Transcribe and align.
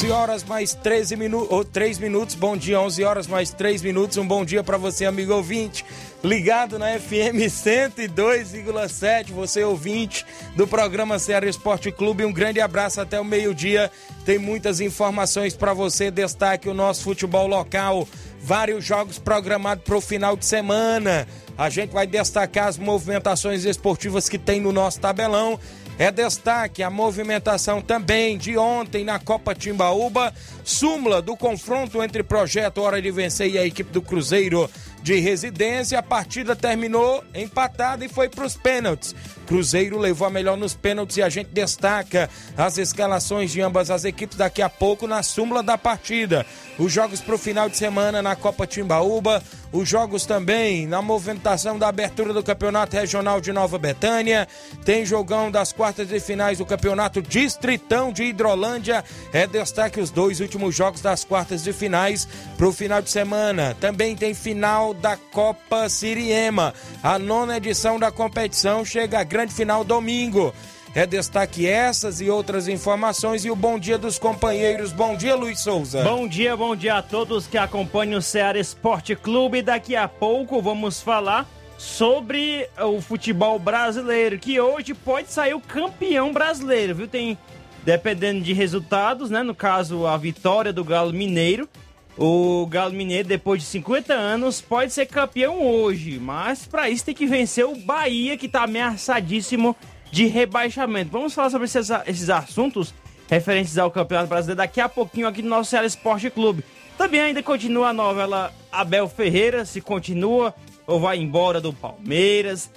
11 0.00 0.12
horas 0.12 0.44
mais 0.44 0.72
13 0.72 1.14
minutos, 1.14 1.48
ou 1.50 1.62
3 1.62 1.98
minutos. 1.98 2.34
Bom 2.34 2.56
dia, 2.56 2.80
11 2.80 3.04
horas 3.04 3.26
mais 3.26 3.50
3 3.50 3.82
minutos. 3.82 4.16
Um 4.16 4.26
bom 4.26 4.46
dia 4.46 4.64
para 4.64 4.78
você, 4.78 5.04
amigo 5.04 5.34
ouvinte, 5.34 5.84
ligado 6.24 6.78
na 6.78 6.98
FM 6.98 7.36
102,7. 7.46 9.30
Você 9.32 9.62
ouvinte 9.62 10.24
do 10.56 10.66
programa 10.66 11.18
Ceará 11.18 11.46
Esporte 11.46 11.92
Clube. 11.92 12.24
Um 12.24 12.32
grande 12.32 12.62
abraço 12.62 12.98
até 12.98 13.20
o 13.20 13.24
meio-dia. 13.24 13.92
Tem 14.24 14.38
muitas 14.38 14.80
informações 14.80 15.54
para 15.54 15.74
você. 15.74 16.10
Destaque 16.10 16.66
o 16.70 16.74
nosso 16.74 17.02
futebol 17.02 17.46
local. 17.46 18.08
Vários 18.40 18.82
jogos 18.82 19.18
programados 19.18 19.84
para 19.84 19.98
o 19.98 20.00
final 20.00 20.34
de 20.34 20.46
semana. 20.46 21.28
A 21.58 21.68
gente 21.68 21.90
vai 21.90 22.06
destacar 22.06 22.68
as 22.68 22.78
movimentações 22.78 23.66
esportivas 23.66 24.30
que 24.30 24.38
tem 24.38 24.62
no 24.62 24.72
nosso 24.72 24.98
tabelão 24.98 25.60
é 26.00 26.10
destaque 26.10 26.82
a 26.82 26.88
movimentação 26.88 27.82
também 27.82 28.38
de 28.38 28.56
ontem 28.56 29.04
na 29.04 29.18
Copa 29.18 29.54
Timbaúba, 29.54 30.32
súmula 30.64 31.20
do 31.20 31.36
confronto 31.36 32.02
entre 32.02 32.22
Projeto 32.22 32.80
Hora 32.80 33.02
de 33.02 33.10
Vencer 33.10 33.50
e 33.50 33.58
a 33.58 33.66
equipe 33.66 33.92
do 33.92 34.00
Cruzeiro 34.00 34.70
de 35.02 35.20
residência. 35.20 35.98
A 35.98 36.02
partida 36.02 36.56
terminou 36.56 37.22
empatada 37.34 38.02
e 38.02 38.08
foi 38.08 38.30
para 38.30 38.46
os 38.46 38.56
pênaltis. 38.56 39.14
Cruzeiro 39.50 39.98
levou 39.98 40.28
a 40.28 40.30
melhor 40.30 40.56
nos 40.56 40.74
pênaltis 40.74 41.16
e 41.16 41.22
a 41.22 41.28
gente 41.28 41.48
destaca 41.48 42.30
as 42.56 42.78
escalações 42.78 43.50
de 43.50 43.60
ambas 43.60 43.90
as 43.90 44.04
equipes 44.04 44.36
daqui 44.36 44.62
a 44.62 44.68
pouco 44.68 45.08
na 45.08 45.24
súmula 45.24 45.60
da 45.60 45.76
partida. 45.76 46.46
Os 46.78 46.92
jogos 46.92 47.20
para 47.20 47.34
o 47.34 47.38
final 47.38 47.68
de 47.68 47.76
semana 47.76 48.22
na 48.22 48.36
Copa 48.36 48.64
Timbaúba, 48.64 49.42
os 49.72 49.88
jogos 49.88 50.24
também 50.24 50.86
na 50.86 51.02
movimentação 51.02 51.78
da 51.78 51.88
abertura 51.88 52.32
do 52.32 52.44
Campeonato 52.44 52.94
Regional 52.94 53.40
de 53.40 53.52
Nova 53.52 53.76
Betânia. 53.76 54.46
Tem 54.84 55.04
jogão 55.04 55.50
das 55.50 55.72
quartas 55.72 56.08
de 56.08 56.20
finais 56.20 56.58
do 56.58 56.64
Campeonato 56.64 57.20
Distritão 57.20 58.12
de 58.12 58.22
Hidrolândia. 58.22 59.04
É 59.32 59.48
destaque 59.48 60.00
os 60.00 60.10
dois 60.10 60.38
últimos 60.38 60.76
jogos 60.76 61.00
das 61.00 61.24
quartas 61.24 61.64
de 61.64 61.72
finais 61.72 62.26
para 62.56 62.68
o 62.68 62.72
final 62.72 63.02
de 63.02 63.10
semana. 63.10 63.76
Também 63.80 64.14
tem 64.14 64.32
final 64.32 64.94
da 64.94 65.16
Copa 65.16 65.88
Siriema. 65.88 66.72
A 67.02 67.18
nona 67.18 67.56
edição 67.56 67.98
da 67.98 68.12
competição 68.12 68.84
chega 68.84 69.18
a 69.18 69.24
grande 69.24 69.39
final 69.48 69.82
domingo. 69.84 70.52
É 70.94 71.06
destaque 71.06 71.68
essas 71.68 72.20
e 72.20 72.28
outras 72.28 72.66
informações 72.66 73.44
e 73.44 73.50
o 73.50 73.54
bom 73.54 73.78
dia 73.78 73.96
dos 73.96 74.18
companheiros. 74.18 74.92
Bom 74.92 75.16
dia, 75.16 75.36
Luiz 75.36 75.60
Souza. 75.60 76.02
Bom 76.02 76.26
dia, 76.26 76.56
bom 76.56 76.74
dia 76.74 76.96
a 76.96 77.02
todos 77.02 77.46
que 77.46 77.56
acompanham 77.56 78.18
o 78.18 78.22
Ceará 78.22 78.58
Esporte 78.58 79.14
Clube. 79.14 79.62
Daqui 79.62 79.94
a 79.94 80.08
pouco 80.08 80.60
vamos 80.60 81.00
falar 81.00 81.48
sobre 81.78 82.68
o 82.78 83.00
futebol 83.00 83.58
brasileiro, 83.58 84.38
que 84.38 84.60
hoje 84.60 84.92
pode 84.92 85.32
sair 85.32 85.54
o 85.54 85.60
campeão 85.60 86.32
brasileiro, 86.32 86.94
viu? 86.94 87.08
Tem 87.08 87.38
dependendo 87.84 88.42
de 88.42 88.52
resultados, 88.52 89.30
né? 89.30 89.42
No 89.42 89.54
caso, 89.54 90.06
a 90.06 90.16
vitória 90.16 90.72
do 90.72 90.84
Galo 90.84 91.12
Mineiro. 91.12 91.68
O 92.16 92.66
Galo 92.66 92.92
Mineiro, 92.92 93.28
depois 93.28 93.62
de 93.62 93.68
50 93.68 94.12
anos, 94.12 94.60
pode 94.60 94.92
ser 94.92 95.06
campeão 95.06 95.62
hoje, 95.62 96.18
mas 96.18 96.66
para 96.66 96.90
isso 96.90 97.04
tem 97.04 97.14
que 97.14 97.26
vencer 97.26 97.64
o 97.64 97.76
Bahia, 97.76 98.36
que 98.36 98.46
está 98.46 98.64
ameaçadíssimo 98.64 99.76
de 100.10 100.26
rebaixamento. 100.26 101.10
Vamos 101.10 101.32
falar 101.32 101.50
sobre 101.50 101.66
esses, 101.66 101.88
esses 102.06 102.28
assuntos 102.28 102.92
referentes 103.28 103.78
ao 103.78 103.90
Campeonato 103.90 104.28
Brasileiro 104.28 104.58
daqui 104.58 104.80
a 104.80 104.88
pouquinho 104.88 105.28
aqui 105.28 105.40
no 105.40 105.48
nosso 105.48 105.70
Ceará 105.70 105.86
Esporte 105.86 106.28
Clube. 106.30 106.64
Também 106.98 107.20
ainda 107.20 107.42
continua 107.42 107.88
a 107.88 107.92
novela 107.92 108.52
Abel 108.70 109.08
Ferreira, 109.08 109.64
se 109.64 109.80
continua 109.80 110.54
ou 110.86 111.00
vai 111.00 111.16
embora 111.16 111.60
do 111.60 111.72
Palmeiras. 111.72 112.70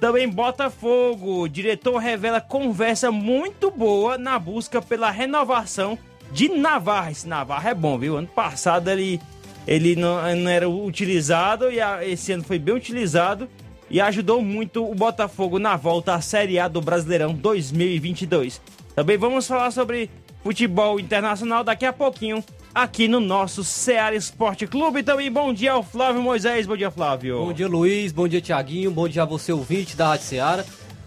Também 0.00 0.28
Botafogo, 0.28 1.42
o 1.42 1.48
diretor 1.48 1.96
revela 1.96 2.40
conversa 2.40 3.10
muito 3.10 3.70
boa 3.70 4.16
na 4.16 4.38
busca 4.38 4.80
pela 4.80 5.10
renovação 5.10 5.98
de 6.32 6.48
Navarra. 6.48 7.10
Esse 7.10 7.28
Navarra 7.28 7.70
é 7.70 7.74
bom, 7.74 7.98
viu? 7.98 8.16
Ano 8.16 8.28
passado 8.28 8.90
ele, 8.90 9.20
ele 9.66 9.96
não, 9.96 10.16
não 10.36 10.50
era 10.50 10.68
utilizado 10.68 11.70
e 11.70 11.80
a, 11.80 12.06
esse 12.06 12.32
ano 12.32 12.42
foi 12.42 12.58
bem 12.58 12.74
utilizado 12.74 13.48
e 13.88 14.00
ajudou 14.00 14.42
muito 14.42 14.88
o 14.88 14.94
Botafogo 14.94 15.58
na 15.58 15.76
volta 15.76 16.14
à 16.14 16.20
Série 16.20 16.58
A 16.58 16.68
do 16.68 16.80
Brasileirão 16.80 17.32
2022. 17.32 18.60
Também 18.94 19.16
vamos 19.16 19.46
falar 19.46 19.70
sobre 19.70 20.10
futebol 20.42 20.98
internacional 20.98 21.62
daqui 21.62 21.84
a 21.84 21.92
pouquinho 21.92 22.42
aqui 22.76 23.08
no 23.08 23.20
nosso 23.20 23.64
Ceará 23.64 24.14
Esporte 24.14 24.66
Clube. 24.66 25.02
Também 25.02 25.32
bom 25.32 25.52
dia 25.52 25.72
ao 25.72 25.82
Flávio 25.82 26.22
Moisés. 26.22 26.66
Bom 26.66 26.76
dia, 26.76 26.90
Flávio. 26.90 27.38
Bom 27.38 27.52
dia, 27.52 27.66
Luiz. 27.66 28.12
Bom 28.12 28.28
dia, 28.28 28.40
Tiaguinho. 28.40 28.90
Bom 28.90 29.08
dia 29.08 29.22
a 29.22 29.26
você, 29.26 29.50
ouvinte 29.50 29.96
da 29.96 30.08
Rádio 30.08 30.26
Ceará. 30.26 30.64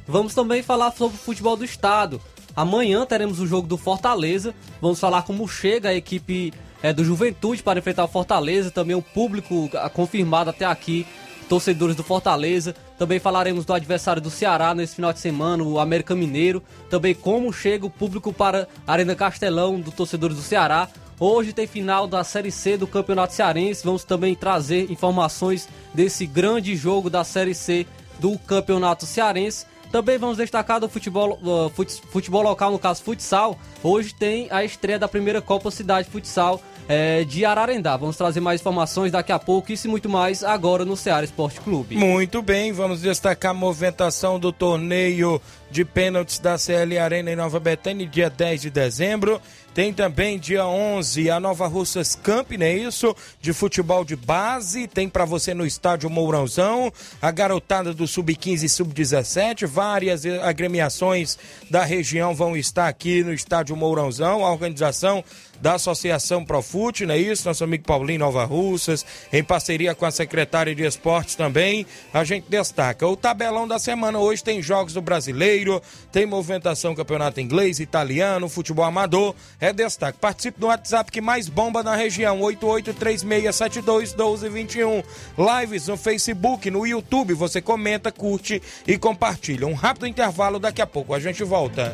Vamos 0.08 0.34
também 0.34 0.64
falar 0.64 0.92
sobre 0.92 1.16
o 1.16 1.20
futebol 1.20 1.56
do 1.56 1.64
estado. 1.64 2.20
Amanhã 2.60 3.06
teremos 3.06 3.40
o 3.40 3.48
jogo 3.48 3.70
do 3.70 3.78
Fortaleza. 3.78 4.54
Vamos 4.82 5.00
falar 5.00 5.22
como 5.22 5.48
chega 5.48 5.88
a 5.88 5.94
equipe 5.94 6.54
é, 6.84 6.92
do 6.92 7.06
Juventude 7.06 7.64
para 7.64 7.80
enfrentar 7.80 8.04
o 8.04 8.08
Fortaleza. 8.10 8.70
Também 8.70 8.98
o 8.98 9.02
público 9.02 9.70
confirmado 9.94 10.50
até 10.50 10.66
aqui, 10.66 11.08
torcedores 11.48 11.96
do 11.96 12.04
Fortaleza. 12.04 12.76
Também 12.98 13.18
falaremos 13.18 13.64
do 13.64 13.72
adversário 13.72 14.22
do 14.22 14.30
Ceará 14.30 14.76
nesse 14.76 14.96
final 14.96 15.14
de 15.14 15.20
semana, 15.20 15.64
o 15.64 15.80
América 15.80 16.14
Mineiro. 16.14 16.62
Também 16.90 17.16
como 17.16 17.54
chega 17.54 17.86
o 17.86 17.90
público 17.90 18.34
para 18.34 18.68
a 18.86 18.92
Arena 18.92 19.16
Castelão, 19.16 19.80
do 19.80 19.90
torcedores 19.90 20.36
do 20.36 20.44
Ceará. 20.44 20.90
Hoje 21.18 21.54
tem 21.54 21.66
final 21.66 22.08
da 22.08 22.26
Série 22.26 22.52
C 22.52 22.76
do 22.76 22.86
Campeonato 22.86 23.34
Cearense. 23.36 23.86
Vamos 23.86 24.04
também 24.04 24.36
trazer 24.36 24.92
informações 24.92 25.70
desse 25.94 26.26
grande 26.26 26.76
jogo 26.76 27.10
da 27.10 27.24
Série 27.24 27.56
C 27.56 27.88
do 28.20 28.38
Campeonato 28.38 29.06
Cearense. 29.06 29.66
Também 29.92 30.18
vamos 30.18 30.38
destacar 30.38 30.80
do 30.80 30.88
futebol, 30.88 31.40
uh, 31.42 31.70
futebol 32.12 32.44
local, 32.44 32.72
no 32.72 32.78
caso 32.78 33.04
futsal. 33.04 33.58
Hoje 33.84 34.14
tem 34.14 34.48
a 34.52 34.64
estreia 34.64 35.00
da 35.00 35.08
primeira 35.08 35.42
Copa 35.42 35.72
Cidade 35.72 36.10
Futsal 36.10 36.62
é, 36.90 37.24
de 37.24 37.46
Ararendá. 37.46 37.96
Vamos 37.96 38.18
trazer 38.18 38.40
mais 38.40 38.60
informações 38.60 39.12
daqui 39.12 39.32
a 39.32 39.38
pouco, 39.38 39.72
isso 39.72 39.86
e 39.86 39.90
muito 39.90 40.10
mais 40.10 40.44
agora 40.44 40.84
no 40.84 40.98
Ceará 40.98 41.24
Esporte 41.24 41.62
Clube. 41.62 41.96
Muito 41.96 42.42
bem, 42.42 42.74
vamos 42.74 43.02
destacar 43.02 43.52
a 43.52 43.54
movimentação 43.54 44.40
do 44.40 44.52
torneio 44.52 45.40
de 45.70 45.86
pênaltis 45.86 46.40
da 46.40 46.58
CL 46.58 46.98
Arena 46.98 47.32
em 47.32 47.36
Nova 47.36 47.60
Betânia, 47.60 48.08
dia 48.08 48.28
10 48.28 48.62
de 48.62 48.70
dezembro. 48.72 49.40
Tem 49.72 49.94
também 49.94 50.40
dia 50.40 50.66
11 50.66 51.30
a 51.30 51.40
Nova 51.40 51.68
Russas 51.68 52.16
Camp, 52.16 52.52
não 52.54 52.66
é 52.66 52.74
isso? 52.74 53.16
De 53.40 53.54
futebol 53.54 54.04
de 54.04 54.16
base. 54.16 54.88
Tem 54.88 55.08
para 55.08 55.26
você 55.26 55.54
no 55.54 55.66
estádio 55.66 56.10
Mourãozão. 56.10 56.92
A 57.22 57.30
garotada 57.30 57.94
do 57.94 58.08
Sub-15 58.08 58.64
e 58.64 58.70
Sub-17. 58.70 59.68
Várias 59.68 60.26
agremiações 60.26 61.38
da 61.70 61.86
região 61.86 62.34
vão 62.34 62.58
estar 62.58 62.88
aqui 62.88 63.24
no 63.24 63.32
estádio 63.32 63.76
Mourãozão. 63.76 64.44
A 64.44 64.52
organização 64.52 65.24
da 65.62 65.74
Associação 65.74 66.46
Profute, 66.46 67.06
não 67.06 67.14
é 67.14 67.18
isso? 67.18 67.46
Nosso 67.48 67.64
amigo 67.64 67.86
Paulinho 67.86 68.20
Nova 68.20 68.44
Russas, 68.46 69.06
em 69.32 69.44
parceria 69.44 69.96
com 69.96 70.06
a 70.06 70.12
secretária 70.12 70.76
de 70.76 70.84
Esportes 70.84 71.36
também, 71.36 71.86
a 72.14 72.24
gente 72.24 72.46
destaca. 72.50 73.08
O 73.08 73.16
tabelão 73.16 73.68
da 73.68 73.80
semana 73.80 74.20
hoje 74.20 74.44
tem 74.44 74.62
jogos 74.62 74.94
do 74.94 75.02
brasileiro, 75.02 75.82
tem 76.12 76.26
movimentação 76.26 76.96
campeonato 76.96 77.40
inglês, 77.40 77.80
italiano, 77.80 78.50
futebol 78.50 78.86
amador, 78.86 79.36
é 79.60 79.74
destaque. 79.74 80.20
Participe 80.20 80.60
do 80.60 80.68
WhatsApp 80.68 81.12
que 81.12 81.22
mais 81.22 81.50
bomba 81.50 81.82
na 81.84 81.96
região, 81.96 82.40
8836721221. 82.40 85.04
Lives 85.38 85.88
no 85.88 85.98
Facebook, 85.98 86.72
no 86.72 86.86
YouTube, 86.86 87.34
você 87.34 87.62
comenta, 87.62 88.12
curte 88.12 88.62
e 88.88 88.98
compartilha. 88.98 89.68
Um 89.68 89.74
rápido 89.74 90.08
intervalo, 90.08 90.60
daqui 90.60 90.82
a 90.82 90.88
pouco 90.88 91.14
a 91.14 91.20
gente 91.20 91.44
volta. 91.44 91.94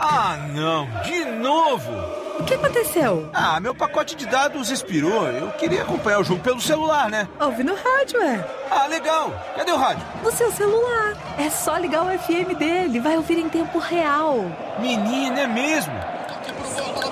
Ah, 0.00 0.36
não, 0.52 0.86
de 1.02 1.24
novo! 1.24 1.92
O 2.38 2.44
que 2.44 2.54
aconteceu? 2.54 3.30
Ah, 3.32 3.58
meu 3.58 3.74
pacote 3.74 4.14
de 4.14 4.26
dados 4.26 4.70
expirou. 4.70 5.26
Eu 5.26 5.50
queria 5.52 5.82
acompanhar 5.82 6.20
o 6.20 6.24
jogo 6.24 6.40
pelo 6.42 6.60
celular, 6.60 7.08
né? 7.08 7.26
Ouve 7.40 7.64
no 7.64 7.74
rádio, 7.74 8.20
é. 8.20 8.46
Ah, 8.70 8.86
legal. 8.86 9.32
Cadê 9.56 9.72
o 9.72 9.76
rádio? 9.76 10.04
No 10.22 10.30
seu 10.30 10.50
celular. 10.52 11.14
É 11.38 11.50
só 11.50 11.76
ligar 11.76 12.02
o 12.04 12.18
FM 12.18 12.56
dele, 12.58 13.00
vai 13.00 13.16
ouvir 13.16 13.38
em 13.38 13.48
tempo 13.48 13.78
real. 13.78 14.44
Menina, 14.78 15.40
é 15.40 15.46
mesmo? 15.46 15.92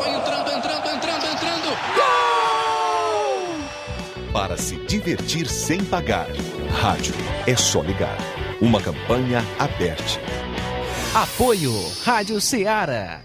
vai 0.05 0.15
entrando, 0.15 0.51
entrando, 0.53 0.87
entrando, 0.91 1.25
entrando. 1.25 2.14
Para 4.35 4.57
se 4.57 4.75
divertir 4.87 5.47
sem 5.47 5.85
pagar. 5.85 6.27
Rádio 6.81 7.15
é 7.47 7.55
só 7.55 7.81
ligar. 7.83 8.19
Uma 8.61 8.81
campanha 8.83 9.45
aberta. 9.61 10.03
Apoio 11.15 11.71
Rádio 12.03 12.41
Ceará. 12.41 13.21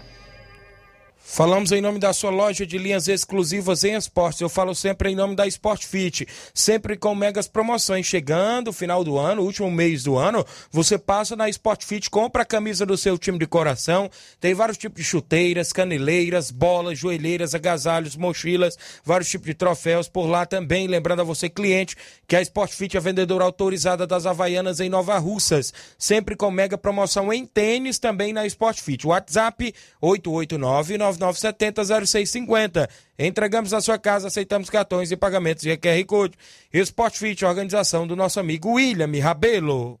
Falamos 1.32 1.70
em 1.70 1.80
nome 1.80 2.00
da 2.00 2.12
sua 2.12 2.28
loja 2.28 2.66
de 2.66 2.76
linhas 2.76 3.06
exclusivas 3.06 3.84
em 3.84 3.94
esportes. 3.94 4.40
Eu 4.40 4.48
falo 4.48 4.74
sempre 4.74 5.10
em 5.10 5.14
nome 5.14 5.36
da 5.36 5.46
Sport 5.46 5.86
Fit, 5.86 6.26
sempre 6.52 6.96
com 6.96 7.14
megas 7.14 7.46
promoções. 7.46 8.04
Chegando 8.04 8.72
final 8.72 9.04
do 9.04 9.16
ano, 9.16 9.42
último 9.42 9.70
mês 9.70 10.02
do 10.02 10.18
ano, 10.18 10.44
você 10.72 10.98
passa 10.98 11.36
na 11.36 11.48
Sport 11.48 11.84
Fit, 11.84 12.10
compra 12.10 12.42
a 12.42 12.44
camisa 12.44 12.84
do 12.84 12.96
seu 12.96 13.16
time 13.16 13.38
de 13.38 13.46
coração. 13.46 14.10
Tem 14.40 14.54
vários 14.54 14.76
tipos 14.76 15.02
de 15.02 15.08
chuteiras, 15.08 15.72
caneleiras, 15.72 16.50
bolas, 16.50 16.98
joelheiras, 16.98 17.54
agasalhos, 17.54 18.16
mochilas, 18.16 18.76
vários 19.04 19.30
tipos 19.30 19.46
de 19.46 19.54
troféus 19.54 20.08
por 20.08 20.26
lá 20.26 20.44
também. 20.44 20.88
Lembrando 20.88 21.20
a 21.20 21.24
você, 21.24 21.48
cliente, 21.48 21.96
que 22.26 22.34
a 22.34 22.42
Sport 22.42 22.72
Fit 22.72 22.96
é 22.96 23.00
vendedora 23.00 23.44
autorizada 23.44 24.04
das 24.04 24.26
Havaianas 24.26 24.80
em 24.80 24.88
Nova 24.88 25.16
Russas. 25.18 25.72
Sempre 25.96 26.34
com 26.34 26.50
mega 26.50 26.76
promoção 26.76 27.32
em 27.32 27.46
tênis 27.46 28.00
também 28.00 28.32
na 28.32 28.44
Sport 28.46 28.80
Fit. 28.80 29.06
WhatsApp 29.06 29.72
889 30.00 30.98
9970-0650. 31.20 32.88
Entregamos 33.18 33.72
na 33.72 33.80
sua 33.80 33.98
casa, 33.98 34.28
aceitamos 34.28 34.70
cartões 34.70 35.10
e 35.10 35.16
pagamentos 35.16 35.62
de 35.62 35.76
QR 35.76 36.04
Code. 36.06 36.34
Sport 36.72 37.18
Fit, 37.18 37.44
organização 37.44 38.06
do 38.06 38.16
nosso 38.16 38.40
amigo 38.40 38.72
William 38.72 39.10
Rabelo. 39.22 40.00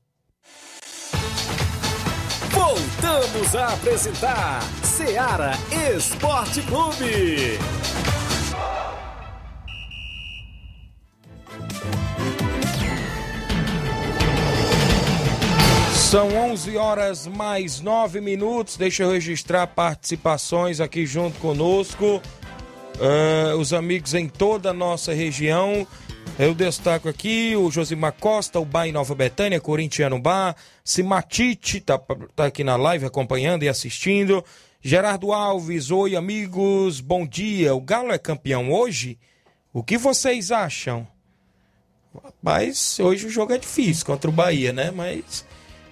Voltamos 2.50 3.54
a 3.54 3.74
apresentar 3.74 4.60
Seara 4.82 5.52
Esporte 5.96 6.62
Clube. 6.62 7.58
São 16.10 16.26
11 16.26 16.76
horas 16.76 17.24
mais 17.28 17.80
9 17.80 18.20
minutos. 18.20 18.76
Deixa 18.76 19.04
eu 19.04 19.12
registrar 19.12 19.68
participações 19.68 20.80
aqui 20.80 21.06
junto 21.06 21.38
conosco. 21.38 22.20
Uh, 22.96 23.56
os 23.56 23.72
amigos 23.72 24.12
em 24.12 24.28
toda 24.28 24.70
a 24.70 24.74
nossa 24.74 25.14
região. 25.14 25.86
Eu 26.36 26.52
destaco 26.52 27.08
aqui 27.08 27.54
o 27.54 27.70
Josimar 27.70 28.12
Costa, 28.18 28.58
o 28.58 28.64
Bar 28.64 28.88
em 28.88 28.92
Nova 28.92 29.14
Betânia, 29.14 29.60
Corintiano 29.60 30.18
Bar. 30.18 30.56
Simatite 30.82 31.80
tá, 31.80 31.96
tá 32.34 32.46
aqui 32.46 32.64
na 32.64 32.74
live 32.74 33.06
acompanhando 33.06 33.62
e 33.62 33.68
assistindo. 33.68 34.44
Gerardo 34.82 35.32
Alves, 35.32 35.92
oi 35.92 36.16
amigos, 36.16 37.00
bom 37.00 37.24
dia. 37.24 37.72
O 37.72 37.80
Galo 37.80 38.10
é 38.10 38.18
campeão 38.18 38.72
hoje? 38.72 39.16
O 39.72 39.80
que 39.80 39.96
vocês 39.96 40.50
acham? 40.50 41.06
Mas 42.42 42.98
hoje 42.98 43.28
o 43.28 43.30
jogo 43.30 43.52
é 43.52 43.58
difícil 43.58 44.04
contra 44.04 44.28
o 44.28 44.32
Bahia, 44.32 44.72
né? 44.72 44.90
Mas 44.90 45.48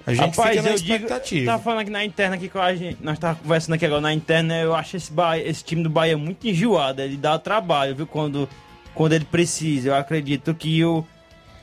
a 0.08 0.14
gente 0.14 0.36
Rapaz, 0.36 0.50
fica 0.50 0.62
na 0.62 0.68
eu 0.70 0.74
expectativa. 0.74 1.40
digo, 1.40 1.46
tá 1.52 1.58
falando 1.58 1.80
aqui 1.80 1.90
na 1.90 2.04
interna 2.04 2.36
aqui 2.36 2.48
com 2.48 2.58
a 2.58 2.74
gente, 2.74 2.98
nós 3.02 3.18
tava 3.18 3.38
conversando 3.40 3.74
aqui 3.74 3.84
agora 3.86 4.00
na 4.00 4.12
interna, 4.14 4.56
eu 4.58 4.74
acho 4.74 4.96
esse, 4.96 5.12
Bahia, 5.12 5.46
esse 5.48 5.62
time 5.64 5.82
do 5.82 5.90
Bahia 5.90 6.16
muito 6.16 6.46
enjoado, 6.48 7.02
ele 7.02 7.16
dá 7.16 7.38
trabalho, 7.38 7.94
viu, 7.94 8.06
quando, 8.06 8.48
quando 8.94 9.12
ele 9.12 9.24
precisa. 9.24 9.88
Eu 9.90 9.94
acredito 9.94 10.54
que 10.54 10.84
o 10.84 11.04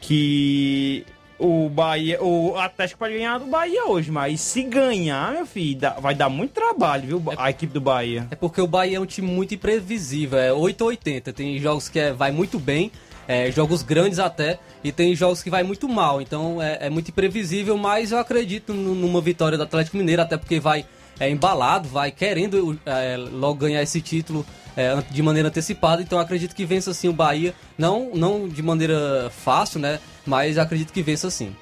que 0.01 1.05
o 1.37 1.67
Bahia, 1.67 2.21
o 2.23 2.55
Atlético 2.57 2.99
pode 2.99 3.13
ganhar 3.15 3.37
do 3.39 3.45
Bahia 3.47 3.85
hoje, 3.87 4.09
mas 4.11 4.39
se 4.39 4.63
ganhar, 4.63 5.33
meu 5.33 5.45
filho, 5.45 5.77
dá- 5.79 5.93
vai 5.99 6.15
dar 6.15 6.29
muito 6.29 6.51
trabalho, 6.51 7.03
viu, 7.07 7.23
a 7.37 7.49
equipe 7.49 7.73
do 7.73 7.81
Bahia. 7.81 8.27
É 8.31 8.35
porque 8.35 8.61
o 8.61 8.67
Bahia 8.67 8.97
é 8.97 8.99
um 8.99 9.05
time 9.05 9.27
muito 9.27 9.53
imprevisível, 9.53 10.39
é 10.39 10.53
8 10.53 10.81
ou 10.81 10.87
80. 10.89 11.33
Tem 11.33 11.57
jogos 11.59 11.89
que 11.89 11.99
é- 11.99 12.13
vai 12.13 12.31
muito 12.31 12.57
bem, 12.59 12.89
é, 13.27 13.51
jogos 13.51 13.81
grandes 13.81 14.19
até, 14.19 14.59
e 14.83 14.91
tem 14.91 15.15
jogos 15.15 15.41
que 15.41 15.49
vai 15.49 15.63
muito 15.63 15.87
mal. 15.89 16.21
Então 16.21 16.61
é, 16.61 16.79
é 16.81 16.89
muito 16.89 17.09
imprevisível, 17.09 17.77
mas 17.77 18.11
eu 18.11 18.19
acredito 18.19 18.73
nu- 18.73 18.95
numa 18.95 19.21
vitória 19.21 19.57
do 19.57 19.63
Atlético 19.63 19.97
Mineiro, 19.97 20.21
até 20.21 20.37
porque 20.37 20.59
vai 20.59 20.85
é, 21.19 21.29
embalado, 21.29 21.87
vai 21.87 22.11
querendo 22.11 22.77
é, 22.85 23.17
logo 23.17 23.55
ganhar 23.55 23.81
esse 23.81 24.01
título 24.01 24.45
é, 24.75 25.01
de 25.09 25.21
maneira 25.21 25.47
antecipada. 25.49 26.01
Então 26.01 26.19
acredito 26.19 26.53
que 26.53 26.65
vença 26.65 26.93
sim 26.93 27.07
o 27.07 27.13
Bahia, 27.13 27.53
não, 27.77 28.11
não 28.13 28.47
de 28.47 28.61
maneira 28.61 29.31
fácil, 29.31 29.79
né? 29.79 29.99
Mas 30.25 30.57
acredito 30.57 30.91
que 30.91 31.01
vença 31.01 31.29
sim. 31.29 31.55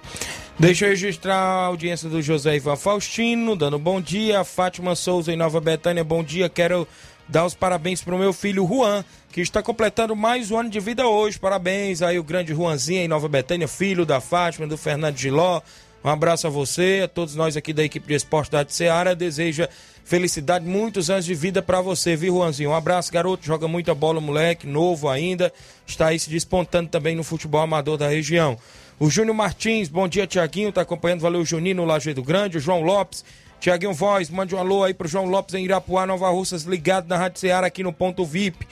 Deixa 0.57 0.85
eu 0.85 0.89
registrar 0.89 1.35
a 1.35 1.65
audiência 1.65 2.07
do 2.07 2.21
José 2.21 2.55
Ivan 2.55 2.75
Faustino, 2.75 3.55
dando 3.55 3.79
bom 3.79 3.99
dia. 3.99 4.43
Fátima 4.43 4.95
Souza 4.95 5.33
em 5.33 5.35
Nova 5.35 5.59
Betânia, 5.59 6.03
bom 6.03 6.23
dia. 6.23 6.47
Quero 6.47 6.87
dar 7.27 7.45
os 7.45 7.53
parabéns 7.53 8.01
para 8.01 8.15
o 8.15 8.19
meu 8.19 8.33
filho 8.33 8.67
Juan, 8.67 9.03
que 9.31 9.41
está 9.41 9.63
completando 9.63 10.15
mais 10.15 10.51
um 10.51 10.57
ano 10.57 10.69
de 10.69 10.79
vida 10.79 11.07
hoje. 11.07 11.39
Parabéns 11.39 12.01
aí 12.01 12.19
o 12.19 12.23
grande 12.23 12.53
Juanzinho 12.53 13.01
em 13.01 13.07
Nova 13.07 13.27
Betânia, 13.27 13.67
filho 13.67 14.05
da 14.05 14.19
Fátima, 14.19 14.67
do 14.67 14.77
Fernando 14.77 15.17
Giló. 15.17 15.61
Um 16.03 16.09
abraço 16.09 16.45
a 16.45 16.49
você, 16.49 17.01
a 17.05 17.07
todos 17.07 17.33
nós 17.33 17.55
aqui 17.55 17.71
da 17.71 17.83
equipe 17.83 18.05
de 18.05 18.13
esporte 18.13 18.51
da 18.51 18.65
Seara. 18.67 19.15
Deseja 19.15 19.69
felicidade, 20.03 20.65
muitos 20.65 21.09
anos 21.09 21.23
de 21.23 21.33
vida 21.33 21.61
para 21.61 21.79
você, 21.79 22.13
viu, 22.13 22.35
Juanzinho? 22.35 22.71
Um 22.71 22.75
abraço, 22.75 23.11
garoto. 23.11 23.45
Joga 23.45 23.69
muita 23.69 23.95
bola, 23.95 24.19
moleque, 24.19 24.67
novo 24.67 25.07
ainda. 25.07 25.51
Está 25.87 26.07
aí 26.07 26.19
se 26.19 26.29
despontando 26.29 26.89
também 26.89 27.15
no 27.15 27.23
futebol 27.23 27.61
amador 27.61 27.97
da 27.97 28.09
região. 28.09 28.57
O 28.99 29.09
Júnior 29.09 29.35
Martins, 29.35 29.87
bom 29.87 30.07
dia, 30.07 30.27
Tiaguinho, 30.27 30.71
tá 30.71 30.81
acompanhando, 30.81 31.21
valeu, 31.21 31.43
Juninho, 31.45 31.77
no 31.77 31.85
Lajeado 31.85 32.21
Grande. 32.21 32.57
O 32.57 32.61
João 32.61 32.81
Lopes, 32.81 33.23
Tiaguinho 33.63 33.93
Voz, 33.93 34.29
mande 34.29 34.53
um 34.53 34.57
alô 34.57 34.83
aí 34.83 34.93
pro 34.93 35.07
João 35.07 35.23
Lopes 35.23 35.55
em 35.55 35.63
Irapuá, 35.63 36.05
Nova 36.05 36.29
Russas, 36.29 36.63
ligado 36.63 37.07
na 37.07 37.15
Rádio 37.15 37.39
Seara 37.39 37.67
aqui 37.67 37.81
no 37.81 37.93
Ponto 37.93 38.25
VIP. 38.25 38.67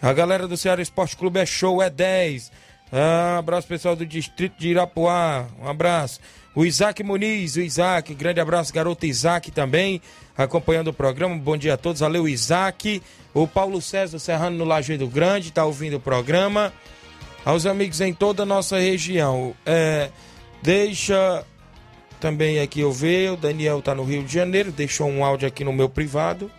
A 0.00 0.12
galera 0.12 0.46
do 0.46 0.56
Ceará 0.56 0.80
Esporte 0.80 1.16
Clube 1.16 1.40
é 1.40 1.44
show, 1.44 1.82
é 1.82 1.90
10. 1.90 2.52
Ah, 2.92 3.38
abraço 3.38 3.66
pessoal 3.66 3.96
do 3.96 4.06
distrito 4.06 4.56
de 4.56 4.68
Irapuá, 4.68 5.46
um 5.60 5.68
abraço. 5.68 6.20
O 6.54 6.64
Isaac 6.64 7.02
Muniz, 7.02 7.56
o 7.56 7.60
Isaac, 7.60 8.14
grande 8.14 8.38
abraço, 8.38 8.72
garoto 8.72 9.04
Isaac 9.04 9.50
também, 9.50 10.00
acompanhando 10.38 10.90
o 10.90 10.94
programa. 10.94 11.36
Bom 11.36 11.56
dia 11.56 11.74
a 11.74 11.76
todos, 11.76 11.98
valeu 11.98 12.28
Isaac. 12.28 13.02
O 13.34 13.48
Paulo 13.48 13.82
César 13.82 14.20
Serrano 14.20 14.58
no 14.58 14.64
Lajeado 14.64 15.08
Grande, 15.08 15.50
tá 15.50 15.64
ouvindo 15.64 15.96
o 15.96 16.00
programa. 16.00 16.72
Aos 17.44 17.66
amigos 17.66 18.00
em 18.00 18.14
toda 18.14 18.44
a 18.44 18.46
nossa 18.46 18.78
região, 18.78 19.56
é, 19.66 20.08
deixa 20.62 21.44
também 22.20 22.60
aqui 22.60 22.80
eu 22.80 22.92
ver, 22.92 23.32
o 23.32 23.36
Daniel 23.36 23.82
tá 23.82 23.94
no 23.94 24.04
Rio 24.04 24.22
de 24.22 24.32
Janeiro, 24.32 24.72
deixou 24.72 25.08
um 25.08 25.24
áudio 25.24 25.46
aqui 25.46 25.64
no 25.64 25.72
meu 25.72 25.88
privado. 25.88 26.50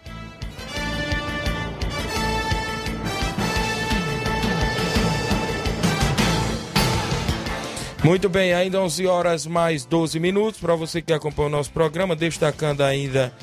Muito 8.03 8.29
bem, 8.29 8.53
ainda 8.53 8.79
11 8.79 9.05
horas 9.05 9.45
mais 9.45 9.83
12 9.83 10.17
minutos. 10.17 10.61
Para 10.61 10.75
você 10.75 11.01
que 11.01 11.11
acompanha 11.11 11.47
o 11.47 11.51
nosso 11.51 11.71
programa, 11.71 12.15
destacando 12.15 12.81
ainda 12.81 13.33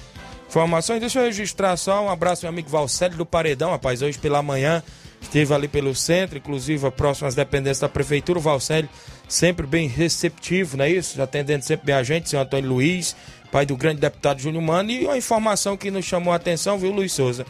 informações. 0.48 1.00
Deixa 1.00 1.18
eu 1.18 1.24
registrar 1.24 1.76
só 1.76 2.02
um 2.04 2.08
abraço, 2.08 2.46
meu 2.46 2.50
amigo 2.50 2.70
Valcélio 2.70 3.18
do 3.18 3.26
Paredão, 3.26 3.72
rapaz. 3.72 4.00
Hoje 4.00 4.18
pela 4.18 4.42
manhã 4.42 4.82
esteve 5.24 5.52
ali 5.52 5.68
pelo 5.68 5.94
centro, 5.94 6.38
inclusive 6.38 6.90
próximo 6.90 7.28
às 7.28 7.34
dependências 7.34 7.80
da 7.80 7.88
prefeitura. 7.88 8.38
O 8.38 8.42
Valcélio 8.42 8.88
sempre 9.28 9.66
bem 9.66 9.88
receptivo, 9.88 10.76
não 10.76 10.84
é 10.84 10.90
isso? 10.90 11.20
Atendendo 11.20 11.64
sempre 11.64 11.86
bem 11.86 11.94
a 11.94 12.02
gente, 12.02 12.28
seu 12.28 12.40
Antônio 12.40 12.68
Luiz, 12.68 13.16
pai 13.50 13.66
do 13.66 13.76
grande 13.76 14.00
deputado 14.00 14.40
Júnior 14.40 14.62
Mano. 14.62 14.90
E 14.90 15.04
uma 15.04 15.18
informação 15.18 15.76
que 15.76 15.90
nos 15.90 16.04
chamou 16.04 16.32
a 16.32 16.36
atenção, 16.36 16.78
viu, 16.78 16.92
Luiz 16.92 17.12
Souza? 17.12 17.46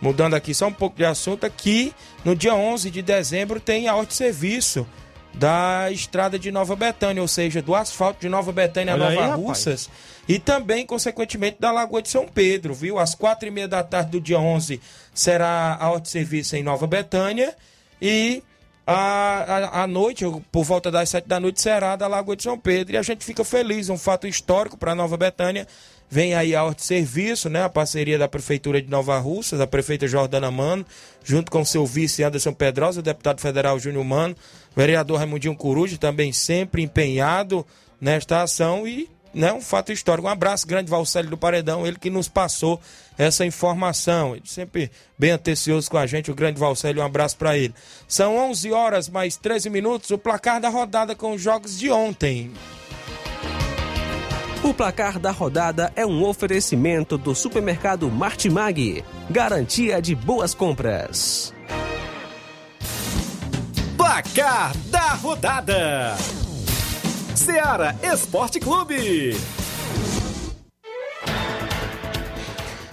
Mudando 0.00 0.34
aqui 0.34 0.52
só 0.52 0.66
um 0.68 0.72
pouco 0.72 0.96
de 0.96 1.04
assunto, 1.04 1.44
aqui 1.44 1.92
no 2.24 2.36
dia 2.36 2.54
11 2.54 2.90
de 2.90 3.02
dezembro 3.02 3.58
tem 3.58 3.88
a 3.88 4.06
serviço 4.08 4.86
da 5.36 5.90
estrada 5.90 6.38
de 6.38 6.50
Nova 6.50 6.74
Betânia, 6.74 7.20
ou 7.20 7.28
seja, 7.28 7.60
do 7.60 7.74
asfalto 7.74 8.20
de 8.20 8.28
Nova 8.28 8.52
Betânia 8.52 8.94
a 8.94 8.96
Nova 8.96 9.10
aí, 9.10 9.30
Russas. 9.32 9.88
E 10.26 10.38
também, 10.38 10.84
consequentemente, 10.86 11.58
da 11.60 11.70
Lagoa 11.70 12.02
de 12.02 12.08
São 12.08 12.26
Pedro, 12.26 12.74
viu? 12.74 12.98
Às 12.98 13.14
quatro 13.14 13.46
e 13.46 13.50
meia 13.50 13.68
da 13.68 13.82
tarde 13.82 14.10
do 14.10 14.20
dia 14.20 14.38
11 14.38 14.80
será 15.14 15.74
a 15.74 16.04
serviço 16.04 16.56
em 16.56 16.62
Nova 16.62 16.86
Betânia. 16.86 17.54
E 18.00 18.42
à, 18.86 19.82
à 19.82 19.86
noite, 19.86 20.24
por 20.50 20.64
volta 20.64 20.90
das 20.90 21.08
sete 21.10 21.28
da 21.28 21.38
noite, 21.38 21.60
será 21.60 21.96
da 21.96 22.06
Lagoa 22.06 22.34
de 22.34 22.42
São 22.42 22.58
Pedro. 22.58 22.94
E 22.94 22.98
a 22.98 23.02
gente 23.02 23.24
fica 23.24 23.44
feliz, 23.44 23.88
um 23.88 23.98
fato 23.98 24.26
histórico 24.26 24.76
para 24.76 24.94
Nova 24.94 25.16
Betânia. 25.16 25.66
Vem 26.08 26.34
aí 26.34 26.54
a 26.54 26.64
Horte 26.64 26.84
Serviço, 26.84 27.48
né? 27.48 27.64
A 27.64 27.68
parceria 27.68 28.18
da 28.18 28.28
Prefeitura 28.28 28.80
de 28.80 28.88
Nova 28.88 29.18
Russa, 29.18 29.56
da 29.56 29.66
prefeita 29.66 30.06
Jordana 30.06 30.50
Mano, 30.50 30.86
junto 31.24 31.50
com 31.50 31.64
seu 31.64 31.84
vice 31.84 32.22
Anderson 32.22 32.52
Pedrosa, 32.52 33.02
deputado 33.02 33.40
federal 33.40 33.78
Júnior 33.78 34.04
Mano, 34.04 34.36
vereador 34.74 35.18
Raimundinho 35.18 35.56
Coruja, 35.56 35.98
também 35.98 36.32
sempre 36.32 36.82
empenhado 36.82 37.66
nesta 38.00 38.42
ação 38.42 38.86
e 38.86 39.08
né, 39.34 39.52
um 39.52 39.60
fato 39.60 39.92
histórico. 39.92 40.26
Um 40.26 40.30
abraço 40.30 40.66
grande, 40.66 40.90
Valcélio 40.90 41.28
do 41.28 41.36
Paredão, 41.36 41.86
ele 41.86 41.98
que 41.98 42.08
nos 42.08 42.28
passou 42.28 42.80
essa 43.18 43.44
informação. 43.44 44.34
Ele 44.34 44.46
sempre 44.46 44.90
bem 45.18 45.32
atencioso 45.32 45.90
com 45.90 45.98
a 45.98 46.06
gente, 46.06 46.30
o 46.30 46.34
grande 46.34 46.58
Valcélio, 46.58 47.02
um 47.02 47.04
abraço 47.04 47.36
para 47.36 47.56
ele. 47.56 47.74
São 48.08 48.36
11 48.36 48.72
horas 48.72 49.08
mais 49.08 49.36
13 49.36 49.68
minutos, 49.68 50.10
o 50.10 50.18
placar 50.18 50.60
da 50.60 50.68
rodada 50.68 51.14
com 51.14 51.32
os 51.32 51.42
jogos 51.42 51.78
de 51.78 51.90
ontem. 51.90 52.52
O 54.62 54.74
placar 54.74 55.18
da 55.18 55.30
rodada 55.30 55.92
é 55.94 56.04
um 56.04 56.24
oferecimento 56.24 57.16
do 57.16 57.34
supermercado 57.34 58.10
Martimag, 58.10 59.04
garantia 59.30 60.00
de 60.00 60.14
boas 60.14 60.54
compras. 60.54 61.54
Placar 63.96 64.76
da 64.88 65.14
rodada. 65.14 66.16
Seara 67.34 67.94
Esporte 68.02 68.58
Clube. 68.58 69.36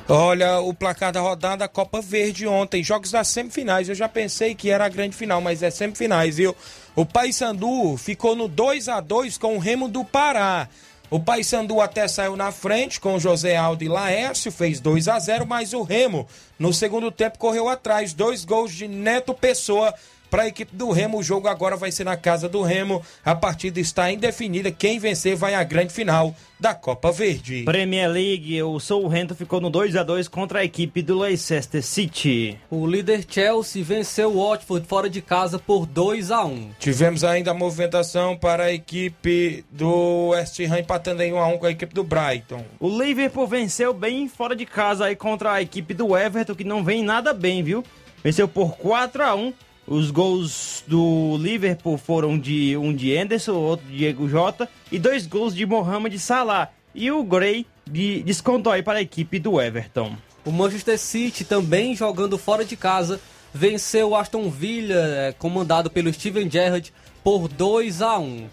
Olha, 0.08 0.60
o 0.60 0.74
placar 0.74 1.14
da 1.14 1.22
rodada 1.22 1.68
Copa 1.68 2.02
Verde 2.02 2.46
ontem, 2.46 2.84
jogos 2.84 3.10
das 3.10 3.30
semifinais. 3.30 3.88
Eu 3.88 3.96
já 3.96 4.10
pensei 4.10 4.54
que 4.54 4.70
era 4.70 4.86
a 4.86 4.90
grande 4.90 5.16
final, 5.16 5.40
mas 5.40 5.64
é 5.64 5.72
semifinais, 5.72 6.38
viu? 6.38 6.56
O 6.94 7.06
Paysandu 7.06 7.98
ficou 7.98 8.36
no 8.36 8.50
2 8.50 8.90
a 8.90 9.00
2 9.00 9.38
com 9.38 9.56
o 9.56 9.60
Remo 9.60 9.88
do 9.88 10.04
Pará. 10.04 10.68
O 11.10 11.20
Paysandu 11.20 11.80
até 11.80 12.08
saiu 12.08 12.36
na 12.36 12.52
frente 12.52 13.00
com 13.00 13.20
José 13.20 13.56
Aldo 13.56 13.84
e 13.84 13.88
Laércio, 13.88 14.52
fez 14.52 14.80
2 14.80 15.08
a 15.08 15.20
0, 15.20 15.46
mas 15.46 15.74
o 15.74 15.84
Remo 15.84 16.28
no 16.58 16.74
segundo 16.74 17.12
tempo 17.12 17.38
correu 17.38 17.70
atrás, 17.70 18.14
dois 18.14 18.44
gols 18.44 18.74
de 18.74 18.88
Neto 18.88 19.34
Pessoa 19.34 19.94
para 20.34 20.44
a 20.44 20.48
equipe 20.48 20.76
do 20.76 20.90
Remo. 20.90 21.20
O 21.20 21.24
jogo 21.24 21.48
agora 21.48 21.78
vai 21.78 21.92
ser 21.92 22.06
na 22.06 22.18
casa 22.18 22.50
do 22.50 22.64
Remo. 22.64 23.04
A 23.24 23.36
partida 23.36 23.80
está 23.80 24.12
indefinida. 24.12 24.72
Quem 24.72 24.98
vencer 24.98 25.36
vai 25.36 25.54
à 25.54 25.64
grande 25.64 25.94
final 25.94 26.36
da 26.60 26.74
Copa 26.74 27.12
Verde. 27.12 27.62
Premier 27.66 28.10
League, 28.10 28.64
o 28.64 28.80
Southampton 28.80 29.36
ficou 29.36 29.62
no 29.62 29.70
2 29.70 29.96
a 29.96 30.02
2 30.02 30.28
contra 30.28 30.62
a 30.62 30.64
equipe 30.64 31.04
do 31.04 31.20
Leicester 31.20 31.84
City. 31.84 32.58
O 32.72 32.88
líder 32.88 33.24
Chelsea 33.30 33.84
venceu 33.84 34.36
o 34.36 34.50
Watford 34.50 34.88
fora 34.88 35.08
de 35.08 35.22
casa 35.22 35.60
por 35.60 35.86
2 35.86 36.32
a 36.32 36.44
1. 36.44 36.72
Tivemos 36.80 37.24
ainda 37.24 37.52
a 37.52 37.54
movimentação 37.54 38.36
para 38.36 38.64
a 38.64 38.74
equipe 38.74 39.64
do 39.70 40.30
West 40.30 40.60
Ham 40.62 40.80
empatando 40.80 41.22
em 41.22 41.32
1 41.32 41.38
a 41.38 41.48
1 41.48 41.58
com 41.60 41.66
a 41.68 41.72
equipe 41.72 41.94
do 41.94 42.04
Brighton. 42.04 42.66
O 42.80 42.90
Liverpool 42.90 43.46
venceu 43.46 43.94
bem 43.94 44.28
fora 44.28 44.56
de 44.56 44.66
casa 44.66 45.06
aí 45.06 45.16
contra 45.16 45.52
a 45.52 45.62
equipe 45.62 45.94
do 45.94 46.18
Everton 46.18 46.56
que 46.56 46.64
não 46.64 46.84
vem 46.84 47.04
nada 47.04 47.36
bem, 47.36 47.62
viu? 47.62 47.84
Venceu 48.24 48.48
por 48.48 48.78
4 48.78 49.22
a 49.22 49.36
1 49.36 49.54
os 49.86 50.12
gols 50.12 50.84
do 50.88 51.38
Liverpool 51.40 51.98
foram 51.98 52.38
de 52.38 52.78
um 52.78 52.94
de 52.94 53.18
Anderson, 53.18 53.54
outro 53.54 53.86
de 53.88 53.98
Diego 53.98 54.28
Jota 54.30 54.70
e 54.92 54.98
dois 54.98 55.28
gols 55.28 55.54
de 55.54 55.66
Mohamed 55.66 56.18
Salah. 56.20 56.70
E 56.96 57.12
o 57.12 57.24
Gray 57.24 57.66
de, 57.90 58.24
descontou 58.24 58.72
aí 58.72 58.82
para 58.82 59.00
a 59.00 59.02
equipe 59.02 59.40
do 59.40 59.62
Everton. 59.62 60.16
O 60.46 60.52
Manchester 60.52 60.98
City 60.98 61.44
também 61.44 61.96
jogando 61.96 62.38
fora 62.38 62.64
de 62.64 62.76
casa 62.76 63.20
venceu 63.54 64.10
o 64.10 64.16
Aston 64.16 64.50
Villa, 64.50 64.96
é, 64.96 65.32
comandado 65.34 65.90
pelo 65.90 66.12
Steven 66.12 66.50
Gerrard, 66.50 66.92
por 67.24 67.48
2 67.48 68.02
a 68.02 68.18
1. 68.18 68.48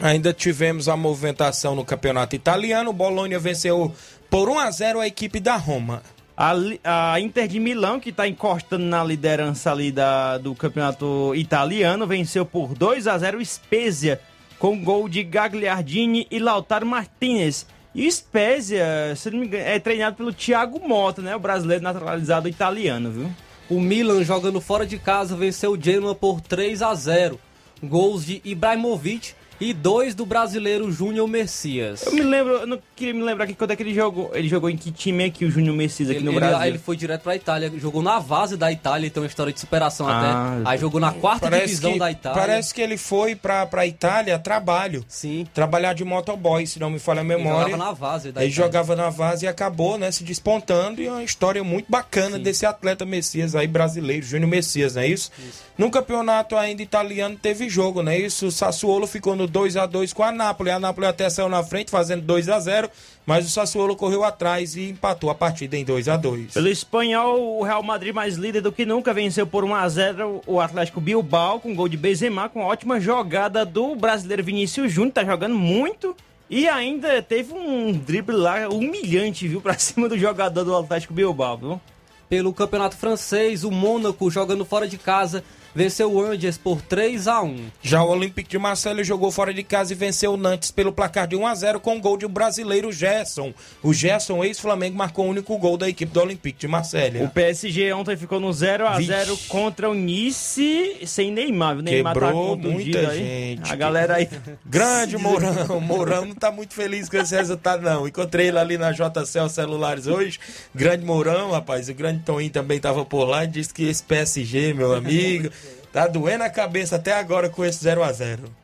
Ainda 0.00 0.32
tivemos 0.32 0.88
a 0.88 0.96
movimentação 0.96 1.76
no 1.76 1.84
campeonato 1.84 2.34
italiano. 2.34 2.90
O 2.90 2.94
Bolonha 2.94 3.38
venceu 3.38 3.92
por 4.30 4.48
1 4.48 4.58
a 4.58 4.70
0 4.70 5.00
a 5.00 5.06
equipe 5.06 5.38
da 5.38 5.56
Roma. 5.56 6.02
A, 6.42 7.12
a 7.12 7.20
Inter 7.20 7.46
de 7.46 7.60
Milão, 7.60 8.00
que 8.00 8.10
está 8.10 8.26
encostando 8.26 8.84
na 8.84 9.04
liderança 9.04 9.70
ali 9.70 9.92
da, 9.92 10.38
do 10.38 10.56
campeonato 10.56 11.32
italiano, 11.36 12.04
venceu 12.04 12.44
por 12.44 12.74
2 12.74 13.06
a 13.06 13.16
0 13.16 13.38
o 13.38 13.46
Spezia, 13.46 14.20
com 14.58 14.82
gol 14.82 15.08
de 15.08 15.22
Gagliardini 15.22 16.26
e 16.28 16.40
Lautaro 16.40 16.84
Martinez. 16.84 17.64
E 17.94 18.08
o 18.08 18.10
Spezia, 18.10 19.14
se 19.14 19.30
não 19.30 19.38
me 19.38 19.46
engano, 19.46 19.62
é 19.62 19.78
treinado 19.78 20.16
pelo 20.16 20.32
Thiago 20.32 20.80
Mota, 20.84 21.22
né? 21.22 21.36
O 21.36 21.38
brasileiro 21.38 21.84
naturalizado 21.84 22.48
italiano, 22.48 23.12
viu? 23.12 23.30
O 23.70 23.80
Milan, 23.80 24.24
jogando 24.24 24.60
fora 24.60 24.84
de 24.84 24.98
casa, 24.98 25.36
venceu 25.36 25.70
o 25.70 25.80
Genoa 25.80 26.12
por 26.12 26.40
3 26.40 26.82
a 26.82 26.92
0 26.92 27.38
Gols 27.80 28.26
de 28.26 28.40
Ibrahimovic 28.44 29.32
e 29.62 29.72
dois 29.72 30.12
do 30.12 30.26
brasileiro 30.26 30.90
Júnior 30.90 31.28
Messias. 31.28 32.04
Eu 32.04 32.12
me 32.12 32.20
lembro, 32.20 32.54
eu 32.54 32.66
não 32.66 32.80
queria 32.96 33.14
me 33.14 33.22
lembrar 33.22 33.44
aqui 33.44 33.54
quando 33.54 33.70
é 33.70 33.76
que 33.76 33.82
ele 33.84 33.94
jogou. 33.94 34.32
Ele 34.34 34.48
jogou 34.48 34.68
em 34.68 34.76
que 34.76 34.90
time 34.90 35.24
aqui, 35.24 35.44
o 35.44 35.50
Júnior 35.50 35.76
Messias 35.76 36.10
aqui 36.10 36.18
ele, 36.18 36.26
no 36.26 36.32
Brasil? 36.32 36.56
Ele, 36.58 36.68
ele 36.70 36.78
foi 36.78 36.96
direto 36.96 37.22
pra 37.22 37.36
Itália, 37.36 37.72
jogou 37.76 38.02
na 38.02 38.18
base 38.18 38.56
da 38.56 38.72
Itália, 38.72 39.08
tem 39.08 39.22
uma 39.22 39.28
história 39.28 39.52
de 39.52 39.60
superação 39.60 40.08
ah, 40.08 40.56
até. 40.58 40.70
Aí 40.70 40.78
jogou 40.78 41.00
na 41.00 41.12
quarta 41.12 41.48
divisão 41.48 41.92
que, 41.92 41.98
da 42.00 42.10
Itália. 42.10 42.40
Parece 42.40 42.74
que 42.74 42.80
ele 42.80 42.96
foi 42.96 43.36
pra, 43.36 43.64
pra 43.64 43.86
Itália 43.86 44.36
trabalho. 44.36 45.04
Sim. 45.06 45.46
Trabalhar 45.54 45.92
de 45.92 46.04
motoboy, 46.04 46.66
se 46.66 46.80
não 46.80 46.90
me 46.90 46.98
falha 46.98 47.20
a 47.20 47.24
memória. 47.24 47.62
Ele 47.62 47.70
jogava 47.70 47.84
na 47.84 47.94
base 47.94 48.32
da 48.32 48.42
Ele 48.42 48.50
Itália. 48.50 48.66
jogava 48.66 48.96
na 48.96 49.10
base 49.12 49.44
e 49.44 49.48
acabou, 49.48 49.96
né, 49.96 50.10
se 50.10 50.24
despontando. 50.24 51.00
E 51.00 51.06
é 51.06 51.12
uma 51.12 51.22
história 51.22 51.62
muito 51.62 51.86
bacana 51.88 52.36
Sim. 52.36 52.42
desse 52.42 52.66
atleta 52.66 53.04
Messias 53.04 53.54
aí 53.54 53.68
brasileiro, 53.68 54.26
Júnior 54.26 54.50
Messias, 54.50 54.96
não 54.96 55.02
é 55.02 55.06
isso? 55.06 55.30
isso? 55.38 55.62
No 55.78 55.88
campeonato 55.88 56.56
ainda 56.56 56.82
italiano 56.82 57.36
teve 57.40 57.68
jogo, 57.68 58.02
né? 58.02 58.18
Isso, 58.18 58.46
o 58.46 58.52
Sassuolo 58.52 59.06
ficou 59.06 59.36
no 59.36 59.51
2 59.52 59.76
a 59.76 59.86
2 59.86 60.12
com 60.12 60.22
a 60.22 60.32
Nápoles. 60.32 60.72
A 60.72 60.80
Nápoles 60.80 61.10
até 61.10 61.28
saiu 61.28 61.48
na 61.48 61.62
frente 61.62 61.90
fazendo 61.90 62.22
2 62.22 62.48
a 62.48 62.58
0 62.58 62.90
mas 63.24 63.46
o 63.46 63.50
Sassuolo 63.50 63.94
correu 63.94 64.24
atrás 64.24 64.74
e 64.74 64.90
empatou 64.90 65.30
a 65.30 65.34
partida 65.34 65.76
em 65.76 65.84
2 65.84 66.08
a 66.08 66.16
2 66.16 66.54
Pelo 66.54 66.68
espanhol, 66.68 67.58
o 67.58 67.62
Real 67.62 67.82
Madrid 67.82 68.12
mais 68.12 68.34
líder 68.34 68.60
do 68.60 68.72
que 68.72 68.84
nunca 68.84 69.14
venceu 69.14 69.46
por 69.46 69.62
1 69.62 69.74
a 69.74 69.88
0 69.88 70.42
o 70.44 70.60
Atlético 70.60 71.00
Bilbao 71.00 71.60
com 71.60 71.72
gol 71.74 71.88
de 71.88 71.96
Benzema 71.96 72.48
com 72.48 72.62
ótima 72.62 72.98
jogada 72.98 73.64
do 73.64 73.94
brasileiro 73.94 74.42
Vinícius 74.42 74.90
Júnior, 74.90 75.12
tá 75.12 75.24
jogando 75.24 75.54
muito. 75.54 76.16
E 76.50 76.68
ainda 76.68 77.22
teve 77.22 77.54
um 77.54 77.92
drible 77.92 78.36
lá 78.36 78.68
humilhante, 78.68 79.48
viu, 79.48 79.60
pra 79.60 79.72
cima 79.78 80.08
do 80.08 80.18
jogador 80.18 80.64
do 80.64 80.76
Atlético 80.76 81.14
Bilbao, 81.14 81.56
viu? 81.56 81.80
Pelo 82.28 82.52
campeonato 82.52 82.96
francês, 82.96 83.64
o 83.64 83.70
Mônaco 83.70 84.30
jogando 84.30 84.64
fora 84.64 84.88
de 84.88 84.98
casa 84.98 85.44
venceu 85.74 86.12
o 86.12 86.22
Angers 86.22 86.58
por 86.58 86.80
3 86.82 87.28
a 87.28 87.42
1 87.42 87.66
Já 87.82 88.02
o 88.02 88.10
Olympique 88.10 88.50
de 88.50 88.58
Marseille 88.58 89.04
jogou 89.04 89.30
fora 89.30 89.52
de 89.52 89.62
casa 89.62 89.92
e 89.92 89.96
venceu 89.96 90.34
o 90.34 90.36
Nantes 90.36 90.70
pelo 90.70 90.92
placar 90.92 91.26
de 91.26 91.36
1 91.36 91.46
a 91.46 91.54
0 91.54 91.80
com 91.80 92.00
gol 92.00 92.16
de 92.16 92.26
um 92.26 92.28
brasileiro 92.28 92.92
Gerson. 92.92 93.52
O 93.82 93.92
Gerson, 93.92 94.44
ex-Flamengo, 94.44 94.96
marcou 94.96 95.26
o 95.26 95.30
único 95.30 95.56
gol 95.58 95.76
da 95.76 95.88
equipe 95.88 96.12
do 96.12 96.20
Olympique 96.20 96.58
de 96.58 96.68
Marseille. 96.68 97.22
O 97.22 97.28
PSG 97.28 97.92
ontem 97.92 98.16
ficou 98.16 98.40
no 98.40 98.52
0 98.52 98.86
a 98.86 99.00
0 99.00 99.36
contra 99.48 99.88
o 99.88 99.94
Nice 99.94 100.98
sem 101.06 101.30
Neymar. 101.30 101.78
O 101.78 101.82
Neymar 101.82 102.14
tá 102.14 102.20
Quebrou 102.20 102.56
tá 102.56 102.68
muita 102.68 102.98
aí. 103.10 103.18
gente. 103.18 103.72
A 103.72 103.76
galera 103.76 104.16
aí. 104.16 104.28
Grande 104.64 105.16
Mourão. 105.18 105.80
Mourão 105.80 106.24
não 106.26 106.34
tá 106.34 106.50
muito 106.50 106.74
feliz 106.74 107.08
com 107.08 107.16
esse 107.16 107.34
resultado, 107.34 107.82
não. 107.82 108.06
Encontrei 108.06 108.48
ele 108.48 108.58
ali 108.58 108.78
na 108.78 108.92
JCL 108.92 109.48
Celulares 109.48 110.06
hoje. 110.06 110.38
Grande 110.74 111.04
Mourão, 111.04 111.50
rapaz. 111.50 111.88
O 111.88 111.94
grande 111.94 112.22
Toninho 112.24 112.50
também 112.50 112.78
tava 112.80 113.04
por 113.04 113.24
lá 113.24 113.44
e 113.44 113.46
disse 113.46 113.72
que 113.72 113.84
esse 113.84 114.02
PSG, 114.02 114.74
meu 114.74 114.94
amigo. 114.94 115.50
Tá 115.92 116.06
doendo 116.06 116.44
a 116.44 116.50
cabeça 116.50 116.96
até 116.96 117.12
agora 117.12 117.48
com 117.48 117.64
esse 117.64 117.82
0 117.82 118.02
a 118.02 118.12
0 118.12 118.62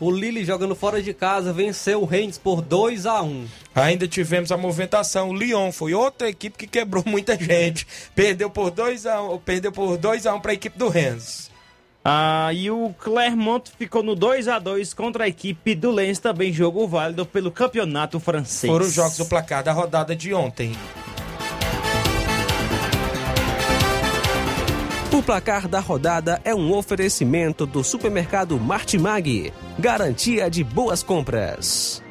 o 0.00 0.12
Lille 0.12 0.44
jogando 0.44 0.76
fora 0.76 1.02
de 1.02 1.12
casa 1.12 1.52
venceu 1.52 2.02
o 2.02 2.04
Rennes 2.04 2.38
por 2.38 2.62
2 2.62 3.04
a 3.04 3.20
1 3.20 3.48
Ainda 3.74 4.06
tivemos 4.06 4.52
a 4.52 4.56
movimentação. 4.56 5.30
O 5.30 5.34
Lyon 5.34 5.72
foi 5.72 5.92
outra 5.92 6.28
equipe 6.28 6.56
que 6.56 6.66
quebrou 6.68 7.02
muita 7.06 7.36
gente. 7.36 7.86
Perdeu 8.14 8.48
por 8.48 8.70
2 8.70 9.06
a 9.06 9.20
1 9.22 9.38
perdeu 9.38 9.72
por 9.72 9.96
2 9.96 10.26
a 10.26 10.34
1 10.34 10.40
para 10.40 10.52
a 10.52 10.54
equipe 10.54 10.78
do 10.78 10.88
Rennes. 10.88 11.50
Ah, 12.04 12.50
e 12.52 12.70
o 12.70 12.94
Clermont 12.98 13.70
ficou 13.76 14.02
no 14.02 14.14
2 14.14 14.46
a 14.46 14.58
2 14.58 14.94
contra 14.94 15.24
a 15.24 15.28
equipe 15.28 15.74
do 15.74 15.90
Lens, 15.90 16.18
também 16.18 16.52
jogo 16.52 16.86
válido 16.86 17.26
pelo 17.26 17.50
campeonato 17.50 18.18
francês. 18.20 18.72
Foram 18.72 18.86
os 18.86 18.94
jogos 18.94 19.18
do 19.18 19.26
placar 19.26 19.62
da 19.62 19.72
rodada 19.72 20.14
de 20.14 20.32
ontem. 20.32 20.72
O 25.10 25.22
placar 25.22 25.66
da 25.66 25.80
rodada 25.80 26.38
é 26.44 26.54
um 26.54 26.70
oferecimento 26.70 27.64
do 27.64 27.82
supermercado 27.82 28.60
Martimag, 28.60 29.50
garantia 29.78 30.50
de 30.50 30.62
boas 30.62 31.02
compras. 31.02 32.02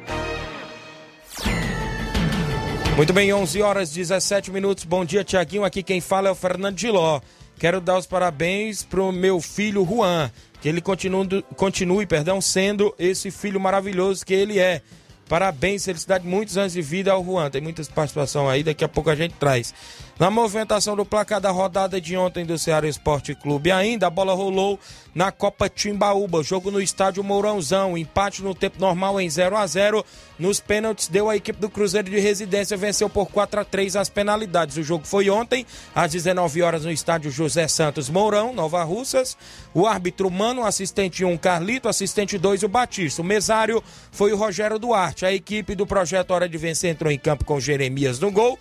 Muito 2.96 3.12
bem, 3.12 3.32
11 3.32 3.62
horas 3.62 3.90
17 3.92 4.50
minutos. 4.50 4.82
Bom 4.82 5.04
dia, 5.04 5.22
Tiaguinho. 5.22 5.64
Aqui 5.64 5.84
quem 5.84 6.00
fala 6.00 6.28
é 6.28 6.32
o 6.32 6.34
Fernando 6.34 6.76
Giló. 6.76 7.20
Quero 7.56 7.80
dar 7.80 7.98
os 7.98 8.06
parabéns 8.06 8.82
pro 8.82 9.12
meu 9.12 9.40
filho 9.40 9.86
Juan, 9.88 10.28
que 10.60 10.68
ele 10.68 10.80
continue, 10.80 11.44
continue 11.56 12.04
perdão, 12.04 12.40
sendo 12.40 12.92
esse 12.98 13.30
filho 13.30 13.60
maravilhoso 13.60 14.26
que 14.26 14.34
ele 14.34 14.58
é. 14.58 14.82
Parabéns, 15.28 15.84
felicidade, 15.84 16.26
muitos 16.26 16.56
anos 16.56 16.72
de 16.72 16.80
vida 16.80 17.12
ao 17.12 17.24
Juan. 17.24 17.50
Tem 17.50 17.60
muitas 17.60 17.86
participações 17.86 18.48
aí, 18.48 18.62
daqui 18.62 18.82
a 18.82 18.88
pouco 18.88 19.10
a 19.10 19.14
gente 19.14 19.34
traz. 19.34 19.72
Na 20.18 20.32
movimentação 20.32 20.96
do 20.96 21.06
placar 21.06 21.40
da 21.40 21.52
rodada 21.52 22.00
de 22.00 22.16
ontem 22.16 22.44
do 22.44 22.58
Ceará 22.58 22.88
Esporte 22.88 23.36
Clube, 23.36 23.70
ainda 23.70 24.08
a 24.08 24.10
bola 24.10 24.34
rolou 24.34 24.76
na 25.14 25.30
Copa 25.30 25.68
Timbaúba. 25.68 26.42
Jogo 26.42 26.72
no 26.72 26.80
estádio 26.80 27.22
Mourãozão. 27.22 27.96
Empate 27.96 28.42
no 28.42 28.52
tempo 28.52 28.80
normal 28.80 29.20
em 29.20 29.30
0 29.30 29.56
a 29.56 29.64
0 29.64 30.04
Nos 30.36 30.58
pênaltis, 30.58 31.06
deu 31.06 31.30
a 31.30 31.36
equipe 31.36 31.60
do 31.60 31.70
Cruzeiro 31.70 32.10
de 32.10 32.18
Residência, 32.18 32.76
venceu 32.76 33.08
por 33.08 33.26
4 33.26 33.60
a 33.60 33.64
3 33.64 33.94
as 33.94 34.08
penalidades. 34.08 34.76
O 34.76 34.82
jogo 34.82 35.06
foi 35.06 35.30
ontem, 35.30 35.64
às 35.94 36.10
19 36.10 36.62
horas, 36.62 36.84
no 36.84 36.90
estádio 36.90 37.30
José 37.30 37.68
Santos 37.68 38.10
Mourão, 38.10 38.52
Nova 38.52 38.82
Russas. 38.82 39.36
O 39.72 39.86
árbitro 39.86 40.28
Mano, 40.28 40.66
assistente 40.66 41.24
1, 41.24 41.36
Carlito, 41.36 41.88
assistente 41.88 42.36
2, 42.36 42.64
o 42.64 42.68
Batista. 42.68 43.22
O 43.22 43.24
mesário 43.24 43.80
foi 44.10 44.32
o 44.32 44.36
Rogério 44.36 44.80
Duarte. 44.80 45.24
A 45.24 45.32
equipe 45.32 45.76
do 45.76 45.86
projeto 45.86 46.32
Hora 46.32 46.48
de 46.48 46.58
Vencer 46.58 46.90
entrou 46.90 47.12
em 47.12 47.18
campo 47.20 47.44
com 47.44 47.60
Jeremias 47.60 48.18
no 48.18 48.32
gol 48.32 48.58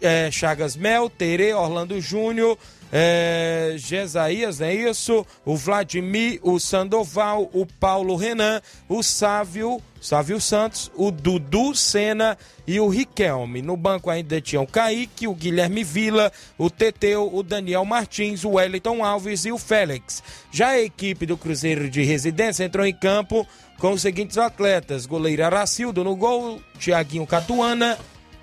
é, 0.00 0.30
Chagas 0.30 0.76
Mel, 0.76 1.08
Tere, 1.08 1.52
Orlando 1.52 2.00
Júnior, 2.00 2.58
é, 2.92 3.74
Gesaías, 3.76 4.60
é 4.60 4.74
isso? 4.74 5.24
O 5.44 5.56
Vladimir, 5.56 6.40
o 6.42 6.58
Sandoval, 6.58 7.48
o 7.52 7.64
Paulo 7.64 8.16
Renan, 8.16 8.60
o 8.88 9.02
Sávio, 9.02 9.80
Sávio 10.00 10.40
Santos, 10.40 10.90
o 10.96 11.10
Dudu 11.10 11.74
Sena 11.74 12.36
e 12.66 12.80
o 12.80 12.88
Riquelme. 12.88 13.62
No 13.62 13.76
banco 13.76 14.10
ainda 14.10 14.40
tinham 14.40 14.64
o 14.64 14.66
Kaique, 14.66 15.28
o 15.28 15.34
Guilherme 15.34 15.84
Vila, 15.84 16.32
o 16.58 16.68
Teteu, 16.68 17.30
o 17.32 17.42
Daniel 17.42 17.84
Martins, 17.84 18.44
o 18.44 18.52
Wellington 18.52 19.04
Alves 19.04 19.44
e 19.44 19.52
o 19.52 19.58
Félix. 19.58 20.22
Já 20.50 20.70
a 20.70 20.80
equipe 20.80 21.26
do 21.26 21.36
Cruzeiro 21.36 21.88
de 21.88 22.02
Residência 22.02 22.64
entrou 22.64 22.84
em 22.84 22.94
campo 22.94 23.46
com 23.78 23.92
os 23.92 24.02
seguintes 24.02 24.36
atletas: 24.36 25.06
goleiro 25.06 25.44
Aracildo 25.44 26.02
no 26.02 26.16
gol, 26.16 26.60
Tiaguinho 26.78 27.26
Catuana, 27.26 27.98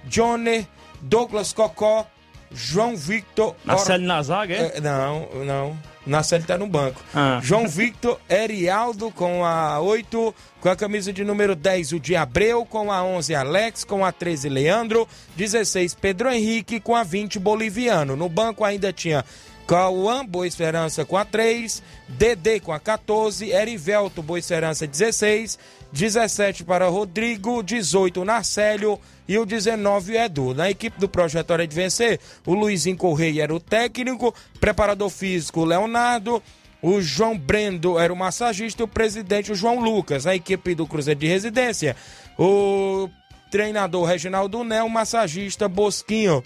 Johnny, 0.05 0.65
Douglas 1.01 1.53
Cocó, 1.53 2.05
João 2.51 2.95
Victor. 2.95 3.55
Marcelo 3.63 4.03
Or... 4.03 4.07
na 4.07 4.23
zaga, 4.23 4.53
é? 4.53 4.77
é? 4.77 4.81
Não, 4.81 5.27
não. 5.45 5.77
Marcelo 6.05 6.43
tá 6.45 6.57
no 6.57 6.67
banco. 6.67 7.01
Ah. 7.13 7.39
João 7.43 7.67
Victor, 7.67 8.19
Erialdo 8.29 9.11
com 9.11 9.43
a 9.43 9.79
8, 9.81 10.33
com 10.61 10.69
a 10.69 10.75
camisa 10.75 11.11
de 11.11 11.23
número 11.23 11.55
10, 11.55 11.91
o 11.93 11.99
de 11.99 12.15
Abreu, 12.15 12.65
com 12.65 12.91
a 12.91 13.03
11, 13.03 13.35
Alex, 13.35 13.83
com 13.83 14.05
a 14.05 14.11
13, 14.11 14.47
Leandro, 14.47 15.07
16, 15.35 15.95
Pedro 15.95 16.29
Henrique, 16.29 16.79
com 16.79 16.95
a 16.95 17.03
20, 17.03 17.39
Boliviano. 17.39 18.15
No 18.15 18.29
banco 18.29 18.63
ainda 18.63 18.93
tinha 18.93 19.25
Cauã, 19.67 20.25
Boa 20.25 20.47
Esperança 20.47 21.03
com 21.03 21.17
a 21.17 21.25
3, 21.25 21.83
Dedê 22.07 22.61
com 22.61 22.71
a 22.71 22.79
14, 22.79 23.51
Erivelto, 23.51 24.23
Boa 24.23 24.39
Esperança 24.39 24.87
16, 24.87 25.59
17 25.91 26.63
para 26.63 26.87
Rodrigo, 26.87 27.63
18 27.63 28.23
Narcélio 28.25 28.99
e 29.27 29.37
o 29.37 29.45
19 29.45 30.15
Edu. 30.15 30.53
Na 30.53 30.69
equipe 30.69 30.99
do 30.99 31.09
Projeto 31.09 31.51
Hora 31.51 31.67
de 31.67 31.75
Vencer, 31.75 32.19
o 32.45 32.53
Luizinho 32.53 32.97
Correia 32.97 33.43
era 33.43 33.53
o 33.53 33.59
técnico, 33.59 34.33
preparador 34.59 35.09
físico 35.09 35.65
Leonardo, 35.65 36.41
o 36.81 37.01
João 37.01 37.37
Brendo 37.37 37.97
era 37.97 38.13
o 38.13 38.15
massagista 38.15 38.83
e 38.83 38.85
o 38.85 38.87
presidente 38.87 39.51
o 39.51 39.55
João 39.55 39.79
Lucas. 39.79 40.25
Na 40.25 40.35
equipe 40.35 40.75
do 40.75 40.85
Cruzeiro 40.85 41.19
de 41.19 41.27
Residência, 41.27 41.95
o 42.37 43.09
treinador 43.49 44.05
Reginaldo 44.05 44.63
Né, 44.63 44.83
o 44.83 44.89
massagista 44.89 45.67
Bosquinho 45.67 46.43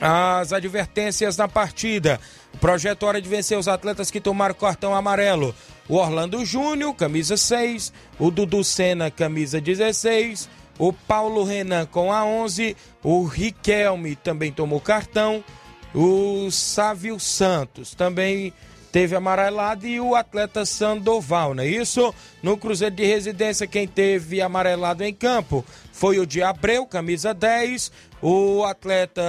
as 0.00 0.52
advertências 0.52 1.36
na 1.36 1.48
partida. 1.48 2.20
Projeto 2.60 3.04
Hora 3.04 3.20
de 3.20 3.28
Vencer 3.28 3.58
os 3.58 3.68
atletas 3.68 4.10
que 4.10 4.20
tomaram 4.20 4.54
cartão 4.54 4.94
amarelo. 4.94 5.54
O 5.88 5.96
Orlando 5.96 6.44
Júnior, 6.44 6.94
camisa 6.94 7.36
6. 7.36 7.92
O 8.18 8.30
Dudu 8.30 8.64
Sena, 8.64 9.10
camisa 9.10 9.60
16. 9.60 10.48
O 10.78 10.92
Paulo 10.92 11.44
Renan 11.44 11.86
com 11.86 12.12
a 12.12 12.24
11. 12.24 12.76
O 13.02 13.24
Riquelme 13.24 14.16
também 14.16 14.50
tomou 14.50 14.80
cartão. 14.80 15.44
O 15.94 16.50
Sávio 16.50 17.18
Santos 17.18 17.94
também 17.94 18.52
teve 18.92 19.14
amarelado 19.14 19.86
e 19.86 20.00
o 20.00 20.14
atleta 20.14 20.64
Sandoval, 20.64 21.54
não 21.54 21.62
é 21.62 21.66
isso? 21.66 22.14
No 22.42 22.56
Cruzeiro 22.56 22.94
de 22.94 23.04
Residência, 23.04 23.66
quem 23.66 23.86
teve 23.86 24.40
amarelado 24.40 25.04
em 25.04 25.12
campo 25.12 25.62
foi 25.92 26.18
o 26.18 26.26
de 26.26 26.42
Abreu, 26.42 26.86
camisa 26.86 27.34
10, 27.34 27.92
o 28.22 28.64
atleta 28.64 29.22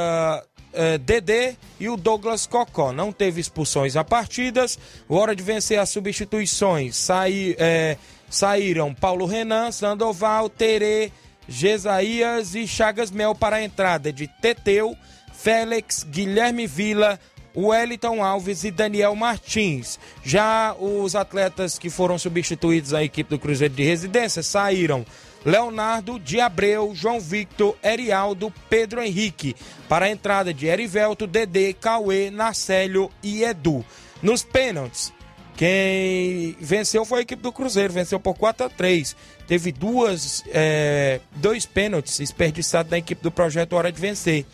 é, 0.78 0.98
Dedê 0.98 1.56
e 1.80 1.90
o 1.90 1.98
Douglas 1.98 2.46
Cocó. 2.46 2.94
Não 2.94 3.12
teve 3.12 3.42
expulsões 3.42 3.96
a 3.96 4.04
partidas. 4.04 4.78
Hora 5.10 5.36
de 5.36 5.42
vencer 5.44 5.80
as 5.80 5.90
substituições. 5.90 6.96
Sai, 6.96 7.56
é, 7.58 7.98
saíram 8.30 8.94
Paulo 8.94 9.26
Renan, 9.26 9.72
Sandoval, 9.72 10.50
Terê, 10.50 11.12
Gesaías 11.50 12.56
e 12.56 12.68
Chagas 12.68 13.10
Mel 13.10 13.34
para 13.34 13.58
a 13.58 13.64
entrada 13.64 14.14
de 14.14 14.28
Teteu, 14.28 14.96
Félix, 15.34 16.04
Guilherme 16.04 16.68
Vila, 16.68 17.20
Wellington 17.56 18.24
Alves 18.24 18.64
e 18.64 18.70
Daniel 18.70 19.16
Martins. 19.16 20.00
Já 20.24 20.76
os 20.80 21.16
atletas 21.16 21.80
que 21.80 21.90
foram 21.90 22.20
substituídos 22.20 22.94
à 22.94 23.04
equipe 23.04 23.32
do 23.32 23.40
Cruzeiro 23.40 23.74
de 23.74 23.84
Residência 23.84 24.44
saíram 24.44 25.04
Leonardo 25.48 26.20
de 26.20 26.42
Abreu, 26.42 26.92
João 26.94 27.22
Victor, 27.22 27.74
Erialdo, 27.82 28.54
Pedro 28.70 29.02
Henrique. 29.02 29.56
Para 29.88 30.08
a 30.08 30.10
entrada 30.10 30.54
de 30.54 30.68
Erivelto, 30.68 31.26
Dedê, 31.26 31.72
Cauê, 31.72 32.30
Narcélio 32.30 33.10
e 33.24 33.46
Edu. 33.46 33.86
Nos 34.22 34.44
pênaltis, 34.44 35.14
quem 35.56 36.58
venceu 36.60 37.06
foi 37.06 37.20
a 37.20 37.22
equipe 37.22 37.42
do 37.42 37.54
Cruzeiro, 37.54 37.94
venceu 37.94 38.20
por 38.20 38.34
4 38.34 38.66
a 38.66 38.70
3 38.70 39.16
Teve 39.48 39.72
duas, 39.72 40.44
é, 40.50 41.22
dois 41.38 41.66
pênaltis 41.66 42.18
desperdiçados 42.18 42.92
na 42.92 42.98
equipe 42.98 43.24
do 43.24 43.32
projeto 43.32 43.72
Hora 43.72 43.90
de 43.90 44.02
Vencer. 44.02 44.46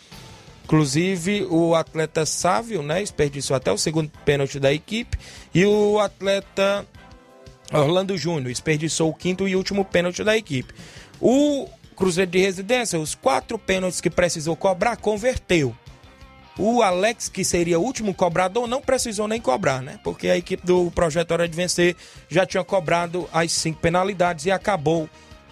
Inclusive, 0.62 1.44
o 1.50 1.74
atleta 1.74 2.24
Sávio, 2.24 2.84
né, 2.84 3.00
desperdiçou 3.00 3.56
até 3.56 3.72
o 3.72 3.76
segundo 3.76 4.12
pênalti 4.24 4.60
da 4.60 4.72
equipe. 4.72 5.18
E 5.52 5.66
o 5.66 5.98
atleta 5.98 6.86
Orlando 7.72 8.16
Júnior 8.16 8.48
desperdiçou 8.48 9.10
o 9.10 9.14
quinto 9.14 9.48
e 9.48 9.56
último 9.56 9.84
pênalti 9.84 10.22
da 10.22 10.36
equipe. 10.36 10.74
O 11.20 11.68
Cruzeiro 11.96 12.30
de 12.30 12.38
Residência, 12.38 12.98
os 12.98 13.14
quatro 13.14 13.58
pênaltis 13.58 14.00
que 14.00 14.10
precisou 14.10 14.56
cobrar, 14.56 14.96
converteu. 14.96 15.74
O 16.56 16.82
Alex, 16.82 17.28
que 17.28 17.44
seria 17.44 17.80
o 17.80 17.82
último 17.82 18.14
cobrador, 18.14 18.68
não 18.68 18.80
precisou 18.80 19.26
nem 19.26 19.40
cobrar, 19.40 19.82
né? 19.82 19.98
Porque 20.04 20.28
a 20.28 20.36
equipe 20.36 20.64
do 20.64 20.90
Projeto 20.92 21.32
Hora 21.32 21.48
de 21.48 21.56
Vencer 21.56 21.96
já 22.28 22.46
tinha 22.46 22.62
cobrado 22.62 23.28
as 23.32 23.50
cinco 23.50 23.80
penalidades 23.80 24.46
e 24.46 24.52
acabou 24.52 25.08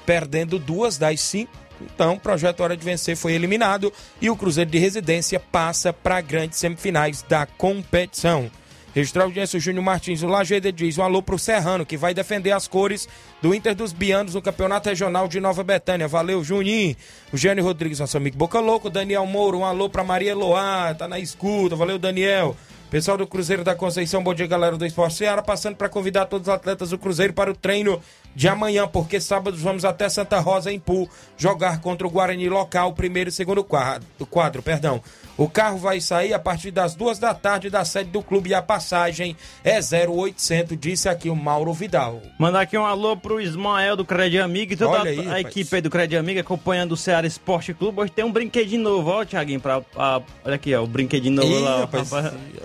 perdendo 0.07 0.61
duas 0.61 0.99
das 0.99 1.21
cinco. 1.21 1.51
Então, 1.81 2.15
o 2.15 2.21
Projeto 2.21 2.61
Hora 2.61 2.77
de 2.77 2.85
Vencer 2.85 3.17
foi 3.17 3.33
eliminado 3.33 3.93
e 4.21 4.31
o 4.31 4.37
Cruzeiro 4.37 4.71
de 4.71 4.79
Residência 4.79 5.41
passa 5.41 5.93
para 5.93 6.21
grandes 6.21 6.59
semifinais 6.59 7.23
da 7.29 7.47
competição. 7.47 8.49
Registrar 8.95 9.25
audiência, 9.25 9.57
o 9.57 9.61
Júnior 9.61 9.83
Martins, 9.83 10.23
o 10.23 10.27
Lajeida 10.27 10.71
diz 10.71 10.99
um 10.99 11.03
alô 11.03 11.23
pro 11.23 11.39
Serrano, 11.39 11.87
que 11.87 11.97
vai 11.97 12.13
defender 12.13 12.53
as 12.53 12.69
cores 12.69 13.09
do 13.41 13.55
Inter 13.55 13.75
dos 13.75 13.91
Bianos 13.91 14.35
no 14.35 14.43
Campeonato 14.43 14.91
Regional 14.91 15.27
de 15.29 15.41
Nova 15.41 15.65
Betânia. 15.65 16.07
Valeu, 16.07 16.45
Juninho. 16.45 16.95
O 17.33 17.37
Gênio 17.39 17.65
Rodrigues, 17.65 18.01
nosso 18.01 18.19
amigo 18.19 18.37
Boca 18.37 18.61
Louco. 18.61 18.91
Daniel 18.91 19.25
Moura, 19.25 19.57
um 19.57 19.65
alô 19.65 19.89
pra 19.89 20.05
Maria 20.05 20.35
Loá, 20.35 20.95
tá 20.95 21.09
na 21.09 21.19
escuta. 21.19 21.75
Valeu, 21.75 21.99
Daniel. 21.99 22.55
Pessoal 22.91 23.17
do 23.17 23.27
Cruzeiro 23.27 23.65
da 23.65 23.75
Conceição, 23.75 24.23
bom 24.23 24.35
dia, 24.35 24.47
galera 24.47 24.77
do 24.77 24.85
Esporte 24.85 25.15
Ceará. 25.15 25.41
Passando 25.41 25.77
para 25.77 25.89
convidar 25.89 26.27
todos 26.27 26.49
os 26.49 26.53
atletas 26.53 26.91
do 26.91 26.99
Cruzeiro 26.99 27.33
para 27.33 27.51
o 27.51 27.57
treino 27.57 27.99
de 28.35 28.47
amanhã, 28.47 28.87
porque 28.87 29.19
sábado 29.19 29.57
vamos 29.57 29.87
até 29.87 30.11
Santa 30.11 30.39
Rosa, 30.41 30.71
em 30.71 30.79
Pu, 30.79 31.09
jogar 31.39 31.81
contra 31.81 32.07
o 32.07 32.11
Guarani 32.11 32.51
local, 32.51 32.93
primeiro 32.93 33.31
e 33.31 33.33
segundo 33.33 33.65
quadro, 33.65 34.07
quadro 34.29 34.63
perdão. 34.63 35.03
O 35.37 35.49
carro 35.49 35.79
vai 35.79 36.01
sair 36.01 36.35
a 36.35 36.39
partir 36.39 36.71
das 36.71 36.95
duas 36.95 37.19
da 37.19 37.33
tarde 37.35 37.71
da 37.71 37.85
sede 37.85 38.11
do 38.11 38.23
clube 38.23 38.51
e 38.51 38.55
a 38.55 38.61
passagem 38.61 39.37
é 39.65 39.79
0800, 39.79 40.77
disse 40.79 41.09
aqui 41.09 41.31
o 41.31 41.37
Mauro 41.37 41.73
Vidal. 41.73 42.21
Mandar 42.39 42.61
aqui 42.61 42.77
um 42.77 42.85
alô 42.85 43.17
pro 43.17 43.41
Ismael 43.41 43.97
do 43.97 44.05
Crédito 44.05 44.43
Amigo 44.43 44.75
e 44.75 44.77
toda 44.77 45.01
Olha 45.01 45.11
aí, 45.11 45.29
a, 45.29 45.35
a 45.35 45.41
equipe 45.41 45.75
aí 45.75 45.81
do 45.81 45.89
Crédito 45.89 46.19
Amigo 46.19 46.41
acompanhando 46.41 46.93
o 46.93 46.97
Ceará 46.97 47.27
Esporte 47.27 47.73
Clube. 47.73 48.01
Hoje 48.01 48.13
tem 48.13 48.25
um 48.25 48.33
brinquedinho 48.33 48.83
novo, 48.83 49.11
ó, 49.11 49.25
Thiaguinho, 49.25 49.61
pra, 49.61 49.81
a, 49.97 50.21
olha 50.45 50.55
aqui, 50.55 50.75
ó, 50.75 50.83
o 50.83 50.87
brinquedinho 50.87 51.35
novo 51.35 51.49
Ih, 51.49 51.61
lá. 51.61 51.81
Rapaz, 51.81 52.11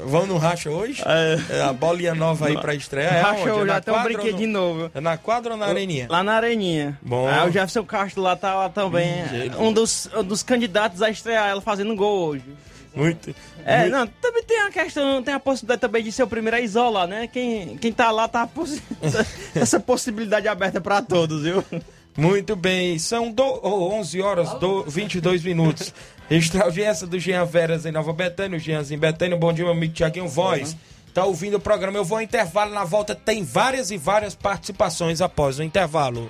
Vamos 0.05 0.27
no 0.27 0.37
racha 0.37 0.69
hoje? 0.69 1.01
É. 1.05 1.57
é. 1.57 1.61
A 1.61 1.73
bolinha 1.73 2.13
nova 2.13 2.47
aí 2.47 2.57
pra 2.59 2.75
estrear. 2.75 3.13
É 3.13 3.21
racha 3.21 3.53
hoje, 3.53 3.69
é 3.69 3.73
já 3.73 3.81
tem 3.81 3.93
um 3.93 4.03
brinquedinho 4.03 4.49
no... 4.49 4.59
novo. 4.59 4.91
É 4.93 4.99
na 4.99 5.17
quadra 5.17 5.53
ou 5.53 5.57
na 5.57 5.67
areninha? 5.67 6.07
Lá 6.09 6.23
na 6.23 6.33
areninha. 6.33 6.97
Bom. 7.01 7.27
Aí 7.27 7.47
o 7.47 7.51
Jefferson 7.51 7.83
Castro 7.83 8.21
lá 8.21 8.35
tá 8.35 8.53
lá 8.53 8.69
também. 8.69 9.23
Hum, 9.57 9.67
um 9.67 9.73
dos, 9.73 10.09
um 10.15 10.23
dos 10.23 10.43
candidatos 10.43 11.01
a 11.01 11.09
estrear 11.09 11.47
ela 11.47 11.61
fazendo 11.61 11.95
gol 11.95 12.27
hoje. 12.27 12.56
Muito. 12.97 13.35
É, 13.65 13.81
muito... 13.81 13.91
não, 13.91 14.07
também 14.07 14.43
tem 14.43 14.61
a 14.61 14.71
questão, 14.71 15.23
tem 15.23 15.33
a 15.33 15.39
possibilidade 15.39 15.81
também 15.81 16.03
de 16.03 16.11
ser 16.11 16.23
o 16.23 16.27
primeiro 16.27 16.57
a 16.57 16.61
isolar, 16.61 17.07
né? 17.07 17.27
Quem, 17.27 17.77
quem 17.77 17.91
tá 17.91 18.11
lá 18.11 18.27
tá 18.27 18.47
poss... 18.47 18.81
essa 19.55 19.79
possibilidade 19.79 20.47
aberta 20.47 20.81
para 20.81 21.01
todos, 21.01 21.43
viu? 21.43 21.63
Muito 22.17 22.55
bem, 22.55 22.97
são 22.97 23.31
do, 23.31 23.43
oh, 23.43 23.93
11 23.99 24.21
horas 24.21 24.53
do 24.55 24.83
22 24.83 25.43
minutos. 25.43 25.93
Extra 26.29 26.63
audiência 26.63 27.05
do 27.05 27.19
Jean 27.19 27.45
Veras 27.45 27.85
em 27.85 27.91
Nova 27.91 28.11
Betânia, 28.11 28.57
o 28.57 28.59
Jeanzinho 28.59 28.99
Betânia. 28.99 29.37
Bom 29.37 29.53
dia, 29.53 29.63
meu 29.63 29.73
amigo 29.73 29.93
Tiaguinho 29.93 30.27
Voz. 30.27 30.75
Tá 31.13 31.25
ouvindo 31.25 31.57
o 31.57 31.59
programa? 31.59 31.97
Eu 31.97 32.03
vou 32.03 32.17
ao 32.17 32.21
intervalo. 32.21 32.73
Na 32.73 32.83
volta 32.83 33.15
tem 33.15 33.43
várias 33.43 33.91
e 33.91 33.97
várias 33.97 34.35
participações 34.35 35.21
após 35.21 35.57
o 35.59 35.63
intervalo. 35.63 36.29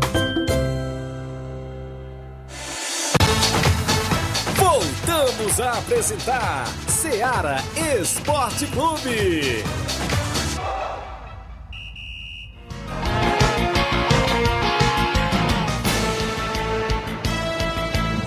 A 5.61 5.77
apresentar 5.77 6.65
Seara 6.87 7.57
Esporte 7.99 8.65
Clube. 8.67 9.63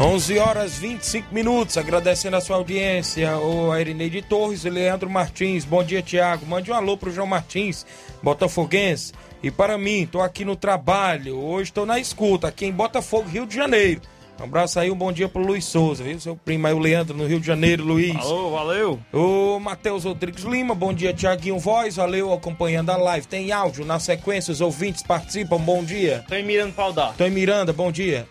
11 0.00 0.38
horas 0.38 0.78
25 0.78 1.34
minutos, 1.34 1.76
agradecendo 1.76 2.36
a 2.36 2.40
sua 2.40 2.56
audiência, 2.56 3.36
o 3.38 3.72
Airineide 3.72 4.22
Torres 4.22 4.64
e 4.64 4.70
Leandro 4.70 5.08
Martins. 5.08 5.64
Bom 5.64 5.82
dia, 5.82 6.02
Tiago. 6.02 6.46
Mande 6.46 6.70
um 6.70 6.74
alô 6.74 6.96
pro 6.96 7.10
João 7.10 7.26
Martins, 7.26 7.86
Botafoguense. 8.22 9.12
E 9.42 9.50
para 9.50 9.76
mim, 9.78 10.06
tô 10.10 10.20
aqui 10.20 10.44
no 10.44 10.56
trabalho, 10.56 11.38
hoje 11.38 11.70
estou 11.70 11.86
na 11.86 11.98
escuta, 11.98 12.48
aqui 12.48 12.66
em 12.66 12.72
Botafogo, 12.72 13.28
Rio 13.28 13.46
de 13.46 13.54
Janeiro. 13.54 14.00
Um 14.40 14.44
abraço 14.44 14.80
aí, 14.80 14.90
um 14.90 14.96
bom 14.96 15.12
dia 15.12 15.28
pro 15.28 15.40
Luiz 15.40 15.64
Souza, 15.64 16.02
viu? 16.02 16.18
Seu 16.18 16.36
primo 16.36 16.66
aí, 16.66 16.74
o 16.74 16.78
Leandro, 16.78 17.16
no 17.16 17.26
Rio 17.26 17.40
de 17.40 17.46
Janeiro, 17.46 17.84
Luiz. 17.84 18.16
Alô, 18.16 18.50
valeu. 18.50 19.00
O 19.12 19.60
Matheus 19.60 20.04
Rodrigues 20.04 20.42
Lima, 20.42 20.74
bom 20.74 20.92
dia, 20.92 21.14
Tiaguinho 21.14 21.58
Voz, 21.58 21.96
valeu, 21.96 22.32
acompanhando 22.32 22.90
a 22.90 22.96
live. 22.96 23.26
Tem 23.28 23.52
áudio 23.52 23.84
na 23.84 24.00
sequência, 24.00 24.50
os 24.50 24.60
ouvintes 24.60 25.02
participam, 25.02 25.58
bom 25.58 25.84
dia. 25.84 26.24
Tô 26.28 26.34
em 26.34 26.42
Miranda 26.42 26.72
Paudar. 26.72 27.14
Tô 27.16 27.24
em 27.24 27.30
Miranda, 27.30 27.72
bom 27.72 27.92
dia. 27.92 28.26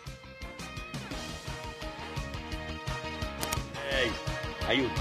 É, 3.92 4.10
aí 4.68 4.82
o... 4.82 4.92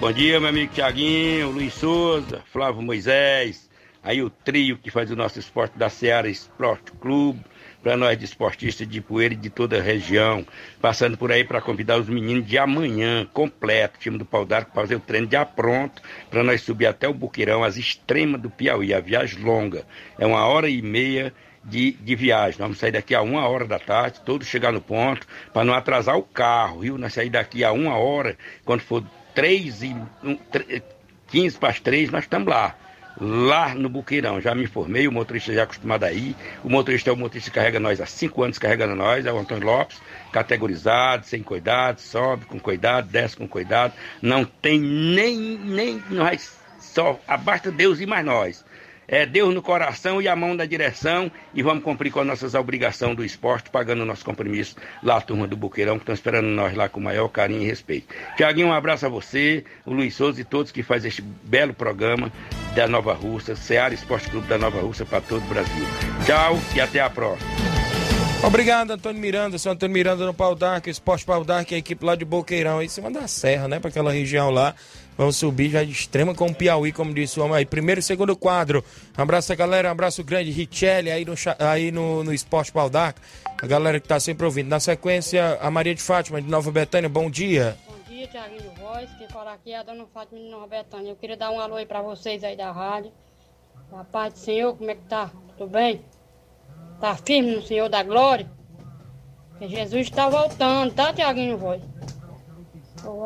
Bom 0.00 0.12
dia, 0.12 0.40
meu 0.40 0.48
amigo 0.48 0.72
Tiaguinho, 0.72 1.50
Luiz 1.50 1.74
Souza, 1.74 2.42
Flávio 2.52 2.82
Moisés, 2.82 3.68
aí 4.02 4.22
o 4.22 4.28
trio 4.30 4.76
que 4.76 4.90
faz 4.90 5.10
o 5.10 5.16
nosso 5.16 5.38
esporte 5.38 5.78
da 5.78 5.88
Seara 5.88 6.28
Esporte 6.28 6.92
Clube 7.00 7.42
para 7.86 7.96
nós 7.96 8.18
de 8.18 8.24
esportistas 8.24 8.88
de 8.88 9.00
poeira 9.00 9.32
e 9.34 9.36
de 9.36 9.48
toda 9.48 9.78
a 9.78 9.80
região, 9.80 10.44
passando 10.80 11.16
por 11.16 11.30
aí 11.30 11.44
para 11.44 11.60
convidar 11.60 11.96
os 12.00 12.08
meninos 12.08 12.44
de 12.44 12.58
amanhã, 12.58 13.24
completo, 13.32 14.00
time 14.00 14.18
do 14.18 14.24
Pau 14.24 14.44
d'Arco, 14.44 14.72
para 14.72 14.82
fazer 14.82 14.96
o 14.96 15.00
treino 15.00 15.28
já 15.30 15.46
pronto, 15.46 16.02
para 16.28 16.42
nós 16.42 16.62
subir 16.62 16.86
até 16.86 17.06
o 17.06 17.14
Buqueirão, 17.14 17.62
as 17.62 17.76
extremas 17.76 18.40
do 18.40 18.50
Piauí, 18.50 18.92
a 18.92 18.98
viagem 18.98 19.40
longa, 19.40 19.86
é 20.18 20.26
uma 20.26 20.44
hora 20.46 20.68
e 20.68 20.82
meia 20.82 21.32
de, 21.62 21.92
de 21.92 22.16
viagem. 22.16 22.58
Vamos 22.58 22.78
sair 22.78 22.90
daqui 22.90 23.14
a 23.14 23.22
uma 23.22 23.46
hora 23.46 23.68
da 23.68 23.78
tarde, 23.78 24.20
todos 24.26 24.48
chegar 24.48 24.72
no 24.72 24.80
ponto, 24.80 25.24
para 25.52 25.64
não 25.64 25.72
atrasar 25.72 26.16
o 26.16 26.24
carro, 26.24 26.80
viu? 26.80 26.98
Nós 26.98 27.12
sair 27.12 27.30
daqui 27.30 27.62
a 27.62 27.70
uma 27.70 27.96
hora, 27.96 28.36
quando 28.64 28.80
for 28.80 29.04
três 29.32 29.84
e 29.84 29.94
um, 30.24 30.36
15 31.28 31.56
para 31.56 31.68
as 31.68 31.78
três, 31.78 32.10
nós 32.10 32.24
estamos 32.24 32.48
lá 32.48 32.76
lá 33.20 33.74
no 33.74 33.88
Buqueirão. 33.88 34.40
Já 34.40 34.54
me 34.54 34.64
informei, 34.64 35.08
o 35.08 35.12
motorista 35.12 35.52
já 35.52 35.60
é 35.60 35.64
acostumado 35.64 36.04
a 36.04 36.12
ir. 36.12 36.34
O 36.62 36.68
motorista 36.68 37.10
é 37.10 37.12
o 37.12 37.16
motorista 37.16 37.50
que 37.50 37.54
carrega 37.54 37.80
nós 37.80 38.00
há 38.00 38.06
cinco 38.06 38.42
anos 38.42 38.58
carregando 38.58 38.94
nós, 38.94 39.26
é 39.26 39.32
o 39.32 39.38
Antônio 39.38 39.66
Lopes, 39.66 40.00
categorizado, 40.32 41.26
sem 41.26 41.42
cuidado, 41.42 42.00
sobe 42.00 42.44
com 42.46 42.58
cuidado, 42.58 43.08
desce 43.08 43.36
com 43.36 43.48
cuidado. 43.48 43.94
Não 44.20 44.44
tem 44.44 44.80
nem, 44.80 45.58
nem 45.58 46.02
nós, 46.10 46.58
só 46.78 47.18
abasta 47.26 47.70
Deus 47.70 48.00
e 48.00 48.06
mais 48.06 48.24
nós 48.24 48.64
é, 49.08 49.24
Deus 49.26 49.54
no 49.54 49.62
coração 49.62 50.20
e 50.20 50.28
a 50.28 50.36
mão 50.36 50.54
na 50.54 50.64
direção 50.64 51.30
e 51.54 51.62
vamos 51.62 51.84
cumprir 51.84 52.10
com 52.10 52.20
as 52.20 52.26
nossas 52.26 52.54
obrigações 52.54 53.16
do 53.16 53.24
esporte, 53.24 53.70
pagando 53.70 54.02
o 54.02 54.06
nosso 54.06 54.24
compromisso 54.24 54.76
lá, 55.02 55.20
turma 55.20 55.46
do 55.46 55.56
Buqueirão, 55.56 55.96
que 55.96 56.02
estão 56.02 56.14
esperando 56.14 56.46
nós 56.46 56.74
lá 56.74 56.88
com 56.88 57.00
o 57.00 57.02
maior 57.02 57.28
carinho 57.28 57.62
e 57.62 57.66
respeito. 57.66 58.14
Tiaguinho, 58.36 58.68
um 58.68 58.72
abraço 58.72 59.06
a 59.06 59.08
você, 59.08 59.64
o 59.84 59.92
Luiz 59.92 60.14
Souza 60.14 60.40
e 60.40 60.44
todos 60.44 60.72
que 60.72 60.82
fazem 60.82 61.08
este 61.08 61.22
belo 61.22 61.74
programa 61.74 62.32
da 62.74 62.86
Nova 62.86 63.14
Rússia, 63.14 63.56
Seara 63.56 63.94
Esporte 63.94 64.30
Clube 64.30 64.46
da 64.48 64.58
Nova 64.58 64.80
Rússia 64.80 65.06
para 65.06 65.20
todo 65.20 65.42
o 65.42 65.48
Brasil. 65.48 65.84
Tchau 66.24 66.58
e 66.74 66.80
até 66.80 67.00
a 67.00 67.10
próxima. 67.10 67.76
Obrigado, 68.42 68.92
Antônio 68.92 69.20
Miranda. 69.20 69.58
Sou 69.58 69.72
Antônio 69.72 69.94
Miranda 69.94 70.24
no 70.24 70.34
Pau 70.34 70.54
Dark, 70.54 70.86
Esporte 70.86 71.24
Pau 71.24 71.42
Dark, 71.42 71.72
a 71.72 71.76
equipe 71.76 72.04
lá 72.04 72.14
de 72.14 72.24
Boqueirão, 72.24 72.82
em 72.82 72.88
cima 72.88 73.10
da 73.10 73.26
serra, 73.26 73.66
né? 73.66 73.80
Para 73.80 73.88
aquela 73.88 74.12
região 74.12 74.50
lá. 74.50 74.74
Vamos 75.16 75.36
subir 75.36 75.70
já 75.70 75.82
de 75.82 75.92
extrema 75.92 76.34
com 76.34 76.46
o 76.46 76.54
Piauí, 76.54 76.92
como 76.92 77.14
disse 77.14 77.40
o 77.40 77.44
homem 77.44 77.56
aí. 77.56 77.64
Primeiro 77.64 78.00
e 78.00 78.02
segundo 78.02 78.36
quadro. 78.36 78.84
Um 79.16 79.22
abraço 79.22 79.50
a 79.50 79.56
galera, 79.56 79.88
um 79.88 79.92
abraço 79.92 80.22
grande. 80.22 80.50
Richelli 80.50 81.10
aí 81.10 81.24
no, 81.24 81.34
aí 81.58 81.90
no, 81.90 82.22
no 82.22 82.34
Esporte 82.34 82.70
Pau 82.70 82.90
Dark. 82.90 83.16
A 83.60 83.66
galera 83.66 83.98
que 83.98 84.06
tá 84.06 84.20
sempre 84.20 84.44
ouvindo. 84.44 84.68
Na 84.68 84.78
sequência, 84.78 85.58
a 85.62 85.70
Maria 85.70 85.94
de 85.94 86.02
Fátima, 86.02 86.42
de 86.42 86.48
Nova 86.48 86.70
Betânia. 86.70 87.08
Bom 87.08 87.30
dia. 87.30 87.78
Bom 87.88 87.96
dia, 88.06 88.26
Tiaguinho 88.26 88.70
Voz. 88.78 89.08
Quem 89.16 89.28
fala 89.28 89.54
aqui 89.54 89.72
é 89.72 89.78
a 89.78 89.82
dona 89.82 90.04
Fátima 90.12 90.38
de 90.38 90.50
Nova 90.50 90.66
Betânia. 90.66 91.10
Eu 91.10 91.16
queria 91.16 91.36
dar 91.36 91.50
um 91.50 91.58
alô 91.58 91.76
aí 91.76 91.86
pra 91.86 92.02
vocês 92.02 92.44
aí 92.44 92.56
da 92.56 92.70
rádio. 92.70 93.10
Da 93.90 94.04
paz 94.04 94.34
do 94.34 94.38
Senhor, 94.38 94.76
como 94.76 94.90
é 94.90 94.94
que 94.94 95.04
tá? 95.08 95.30
Tudo 95.56 95.70
bem? 95.70 96.02
Tá 97.00 97.16
firme 97.16 97.54
no 97.54 97.62
Senhor 97.62 97.88
da 97.88 98.02
Glória? 98.02 98.50
Que 99.58 99.68
Jesus 99.68 100.08
está 100.08 100.28
voltando, 100.28 100.92
tá, 100.92 101.12
Tiaguinho 101.14 101.56
Voz? 101.56 101.80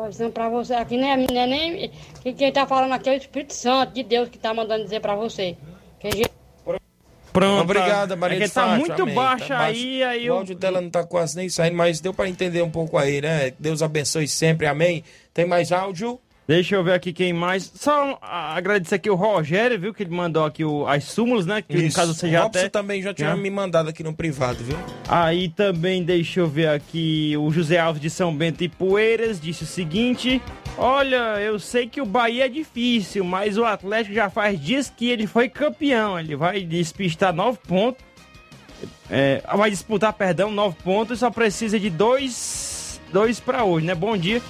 Avisando 0.03 0.31
pra 0.31 0.49
você 0.49 0.73
aqui, 0.73 0.97
não 0.97 1.07
é, 1.07 1.17
não 1.17 1.41
é 1.41 1.47
nem. 1.47 1.91
que 2.21 2.33
Quem 2.33 2.51
tá 2.51 2.65
falando 2.67 2.91
aqui 2.93 3.09
é 3.09 3.13
o 3.13 3.17
Espírito 3.17 3.53
Santo 3.53 3.93
de 3.93 4.03
Deus 4.03 4.29
que 4.29 4.37
tá 4.37 4.53
mandando 4.53 4.83
dizer 4.83 4.99
pra 4.99 5.15
você. 5.15 5.55
Que 5.99 6.09
Pronto. 7.33 7.61
Obrigado, 7.61 8.17
Maria 8.17 8.35
É 8.37 8.39
de 8.41 8.45
que 8.49 8.53
tá 8.53 8.61
Fátima. 8.63 8.79
muito 8.79 9.01
Amém. 9.03 9.15
baixo 9.15 9.47
Tá 9.47 9.59
aí, 9.61 10.03
aí 10.03 10.23
O 10.25 10.33
eu- 10.33 10.35
áudio 10.35 10.53
dela 10.55 10.81
não 10.81 10.89
tá 10.89 11.05
quase 11.05 11.37
nem 11.37 11.47
saindo, 11.47 11.77
mas 11.77 12.01
deu 12.01 12.13
para 12.13 12.27
entender 12.27 12.61
um 12.61 12.69
pouco 12.69 12.97
aí, 12.97 13.21
né? 13.21 13.53
Deus 13.57 13.81
abençoe 13.81 14.27
sempre. 14.27 14.67
Amém. 14.67 15.01
Tem 15.33 15.45
mais 15.45 15.71
áudio? 15.71 16.19
Deixa 16.51 16.75
eu 16.75 16.83
ver 16.83 16.91
aqui 16.91 17.13
quem 17.13 17.31
mais. 17.31 17.71
Só 17.73 18.19
agradecer 18.21 18.95
aqui 18.95 19.09
o 19.09 19.15
Rogério, 19.15 19.79
viu? 19.79 19.93
Que 19.93 20.03
ele 20.03 20.13
mandou 20.13 20.43
aqui 20.43 20.65
o, 20.65 20.85
as 20.85 21.05
súmulas, 21.05 21.45
né? 21.45 21.61
Que 21.61 21.77
no 21.77 21.83
Isso. 21.83 21.95
caso 21.95 22.13
você 22.13 22.29
já 22.29 22.43
até. 22.43 22.67
também 22.67 23.01
já 23.01 23.13
tinha 23.13 23.29
Já. 23.29 23.37
me 23.37 23.49
mandado 23.49 23.87
aqui 23.87 24.03
no 24.03 24.13
privado, 24.13 24.61
viu? 24.61 24.77
Aí 25.07 25.47
também 25.47 26.03
deixa 26.03 26.41
eu 26.41 26.49
ver 26.49 26.67
aqui 26.67 27.37
o 27.37 27.49
José 27.51 27.79
Alves 27.79 28.01
de 28.01 28.09
São 28.09 28.35
Bento 28.35 28.65
e 28.65 28.67
Poeiras 28.67 29.39
disse 29.39 29.63
o 29.63 29.65
seguinte: 29.65 30.41
Olha, 30.77 31.39
eu 31.39 31.57
sei 31.57 31.87
que 31.87 32.01
o 32.01 32.05
Bahia 32.05 32.47
é 32.47 32.49
difícil, 32.49 33.23
mas 33.23 33.57
o 33.57 33.63
Atlético 33.63 34.13
já 34.13 34.29
faz 34.29 34.59
dias 34.59 34.89
que 34.89 35.09
ele 35.09 35.27
foi 35.27 35.47
campeão. 35.47 36.19
Ele 36.19 36.35
vai 36.35 36.63
despistar 36.63 37.33
nove 37.33 37.59
pontos. 37.65 38.03
É, 39.09 39.41
vai 39.55 39.69
disputar, 39.69 40.11
perdão, 40.11 40.51
nove 40.51 40.75
pontos 40.83 41.17
e 41.17 41.19
só 41.21 41.31
precisa 41.31 41.79
de 41.79 41.89
dois, 41.89 42.99
dois 43.13 43.39
para 43.39 43.63
hoje, 43.63 43.85
né? 43.85 43.95
Bom 43.95 44.17
dia. 44.17 44.41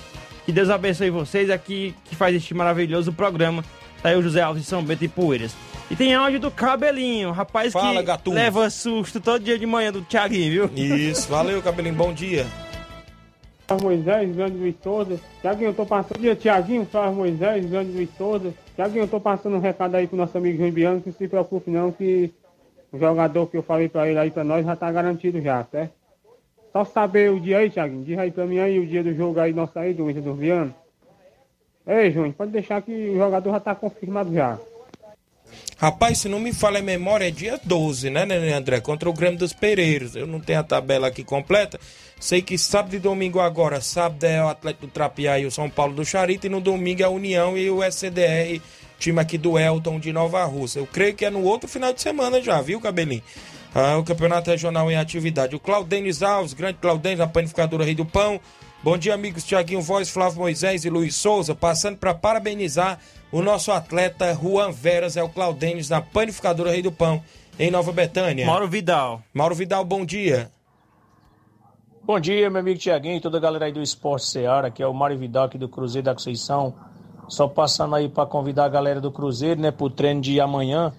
Que 0.45 0.51
Deus 0.51 0.69
abençoe 0.69 1.09
vocês 1.09 1.49
aqui 1.49 1.93
que 2.05 2.15
faz 2.15 2.35
este 2.35 2.53
maravilhoso 2.53 3.13
programa. 3.13 3.63
Tá 4.01 4.09
aí 4.09 4.15
o 4.15 4.21
José 4.21 4.41
Alves 4.41 4.63
de 4.63 4.67
São 4.69 4.83
Bento 4.83 5.03
e 5.03 5.07
Poeiras. 5.07 5.55
E 5.89 5.95
tem 5.95 6.13
áudio 6.13 6.39
do 6.39 6.49
Cabelinho, 6.49 7.31
rapaz 7.31 7.73
Fala, 7.73 8.01
que 8.17 8.29
leva 8.29 8.69
susto 8.69 9.19
todo 9.19 9.43
dia 9.43 9.59
de 9.59 9.65
manhã 9.65 9.91
do 9.91 10.01
Thiaguinho, 10.01 10.69
viu? 10.69 10.71
Isso, 10.75 11.29
valeu, 11.29 11.61
Cabelinho, 11.61 11.95
bom 11.95 12.13
dia. 12.13 12.45
Moisés, 13.81 14.35
grande 14.35 14.75
Souza. 14.83 15.19
Tiaguinho, 15.41 15.69
eu 15.69 15.73
tô 15.73 15.85
passando. 15.85 16.19
Dia, 16.19 16.35
Tiaguinho, 16.35 16.85
Flávio 16.85 17.13
Moisés, 17.13 17.65
grande. 17.65 18.09
Tiaguinho, 18.75 19.03
eu 19.03 19.07
tô 19.07 19.19
passando 19.19 19.55
um 19.55 19.59
recado 19.59 19.95
aí 19.95 20.07
pro 20.07 20.17
nosso 20.17 20.37
amigo 20.37 20.57
João 20.57 20.71
Bianco. 20.71 21.03
Não 21.05 21.13
se 21.13 21.27
preocupe 21.27 21.69
não, 21.69 21.91
que 21.91 22.31
o 22.91 22.99
jogador 22.99 23.47
que 23.47 23.57
eu 23.57 23.63
falei 23.63 23.87
pra 23.87 24.09
ele 24.09 24.19
aí 24.19 24.31
pra 24.31 24.43
nós 24.43 24.65
já 24.65 24.75
tá 24.75 24.91
garantido 24.91 25.41
já, 25.41 25.63
certo? 25.71 25.93
Só 26.71 26.85
saber 26.85 27.31
o 27.31 27.39
dia 27.39 27.59
aí, 27.59 27.69
Tiaguinho. 27.69 28.03
Diz 28.03 28.17
aí 28.17 28.31
pra 28.31 28.45
mim 28.45 28.59
aí 28.59 28.79
o 28.79 28.87
dia 28.87 29.03
do 29.03 29.13
jogo 29.13 29.39
aí 29.39 29.53
nosso 29.53 29.77
aí, 29.77 29.93
do 29.93 30.09
Inter 30.09 30.23
do 30.23 30.33
Viano. 30.33 30.73
Ei, 31.85 32.11
João, 32.11 32.31
pode 32.31 32.51
deixar 32.51 32.81
que 32.81 32.91
o 32.91 33.17
jogador 33.17 33.51
já 33.51 33.59
tá 33.59 33.75
confirmado 33.75 34.33
já. 34.33 34.57
Rapaz, 35.77 36.19
se 36.19 36.29
não 36.29 36.39
me 36.39 36.53
falha 36.53 36.79
a 36.79 36.83
memória, 36.83 37.27
é 37.27 37.31
dia 37.31 37.59
12, 37.63 38.09
né, 38.11 38.23
Nenê 38.23 38.53
André? 38.53 38.79
Contra 38.79 39.09
o 39.09 39.13
Grêmio 39.13 39.39
dos 39.39 39.51
Pereiros. 39.51 40.15
Eu 40.15 40.27
não 40.27 40.39
tenho 40.39 40.59
a 40.59 40.63
tabela 40.63 41.07
aqui 41.07 41.23
completa. 41.23 41.79
Sei 42.19 42.39
que 42.41 42.55
sábado 42.55 42.95
e 42.95 42.99
domingo 42.99 43.39
agora, 43.39 43.81
sábado 43.81 44.23
é 44.23 44.43
o 44.43 44.47
Atlético 44.47 44.85
do 44.85 44.91
Trapiá 44.91 45.39
e 45.39 45.45
o 45.47 45.51
São 45.51 45.67
Paulo 45.67 45.95
do 45.95 46.05
Charito, 46.05 46.45
e 46.45 46.49
no 46.49 46.61
domingo 46.61 47.01
é 47.01 47.05
a 47.05 47.09
União 47.09 47.57
e 47.57 47.67
o 47.71 47.83
SCDR, 47.83 48.61
time 48.99 49.19
aqui 49.19 49.39
do 49.39 49.57
Elton 49.57 49.99
de 49.99 50.13
Nova 50.13 50.43
Rússia. 50.45 50.79
Eu 50.79 50.85
creio 50.85 51.15
que 51.15 51.25
é 51.25 51.31
no 51.31 51.41
outro 51.43 51.67
final 51.67 51.91
de 51.91 51.99
semana 51.99 52.39
já, 52.39 52.61
viu, 52.61 52.79
Cabelinho? 52.79 53.23
Ah, 53.73 53.97
o 53.97 54.03
Campeonato 54.03 54.49
Regional 54.49 54.91
em 54.91 54.97
atividade. 54.97 55.55
O 55.55 55.59
Claudênis 55.59 56.21
Alves, 56.21 56.53
grande 56.53 56.77
Claudênis, 56.79 57.21
a 57.21 57.27
panificadora 57.27 57.85
Rei 57.85 57.95
do 57.95 58.05
Pão. 58.05 58.39
Bom 58.83 58.97
dia, 58.97 59.13
amigos. 59.13 59.45
Tiaguinho 59.45 59.81
Voz, 59.81 60.09
Flávio 60.09 60.39
Moisés 60.39 60.83
e 60.83 60.89
Luiz 60.89 61.15
Souza, 61.15 61.55
passando 61.55 61.97
para 61.97 62.13
parabenizar 62.13 62.99
o 63.31 63.41
nosso 63.41 63.71
atleta 63.71 64.33
Juan 64.33 64.71
Veras, 64.71 65.15
é 65.15 65.23
o 65.23 65.29
Claudênis, 65.29 65.87
da 65.87 66.01
panificadora 66.01 66.71
Rei 66.71 66.81
do 66.81 66.91
Pão, 66.91 67.23
em 67.57 67.71
Nova 67.71 67.93
Betânia. 67.93 68.45
Mauro 68.45 68.67
Vidal. 68.67 69.23
Mauro 69.33 69.55
Vidal, 69.55 69.85
bom 69.85 70.03
dia. 70.03 70.51
Bom 72.03 72.19
dia, 72.19 72.49
meu 72.49 72.59
amigo 72.59 72.79
Tiaguinho 72.79 73.17
e 73.17 73.21
toda 73.21 73.37
a 73.37 73.41
galera 73.41 73.65
aí 73.67 73.71
do 73.71 73.81
Esporte 73.81 74.25
Seara, 74.25 74.69
que 74.69 74.83
é 74.83 74.87
o 74.87 74.93
Mário 74.93 75.17
Vidal 75.17 75.45
aqui 75.45 75.57
do 75.57 75.69
Cruzeiro 75.69 76.05
da 76.05 76.13
Conceição. 76.13 76.73
Só 77.29 77.47
passando 77.47 77.95
aí 77.95 78.09
para 78.09 78.25
convidar 78.25 78.65
a 78.65 78.69
galera 78.69 78.99
do 78.99 79.11
Cruzeiro, 79.11 79.61
né, 79.61 79.71
pro 79.71 79.89
treino 79.89 80.19
de 80.19 80.41
amanhã, 80.41 80.91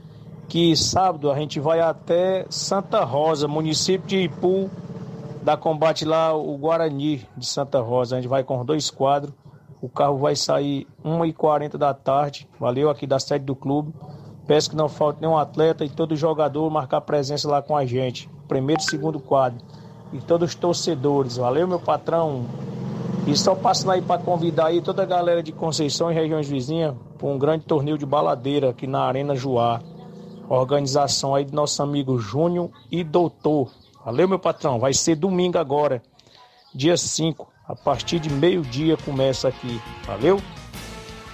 que 0.52 0.76
sábado 0.76 1.30
a 1.30 1.34
gente 1.34 1.58
vai 1.58 1.80
até 1.80 2.44
Santa 2.50 3.02
Rosa, 3.04 3.48
município 3.48 4.06
de 4.06 4.24
Ipu, 4.24 4.68
da 5.42 5.56
combate 5.56 6.04
lá 6.04 6.36
o 6.36 6.58
Guarani 6.58 7.26
de 7.34 7.46
Santa 7.46 7.80
Rosa. 7.80 8.16
A 8.16 8.20
gente 8.20 8.28
vai 8.28 8.44
com 8.44 8.62
dois 8.62 8.90
quadros. 8.90 9.32
O 9.80 9.88
carro 9.88 10.18
vai 10.18 10.36
sair 10.36 10.86
1h40 11.02 11.78
da 11.78 11.94
tarde, 11.94 12.46
valeu, 12.60 12.90
aqui 12.90 13.06
da 13.06 13.18
sede 13.18 13.46
do 13.46 13.56
clube. 13.56 13.94
Peço 14.46 14.68
que 14.68 14.76
não 14.76 14.90
falte 14.90 15.22
nenhum 15.22 15.38
atleta 15.38 15.86
e 15.86 15.88
todo 15.88 16.14
jogador 16.14 16.70
marcar 16.70 17.00
presença 17.00 17.48
lá 17.48 17.62
com 17.62 17.74
a 17.74 17.86
gente. 17.86 18.28
Primeiro 18.46 18.82
e 18.82 18.84
segundo 18.84 19.18
quadro. 19.18 19.58
E 20.12 20.18
todos 20.18 20.50
os 20.50 20.54
torcedores. 20.54 21.38
Valeu, 21.38 21.66
meu 21.66 21.80
patrão. 21.80 22.44
E 23.26 23.34
só 23.34 23.54
passando 23.54 23.92
aí 23.92 24.02
para 24.02 24.20
convidar 24.20 24.66
aí 24.66 24.82
toda 24.82 25.02
a 25.02 25.06
galera 25.06 25.42
de 25.42 25.50
Conceição 25.50 26.12
e 26.12 26.14
regiões 26.14 26.46
vizinhas 26.46 26.94
para 27.16 27.26
um 27.26 27.38
grande 27.38 27.64
torneio 27.64 27.96
de 27.96 28.04
baladeira 28.04 28.68
aqui 28.68 28.86
na 28.86 29.00
Arena 29.00 29.34
Juá. 29.34 29.80
Organização 30.58 31.34
aí 31.34 31.44
do 31.44 31.54
nosso 31.54 31.82
amigo 31.82 32.18
Júnior 32.18 32.70
e 32.90 33.02
Doutor. 33.02 33.70
Valeu, 34.04 34.28
meu 34.28 34.38
patrão. 34.38 34.78
Vai 34.78 34.92
ser 34.92 35.16
domingo 35.16 35.58
agora, 35.58 36.02
dia 36.74 36.96
5. 36.96 37.48
A 37.66 37.74
partir 37.74 38.18
de 38.18 38.30
meio-dia 38.30 38.96
começa 38.98 39.48
aqui. 39.48 39.80
Valeu? 40.04 40.40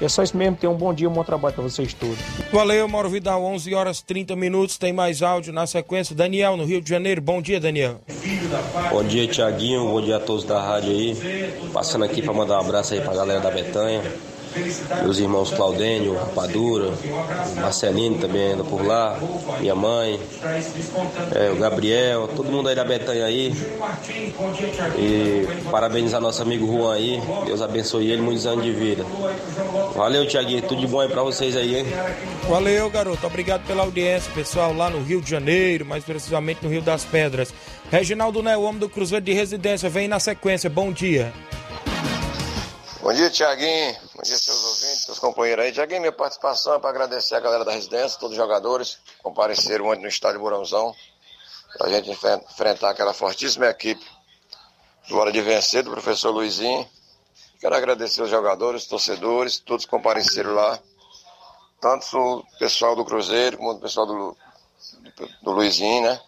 E 0.00 0.04
é 0.04 0.09
só 0.09 0.22
isso 0.22 0.37
mesmo. 0.37 0.57
Tenham 0.57 0.74
um 0.74 0.76
bom 0.76 0.94
dia, 0.94 1.09
um 1.09 1.12
bom 1.12 1.24
trabalho 1.24 1.54
para 1.54 1.64
vocês 1.64 1.92
todos. 1.92 2.18
Valeu, 2.52 2.87
Mauro 2.87 3.09
Vidal, 3.09 3.42
11 3.42 3.74
horas 3.74 4.00
30 4.00 4.37
minutos. 4.37 4.78
Tem 4.78 4.92
mais 4.92 5.22
áudio 5.22 5.52
na 5.52 5.66
sequência. 5.66 6.14
Daniel, 6.14 6.57
no 6.57 6.64
Rio 6.64 6.81
de 6.81 6.88
Janeiro. 6.88 7.20
Bom 7.20 7.42
dia, 7.42 7.59
Daniel. 7.59 8.00
Bom 8.90 9.02
dia, 9.02 9.26
Tiaguinho. 9.26 9.88
Bom 9.88 10.00
dia 10.00 10.18
a 10.18 10.20
todos 10.20 10.44
da 10.44 10.62
rádio 10.62 10.90
aí. 10.90 11.16
Passando 11.72 12.04
aqui 12.04 12.22
para 12.22 12.33
mandar 12.33 12.59
um 12.59 12.61
abraço 12.61 12.94
aí 12.94 13.00
para 13.00 13.12
a 13.12 13.16
galera 13.16 13.40
da 13.40 13.50
Betanha. 13.50 14.02
Meus 15.03 15.18
irmãos 15.18 15.51
Claudênio, 15.51 16.14
Rapadura, 16.14 16.92
Marcelino 17.57 18.18
também 18.18 18.53
anda 18.53 18.64
por 18.64 18.85
lá, 18.85 19.18
minha 19.61 19.75
mãe, 19.75 20.18
é, 21.35 21.51
o 21.51 21.57
Gabriel, 21.57 22.29
todo 22.29 22.51
mundo 22.51 22.68
aí 22.68 22.75
da 22.75 22.85
Betanha 22.85 23.25
aí. 23.25 23.53
E 24.99 25.47
parabenizar 25.71 26.21
nosso 26.21 26.42
amigo 26.42 26.66
Juan 26.66 26.94
aí. 26.94 27.23
Deus 27.47 27.62
abençoe 27.62 28.11
ele, 28.11 28.23
muitos 28.23 28.47
anos 28.47 28.64
de 28.64 28.73
vida. 28.73 29.05
Valeu, 29.94 30.27
Tiaguinho. 30.27 30.62
Tudo 30.62 30.81
de 30.81 30.87
bom 30.87 31.01
aí 31.01 31.09
para 31.09 31.23
vocês 31.23 31.57
aí, 31.57 31.77
hein? 31.77 31.87
Valeu, 32.49 32.88
garoto. 32.90 33.27
Obrigado 33.27 33.66
pela 33.66 33.83
audiência, 33.83 34.33
pessoal, 34.33 34.75
lá 34.75 34.90
no 34.90 35.03
Rio 35.03 35.21
de 35.21 35.31
Janeiro, 35.31 35.85
mais 35.85 36.05
precisamente 36.05 36.61
no 36.62 36.71
Rio 36.71 36.83
das 36.83 37.05
Pedras. 37.05 37.53
Reginaldo 37.90 38.42
Né, 38.42 38.57
o 38.57 38.62
homem 38.62 38.79
do 38.79 38.88
Cruzeiro 38.88 39.25
de 39.25 39.33
Residência, 39.33 39.88
vem 39.88 40.09
na 40.09 40.21
sequência. 40.21 40.68
Bom 40.71 40.92
dia. 40.92 41.33
Bom 43.09 43.14
dia, 43.14 43.31
Tiaguinho. 43.31 43.97
Bom 44.14 44.23
dia, 44.23 44.37
seus 44.37 44.62
ouvintes, 44.62 45.05
seus 45.07 45.18
companheiros 45.18 45.64
aí. 45.64 45.73
Tiaguinho, 45.73 46.03
minha 46.03 46.12
participação 46.12 46.75
é 46.75 46.79
para 46.79 46.90
agradecer 46.90 47.37
a 47.37 47.40
galera 47.40 47.64
da 47.64 47.73
residência, 47.73 48.18
todos 48.21 48.33
os 48.33 48.37
jogadores 48.37 48.97
que 48.97 49.23
compareceram 49.23 49.87
ontem 49.87 50.03
no 50.03 50.09
estádio 50.09 50.38
Mourãozão, 50.38 50.94
para 51.79 51.87
a 51.87 51.90
gente 51.90 52.11
enfren- 52.11 52.42
enfrentar 52.51 52.90
aquela 52.90 53.14
fortíssima 53.14 53.64
equipe 53.64 54.05
do 55.09 55.16
Hora 55.16 55.33
de 55.33 55.40
Vencer, 55.40 55.83
do 55.83 55.90
professor 55.90 56.33
Luizinho. 56.33 56.87
Quero 57.59 57.75
agradecer 57.75 58.21
os 58.21 58.29
jogadores, 58.29 58.85
torcedores, 58.85 59.59
todos 59.59 59.87
que 59.87 59.90
compareceram 59.90 60.53
lá, 60.53 60.79
tanto 61.81 62.14
o 62.14 62.59
pessoal 62.59 62.94
do 62.94 63.07
Cruzeiro 63.07 63.57
como 63.57 63.71
o 63.71 63.81
pessoal 63.81 64.05
do, 64.05 64.37
do, 65.16 65.29
do 65.44 65.51
Luizinho, 65.53 66.03
né? 66.03 66.21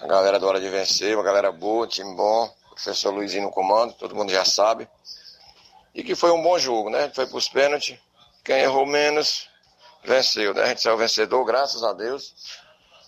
A 0.00 0.06
galera 0.08 0.40
do 0.40 0.48
Hora 0.48 0.60
de 0.60 0.68
Vencer, 0.68 1.16
uma 1.16 1.22
galera 1.22 1.52
boa, 1.52 1.86
time 1.86 2.12
bom, 2.16 2.52
professor 2.70 3.14
Luizinho 3.14 3.44
no 3.44 3.52
comando, 3.52 3.92
todo 3.92 4.16
mundo 4.16 4.32
já 4.32 4.44
sabe. 4.44 4.88
E 5.96 6.04
que 6.04 6.14
foi 6.14 6.30
um 6.30 6.42
bom 6.42 6.58
jogo, 6.58 6.90
né? 6.90 7.10
Foi 7.14 7.26
para 7.26 7.38
os 7.38 7.48
pênaltis. 7.48 7.98
Quem 8.44 8.58
errou 8.58 8.84
menos 8.84 9.48
venceu, 10.04 10.52
né? 10.52 10.64
A 10.64 10.66
gente 10.66 10.82
saiu 10.82 10.98
vencedor, 10.98 11.42
graças 11.46 11.82
a 11.82 11.94
Deus. 11.94 12.34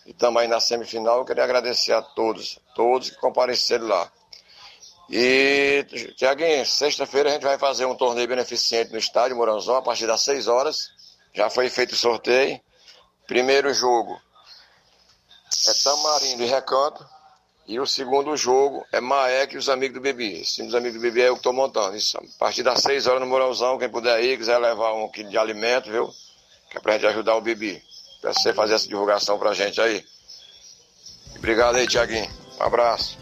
E 0.06 0.14
também 0.14 0.48
na 0.48 0.58
semifinal 0.58 1.18
eu 1.18 1.24
queria 1.26 1.44
agradecer 1.44 1.92
a 1.92 2.00
todos, 2.00 2.58
todos 2.74 3.10
que 3.10 3.16
compareceram 3.16 3.86
lá. 3.86 4.10
E, 5.10 5.84
Tiaguinho, 6.16 6.64
sexta-feira 6.64 7.28
a 7.28 7.32
gente 7.34 7.42
vai 7.42 7.58
fazer 7.58 7.84
um 7.84 7.94
torneio 7.94 8.26
beneficente 8.26 8.90
no 8.90 8.98
estádio 8.98 9.36
Moranzão 9.36 9.76
a 9.76 9.82
partir 9.82 10.06
das 10.06 10.22
6 10.22 10.48
horas. 10.48 10.90
Já 11.34 11.50
foi 11.50 11.68
feito 11.68 11.92
o 11.92 11.96
sorteio. 11.96 12.58
Primeiro 13.26 13.72
jogo 13.74 14.18
é 15.68 15.72
Tamarindo 15.84 16.42
e 16.42 16.46
Recanto. 16.46 17.06
E 17.68 17.78
o 17.78 17.86
segundo 17.86 18.34
jogo 18.34 18.82
é 18.90 18.98
Maek 18.98 19.54
e 19.54 19.58
os 19.58 19.68
amigos 19.68 19.96
do 19.96 20.00
Bebi. 20.00 20.40
Time 20.40 20.68
dos 20.68 20.74
amigos 20.74 20.94
do 20.94 21.02
Bebi 21.02 21.20
é 21.20 21.28
eu 21.28 21.34
que 21.34 21.40
estou 21.40 21.52
montando. 21.52 21.94
Isso, 21.94 22.16
a 22.16 22.38
partir 22.38 22.62
das 22.62 22.80
6 22.80 23.06
horas 23.06 23.20
no 23.20 23.26
Morãozão, 23.26 23.76
quem 23.76 23.90
puder 23.90 24.24
ir, 24.24 24.38
quiser 24.38 24.56
levar 24.56 24.94
um 24.94 25.06
quilo 25.10 25.28
de 25.28 25.36
alimento, 25.36 25.90
viu? 25.90 26.08
Que 26.70 26.78
é 26.78 26.80
pra 26.80 26.94
gente 26.94 27.08
ajudar 27.08 27.36
o 27.36 27.42
Bebi. 27.42 27.82
Peço 28.22 28.40
você 28.40 28.54
fazer 28.54 28.72
essa 28.72 28.88
divulgação 28.88 29.38
pra 29.38 29.52
gente 29.52 29.78
aí. 29.82 30.02
Obrigado 31.36 31.76
aí, 31.76 31.86
Tiaguinho. 31.86 32.26
Um 32.58 32.62
abraço. 32.62 33.18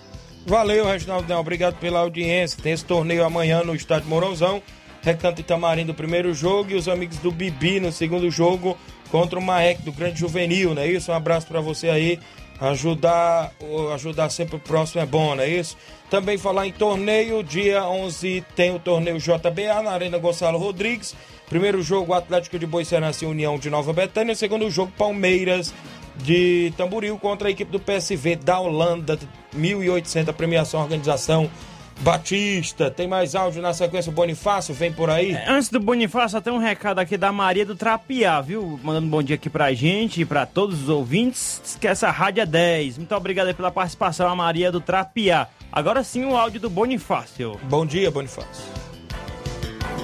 Valeu, 0.47 0.87
Reginaldão. 0.87 1.41
Obrigado 1.41 1.81
pela 1.81 1.99
audiência. 1.99 2.63
Tem 2.63 2.73
esse 2.73 2.85
torneio 2.85 3.25
amanhã 3.25 3.65
no 3.65 3.75
estádio 3.75 4.09
Morãozão. 4.09 4.63
Recanto 5.03 5.41
Itamarim 5.41 5.85
do 5.85 5.93
primeiro 5.93 6.33
jogo 6.33 6.71
e 6.71 6.77
os 6.77 6.89
amigos 6.89 7.19
do 7.19 7.33
Bibi 7.33 7.81
no 7.81 7.91
segundo 7.91 8.31
jogo 8.31 8.79
contra 9.11 9.39
o 9.39 9.43
Maek 9.43 9.83
do 9.83 9.93
Grande 9.93 10.21
Juvenil, 10.21 10.75
não 10.75 10.83
é 10.83 10.89
isso? 10.89 11.11
Um 11.11 11.15
abraço 11.15 11.47
para 11.47 11.61
você 11.61 11.89
aí. 11.89 12.21
Ajudar, 12.61 13.53
ajudar 13.95 14.31
sempre 14.31 14.57
o 14.57 14.59
próximo 14.59 15.03
é 15.03 15.07
bom, 15.07 15.35
não 15.35 15.43
é 15.43 15.49
isso? 15.49 15.77
Também 16.09 16.39
falar 16.39 16.67
em 16.67 16.73
torneio, 16.73 17.43
dia 17.43 17.87
11 17.87 18.45
tem 18.55 18.75
o 18.75 18.79
torneio 18.79 19.19
JBA 19.19 19.83
na 19.83 19.91
Arena 19.91 20.19
Gonçalo 20.19 20.59
Rodrigues. 20.59 21.15
Primeiro 21.49 21.83
jogo, 21.83 22.15
Atlético 22.15 22.59
de 22.59 22.67
Boicerança 22.67 23.25
e 23.25 23.29
União 23.29 23.59
de 23.59 23.69
Nova 23.69 23.93
Betânia. 23.93 24.35
Segundo 24.35 24.71
jogo, 24.71 24.93
Palmeiras 24.97 25.75
de 26.17 26.73
Tamboril 26.77 27.19
contra 27.19 27.49
a 27.49 27.51
equipe 27.51 27.71
do 27.71 27.79
PSV 27.79 28.37
da 28.37 28.59
Holanda. 28.59 29.19
1.800 29.55 30.33
premiação, 30.33 30.81
organização 30.81 31.51
Batista. 32.01 32.91
Tem 32.91 33.09
mais 33.09 33.35
áudio 33.35 33.63
na 33.63 33.73
sequência, 33.73 34.11
o 34.11 34.15
Bonifácio 34.15 34.75
vem 34.75 34.93
por 34.93 35.11
aí. 35.11 35.33
É, 35.33 35.49
antes 35.49 35.69
do 35.69 35.81
Bonifácio, 35.81 36.41
tem 36.41 36.53
um 36.53 36.59
recado 36.59 36.99
aqui 36.99 37.17
da 37.17 37.33
Maria 37.33 37.65
do 37.65 37.75
Trapiá, 37.75 38.41
viu? 38.41 38.79
Mandando 38.83 39.07
um 39.07 39.11
bom 39.11 39.23
dia 39.23 39.37
aqui 39.37 39.49
pra 39.49 39.73
gente 39.73 40.21
e 40.21 40.25
pra 40.25 40.47
todos 40.47 40.83
os 40.83 40.89
ouvintes. 40.89 41.61
Diz 41.63 41.77
que 41.77 41.89
essa 41.89 42.11
rádio 42.11 42.43
é 42.43 42.47
10. 42.47 42.99
Muito 42.99 43.15
obrigado 43.15 43.55
pela 43.55 43.71
participação, 43.71 44.29
a 44.29 44.37
Maria 44.37 44.71
do 44.71 44.81
Trapiá. 44.81 45.49
Agora 45.73 46.05
sim 46.05 46.25
o 46.25 46.37
áudio 46.37 46.61
do 46.61 46.71
Bonifácio. 46.71 47.59
Bom 47.65 47.85
dia, 47.85 48.11
Bonifácio. 48.11 48.65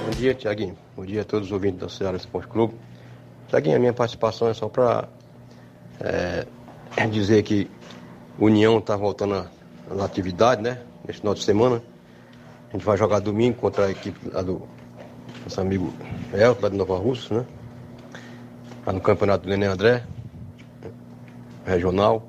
Bom 0.05 0.11
dia, 0.11 0.33
Tiaguinho. 0.33 0.77
Bom 0.95 1.05
dia 1.05 1.21
a 1.21 1.25
todos 1.25 1.47
os 1.47 1.51
ouvintes 1.51 1.79
da 1.79 1.89
Ceará 1.89 2.17
Esporte 2.17 2.47
Clube. 2.47 2.73
Tiaguinho, 3.47 3.75
a 3.77 3.79
minha 3.79 3.93
participação 3.93 4.49
é 4.49 4.53
só 4.53 4.67
para 4.67 5.07
é, 5.99 6.45
dizer 7.09 7.43
que 7.43 7.69
União 8.37 8.79
está 8.79 8.95
voltando 8.95 9.47
na 9.89 10.05
atividade, 10.05 10.61
né? 10.61 10.79
Neste 11.05 11.21
final 11.21 11.33
de 11.33 11.43
semana. 11.43 11.81
A 12.69 12.73
gente 12.73 12.85
vai 12.85 12.97
jogar 12.97 13.19
domingo 13.19 13.57
contra 13.57 13.85
a 13.85 13.91
equipe 13.91 14.29
lá 14.29 14.41
do 14.41 14.63
nosso 15.43 15.61
amigo 15.61 15.93
El, 16.33 16.57
lá 16.61 16.69
de 16.69 16.75
Nova 16.75 16.97
Rússia, 16.97 17.39
né? 17.39 17.45
Lá 18.85 18.93
no 18.93 19.01
campeonato 19.01 19.43
do 19.43 19.49
Nenê 19.49 19.67
André, 19.67 20.03
regional. 21.65 22.27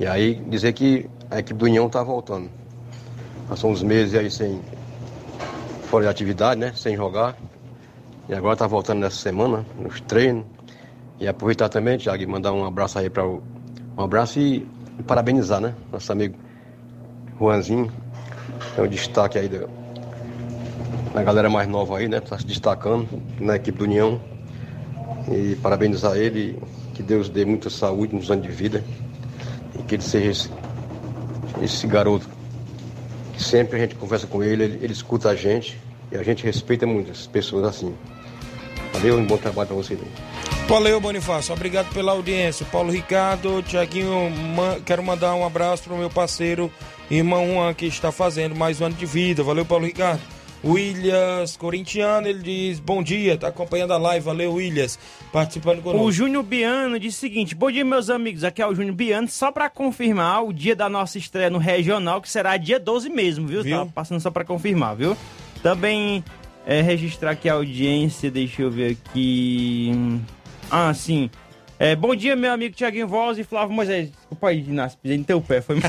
E 0.00 0.06
aí 0.06 0.34
dizer 0.34 0.72
que 0.72 1.08
a 1.30 1.38
equipe 1.38 1.58
do 1.58 1.66
União 1.66 1.86
está 1.86 2.02
voltando. 2.02 2.50
Passou 3.48 3.70
uns 3.70 3.82
meses 3.82 4.14
aí 4.14 4.30
sem 4.30 4.60
fora 5.84 6.04
de 6.04 6.10
atividade, 6.10 6.60
né? 6.60 6.72
Sem 6.74 6.96
jogar. 6.96 7.36
E 8.28 8.34
agora 8.34 8.54
está 8.54 8.66
voltando 8.66 9.00
nessa 9.00 9.16
semana, 9.16 9.64
nos 9.78 10.00
treinos. 10.02 10.44
E 11.20 11.26
aproveitar 11.26 11.68
também, 11.68 11.98
Thiago, 11.98 12.22
e 12.22 12.26
mandar 12.26 12.52
um 12.52 12.64
abraço 12.64 12.98
aí 12.98 13.10
para 13.10 13.26
o. 13.26 13.42
Um 13.96 14.02
abraço 14.02 14.38
e 14.38 14.66
parabenizar, 15.06 15.60
né? 15.60 15.74
Nosso 15.90 16.12
amigo 16.12 16.36
Juanzinho, 17.38 17.92
é 18.76 18.82
o 18.82 18.88
destaque 18.88 19.38
aí 19.38 19.48
da, 19.48 19.66
da 21.14 21.22
galera 21.22 21.48
mais 21.48 21.68
nova 21.68 21.98
aí, 21.98 22.08
né? 22.08 22.20
Tá 22.20 22.38
se 22.38 22.46
destacando 22.46 23.08
na 23.38 23.56
equipe 23.56 23.78
do 23.78 23.84
União. 23.84 24.20
E 25.30 25.56
parabenizar 25.56 26.16
ele, 26.16 26.58
que 26.94 27.02
Deus 27.02 27.28
dê 27.28 27.44
muita 27.44 27.70
saúde 27.70 28.14
nos 28.14 28.30
anos 28.30 28.46
de 28.46 28.52
vida. 28.52 28.82
E 29.78 29.82
que 29.82 29.94
ele 29.96 30.02
seja 30.02 30.30
esse, 30.30 30.50
esse 31.62 31.86
garoto 31.86 32.26
que 33.34 33.42
sempre 33.42 33.76
a 33.76 33.80
gente 33.80 33.94
conversa 33.94 34.26
com 34.26 34.42
ele, 34.42 34.64
ele, 34.64 34.78
ele 34.82 34.92
escuta 34.92 35.28
a 35.28 35.34
gente 35.34 35.78
e 36.10 36.16
a 36.16 36.22
gente 36.22 36.44
respeita 36.44 36.86
muitas 36.86 37.26
pessoas 37.26 37.64
assim. 37.64 37.94
Valeu, 38.92 39.16
um 39.16 39.26
bom 39.26 39.36
trabalho 39.36 39.68
para 39.68 39.76
vocês 39.76 40.00
aí. 40.00 40.08
Valeu, 40.66 41.00
Bonifácio. 41.00 41.54
Obrigado 41.54 41.92
pela 41.94 42.12
audiência. 42.12 42.66
Paulo 42.70 42.90
Ricardo, 42.90 43.62
Tiaguinho, 43.62 44.32
quero 44.84 45.02
mandar 45.02 45.34
um 45.34 45.46
abraço 45.46 45.84
pro 45.84 45.96
meu 45.96 46.10
parceiro 46.10 46.70
Irmão 47.10 47.46
Juan, 47.54 47.72
que 47.72 47.86
está 47.86 48.12
fazendo 48.12 48.54
mais 48.54 48.80
um 48.80 48.86
ano 48.86 48.94
de 48.94 49.06
vida. 49.06 49.42
Valeu, 49.42 49.64
Paulo 49.64 49.86
Ricardo. 49.86 50.20
Williams, 50.62 51.56
corintiano, 51.56 52.26
ele 52.26 52.42
diz: 52.42 52.80
Bom 52.80 53.02
dia, 53.02 53.38
tá 53.38 53.48
acompanhando 53.48 53.92
a 53.92 53.96
live. 53.96 54.24
Valeu, 54.24 54.54
Williams, 54.54 54.98
participando 55.32 55.82
conosco. 55.82 56.04
O 56.04 56.12
Júnior 56.12 56.42
Biano 56.42 56.98
diz 56.98 57.16
o 57.16 57.18
seguinte: 57.18 57.54
Bom 57.54 57.70
dia, 57.70 57.84
meus 57.84 58.10
amigos. 58.10 58.44
Aqui 58.44 58.60
é 58.60 58.66
o 58.66 58.74
Júnior 58.74 58.94
Biano. 58.94 59.28
Só 59.28 59.52
para 59.52 59.70
confirmar 59.70 60.44
o 60.44 60.52
dia 60.52 60.74
da 60.74 60.88
nossa 60.88 61.16
estreia 61.16 61.48
no 61.48 61.58
regional, 61.58 62.20
que 62.20 62.28
será 62.28 62.56
dia 62.56 62.78
12 62.78 63.08
mesmo, 63.08 63.46
viu? 63.46 63.62
viu? 63.62 63.86
Tá 63.86 63.92
passando 63.94 64.20
só 64.20 64.30
para 64.30 64.44
confirmar, 64.44 64.96
viu? 64.96 65.16
Também 65.62 66.24
é, 66.66 66.82
registrar 66.82 67.30
aqui 67.30 67.48
a 67.48 67.54
audiência, 67.54 68.30
deixa 68.30 68.62
eu 68.62 68.70
ver 68.70 68.96
aqui. 68.96 69.92
Ah, 70.70 70.92
sim. 70.92 71.30
É, 71.80 71.94
bom 71.94 72.12
dia, 72.12 72.34
meu 72.34 72.52
amigo 72.52 72.74
Tiaguinho 72.74 73.06
Voz 73.06 73.38
e 73.38 73.44
Flávio 73.44 73.72
Moisés. 73.72 74.10
Desculpa 74.10 74.48
aí, 74.48 74.64
Inácio, 74.66 74.98
pisei 75.00 75.16
no 75.16 75.22
teu 75.22 75.40
pé, 75.40 75.60
foi 75.60 75.76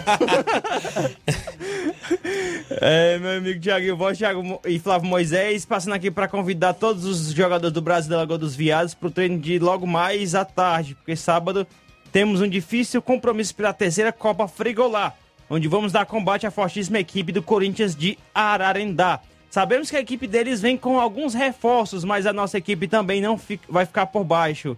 é, 2.80 3.18
meu 3.18 3.38
amigo 3.40 3.60
Tiaguinho 3.60 3.98
Voz 3.98 4.16
Thiago 4.16 4.62
e 4.68 4.78
Flávio 4.78 5.10
Moisés, 5.10 5.66
passando 5.66 5.94
aqui 5.94 6.12
para 6.12 6.28
convidar 6.28 6.76
todos 6.76 7.06
os 7.06 7.32
jogadores 7.34 7.74
do 7.74 7.82
Brasil 7.82 8.12
da 8.12 8.18
Lagoa 8.18 8.38
dos 8.38 8.56
Viados 8.56 8.94
para 8.94 9.08
o 9.08 9.12
treino 9.12 9.40
de 9.40 9.58
logo 9.58 9.88
mais 9.88 10.36
à 10.36 10.46
tarde, 10.46 10.94
porque 10.94 11.16
sábado 11.16 11.66
temos 12.12 12.40
um 12.40 12.48
difícil 12.48 13.02
compromisso 13.02 13.56
pela 13.56 13.74
terceira 13.74 14.12
Copa 14.12 14.48
Frigolá, 14.48 15.16
onde 15.50 15.68
vamos 15.68 15.92
dar 15.92 16.06
combate 16.06 16.46
à 16.46 16.52
fortíssima 16.52 17.00
equipe 17.00 17.32
do 17.32 17.42
Corinthians 17.42 17.96
de 17.96 18.16
Ararendá. 18.32 19.22
Sabemos 19.50 19.90
que 19.90 19.98
a 19.98 20.00
equipe 20.00 20.28
deles 20.28 20.62
vem 20.62 20.78
com 20.78 21.00
alguns 21.00 21.34
reforços, 21.34 22.04
mas 22.04 22.28
a 22.28 22.34
nossa 22.34 22.60
equipe 22.60 22.88
também 22.88 23.20
não 23.20 23.40
fica, 23.40 23.66
vai 23.68 23.88
ficar 23.88 24.06
por 24.06 24.24
baixo. 24.24 24.78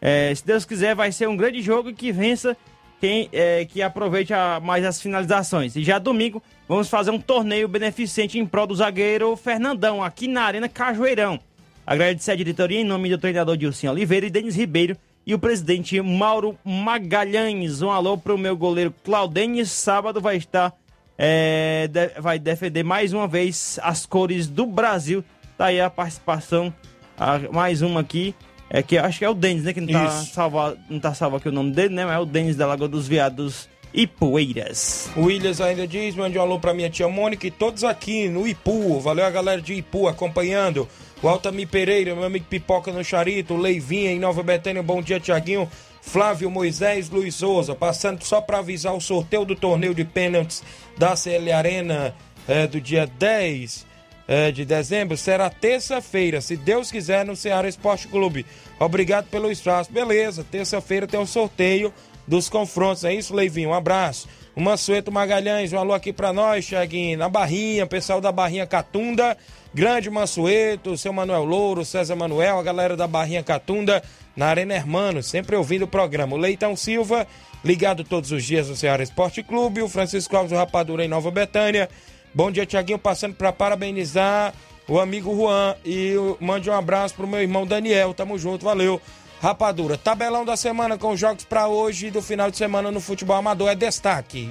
É, 0.00 0.34
se 0.34 0.46
Deus 0.46 0.64
quiser, 0.64 0.94
vai 0.94 1.10
ser 1.12 1.28
um 1.28 1.36
grande 1.36 1.60
jogo 1.60 1.92
que 1.92 2.12
vença 2.12 2.56
quem 3.00 3.28
é, 3.32 3.64
que 3.64 3.80
aproveite 3.80 4.32
a, 4.34 4.60
mais 4.60 4.84
as 4.84 5.00
finalizações. 5.00 5.76
E 5.76 5.84
já 5.84 5.98
domingo 5.98 6.42
vamos 6.68 6.88
fazer 6.88 7.10
um 7.10 7.20
torneio 7.20 7.68
beneficente 7.68 8.38
em 8.38 8.46
prol 8.46 8.66
do 8.66 8.74
zagueiro 8.74 9.36
Fernandão, 9.36 10.02
aqui 10.02 10.28
na 10.28 10.42
Arena 10.42 10.68
Cajueirão. 10.68 11.38
Agradecer 11.86 12.32
a 12.32 12.36
diretoria 12.36 12.80
em 12.80 12.84
nome 12.84 13.08
do 13.08 13.18
treinador 13.18 13.56
Dilcinho 13.56 13.92
Oliveira 13.92 14.26
e 14.26 14.30
Denis 14.30 14.56
Ribeiro 14.56 14.96
e 15.26 15.34
o 15.34 15.38
presidente 15.38 16.00
Mauro 16.00 16.56
Magalhães. 16.64 17.82
Um 17.82 17.90
alô 17.90 18.18
para 18.18 18.34
o 18.34 18.38
meu 18.38 18.56
goleiro 18.56 18.94
Claudenis. 19.04 19.70
Sábado 19.70 20.20
vai 20.20 20.36
estar, 20.36 20.74
é, 21.16 21.88
de, 21.88 22.08
vai 22.20 22.38
defender 22.38 22.82
mais 22.82 23.12
uma 23.12 23.26
vez 23.26 23.78
as 23.82 24.04
cores 24.04 24.46
do 24.46 24.66
Brasil. 24.66 25.24
Tá 25.56 25.66
aí 25.66 25.80
a 25.80 25.88
participação, 25.88 26.72
a, 27.16 27.38
mais 27.50 27.80
uma 27.80 28.00
aqui 28.00 28.34
é 28.70 28.82
que 28.82 28.98
acho 28.98 29.18
que 29.18 29.24
é 29.24 29.30
o 29.30 29.34
Denis, 29.34 29.64
né? 29.64 29.72
Que 29.72 29.80
não 29.80 29.88
tá, 29.88 30.10
salvo, 30.10 30.76
não 30.88 31.00
tá 31.00 31.14
salvo 31.14 31.36
aqui 31.36 31.48
o 31.48 31.52
nome 31.52 31.72
dele, 31.72 31.94
né? 31.94 32.04
Mas 32.04 32.16
é 32.16 32.18
o 32.18 32.26
Denis 32.26 32.56
da 32.56 32.66
Lagoa 32.66 32.88
dos 32.88 33.08
Viados 33.08 33.68
Ipueiras. 33.94 35.10
O 35.16 35.22
Williams 35.22 35.60
ainda 35.60 35.86
diz: 35.86 36.14
mande 36.14 36.38
um 36.38 36.42
alô 36.42 36.60
pra 36.60 36.74
minha 36.74 36.90
tia 36.90 37.08
Mônica 37.08 37.46
e 37.46 37.50
todos 37.50 37.84
aqui 37.84 38.28
no 38.28 38.46
Ipu. 38.46 39.00
Valeu 39.00 39.24
a 39.24 39.30
galera 39.30 39.60
de 39.60 39.74
Ipu 39.74 40.06
acompanhando. 40.06 40.88
O 41.22 41.28
Altamir 41.28 41.66
Pereira, 41.66 42.14
meu 42.14 42.24
amigo 42.24 42.44
Pipoca 42.48 42.92
no 42.92 43.02
Charito, 43.02 43.56
Leivinha 43.56 44.12
em 44.12 44.20
Nova 44.20 44.40
Betânia, 44.40 44.82
bom 44.82 45.02
dia, 45.02 45.18
Tiaguinho. 45.18 45.68
Flávio 46.00 46.48
Moisés 46.48 47.10
Luiz 47.10 47.34
Souza, 47.34 47.74
passando 47.74 48.22
só 48.22 48.40
para 48.40 48.58
avisar 48.58 48.94
o 48.94 49.00
sorteio 49.00 49.44
do 49.44 49.56
torneio 49.56 49.94
de 49.94 50.04
pênaltis 50.04 50.62
da 50.96 51.16
CL 51.16 51.52
Arena 51.52 52.14
é, 52.46 52.66
do 52.66 52.80
dia 52.80 53.06
10 53.18 53.87
é, 54.28 54.52
de 54.52 54.66
dezembro 54.66 55.16
será 55.16 55.48
terça-feira, 55.48 56.42
se 56.42 56.54
Deus 56.54 56.90
quiser, 56.90 57.24
no 57.24 57.34
Ceará 57.34 57.66
Esporte 57.66 58.06
Clube. 58.06 58.44
Obrigado 58.78 59.26
pelo 59.30 59.50
espaço. 59.50 59.90
Beleza, 59.90 60.44
terça-feira 60.44 61.06
tem 61.06 61.18
o 61.18 61.22
um 61.22 61.26
sorteio 61.26 61.92
dos 62.26 62.50
confrontos. 62.50 63.04
É 63.04 63.14
isso, 63.14 63.34
Leivinho? 63.34 63.70
Um 63.70 63.74
abraço. 63.74 64.28
O 64.54 64.60
Mansueto 64.60 65.10
Magalhães, 65.10 65.72
um 65.72 65.78
alô 65.78 65.94
aqui 65.94 66.12
pra 66.12 66.30
nós, 66.32 66.66
Thiaguinho. 66.66 67.16
Na 67.16 67.28
Barrinha, 67.28 67.86
pessoal 67.86 68.20
da 68.20 68.30
Barrinha 68.30 68.66
Catunda. 68.66 69.36
Grande 69.72 70.10
Mansueto, 70.10 70.96
seu 70.98 71.12
Manuel 71.12 71.44
Louro, 71.44 71.84
César 71.84 72.16
Manuel, 72.16 72.58
a 72.58 72.62
galera 72.62 72.96
da 72.96 73.06
Barrinha 73.06 73.42
Catunda, 73.42 74.02
na 74.34 74.46
Arena 74.46 74.74
Hermano, 74.74 75.22
sempre 75.22 75.56
ouvindo 75.56 75.82
o 75.82 75.88
programa. 75.88 76.34
O 76.34 76.38
Leitão 76.38 76.74
Silva, 76.74 77.26
ligado 77.64 78.02
todos 78.02 78.32
os 78.32 78.44
dias 78.44 78.68
no 78.68 78.76
Ceará 78.76 79.02
Esporte 79.02 79.42
Clube. 79.42 79.80
O 79.80 79.88
Francisco 79.88 80.36
Alves 80.36 80.52
Rapadura 80.52 81.04
em 81.04 81.08
Nova 81.08 81.30
Betânia. 81.30 81.88
Bom 82.34 82.50
dia, 82.50 82.66
Tiaguinho, 82.66 82.98
passando 82.98 83.34
para 83.34 83.52
parabenizar 83.52 84.54
o 84.88 84.98
amigo 84.98 85.34
Juan 85.34 85.74
e 85.84 86.14
mande 86.40 86.70
um 86.70 86.72
abraço 86.72 87.14
pro 87.14 87.26
meu 87.26 87.40
irmão 87.40 87.66
Daniel. 87.66 88.14
Tamo 88.14 88.38
junto, 88.38 88.64
valeu. 88.64 89.00
Rapadura, 89.40 89.96
tabelão 89.96 90.44
da 90.44 90.56
semana 90.56 90.98
com 90.98 91.14
jogos 91.14 91.44
para 91.44 91.68
hoje 91.68 92.08
e 92.08 92.10
do 92.10 92.20
final 92.20 92.50
de 92.50 92.56
semana 92.56 92.90
no 92.90 93.00
futebol 93.00 93.36
amador 93.36 93.68
é 93.68 93.74
destaque. 93.74 94.50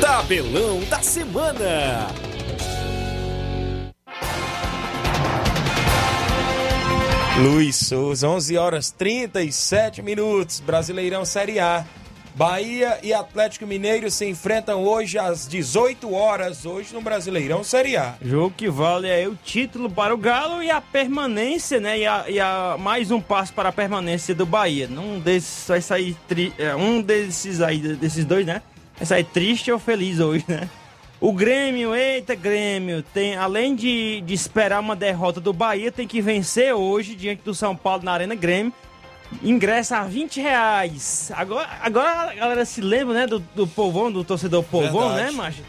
Tabelão 0.00 0.80
da 0.88 1.02
semana. 1.02 2.29
Luiz 7.40 7.76
Souza, 7.76 8.28
11 8.28 8.58
horas 8.58 8.90
37 8.90 10.02
minutos, 10.02 10.60
Brasileirão 10.60 11.24
Série 11.24 11.58
A. 11.58 11.86
Bahia 12.34 12.98
e 13.02 13.14
Atlético 13.14 13.66
Mineiro 13.66 14.10
se 14.10 14.26
enfrentam 14.28 14.84
hoje 14.84 15.18
às 15.18 15.48
18 15.48 16.12
horas, 16.12 16.66
hoje 16.66 16.92
no 16.92 17.00
Brasileirão 17.00 17.64
Série 17.64 17.96
A. 17.96 18.14
Jogo 18.20 18.54
que 18.54 18.68
vale 18.68 19.10
aí 19.10 19.26
o 19.26 19.38
título 19.42 19.90
para 19.90 20.14
o 20.14 20.18
Galo 20.18 20.62
e 20.62 20.70
a 20.70 20.82
permanência, 20.82 21.80
né? 21.80 22.00
E, 22.00 22.06
a, 22.06 22.24
e 22.28 22.38
a, 22.38 22.76
mais 22.78 23.10
um 23.10 23.22
passo 23.22 23.54
para 23.54 23.70
a 23.70 23.72
permanência 23.72 24.34
do 24.34 24.44
Bahia. 24.44 24.86
Um 24.90 25.18
desses 25.18 25.66
vai 25.66 25.80
sair. 25.80 26.16
Tri, 26.28 26.52
é, 26.58 26.74
um 26.74 27.00
desses 27.00 27.62
aí, 27.62 27.78
desses 27.78 28.26
dois, 28.26 28.44
né? 28.44 28.60
Vai 28.98 29.06
sair 29.06 29.24
triste 29.24 29.72
ou 29.72 29.78
feliz 29.78 30.20
hoje, 30.20 30.44
né? 30.46 30.68
O 31.20 31.32
Grêmio, 31.32 31.94
eita 31.94 32.34
Grêmio, 32.34 33.02
tem, 33.02 33.36
além 33.36 33.74
de, 33.74 34.22
de 34.22 34.32
esperar 34.32 34.80
uma 34.80 34.96
derrota 34.96 35.38
do 35.40 35.52
Bahia, 35.52 35.92
tem 35.92 36.06
que 36.08 36.20
vencer 36.22 36.72
hoje 36.74 37.14
diante 37.14 37.42
do 37.42 37.54
São 37.54 37.76
Paulo 37.76 38.02
na 38.02 38.12
Arena 38.12 38.34
Grêmio. 38.34 38.72
Ingresso 39.42 39.94
a 39.94 40.02
20 40.02 40.40
reais. 40.40 41.30
Agora, 41.36 41.68
agora 41.82 42.30
a 42.30 42.34
galera 42.34 42.64
se 42.64 42.80
lembra, 42.80 43.14
né, 43.14 43.26
do, 43.26 43.38
do 43.38 43.66
povão, 43.66 44.10
do 44.10 44.24
torcedor 44.24 44.64
povão, 44.64 45.10
Verdade. 45.10 45.30
né, 45.32 45.42
macho? 45.42 45.62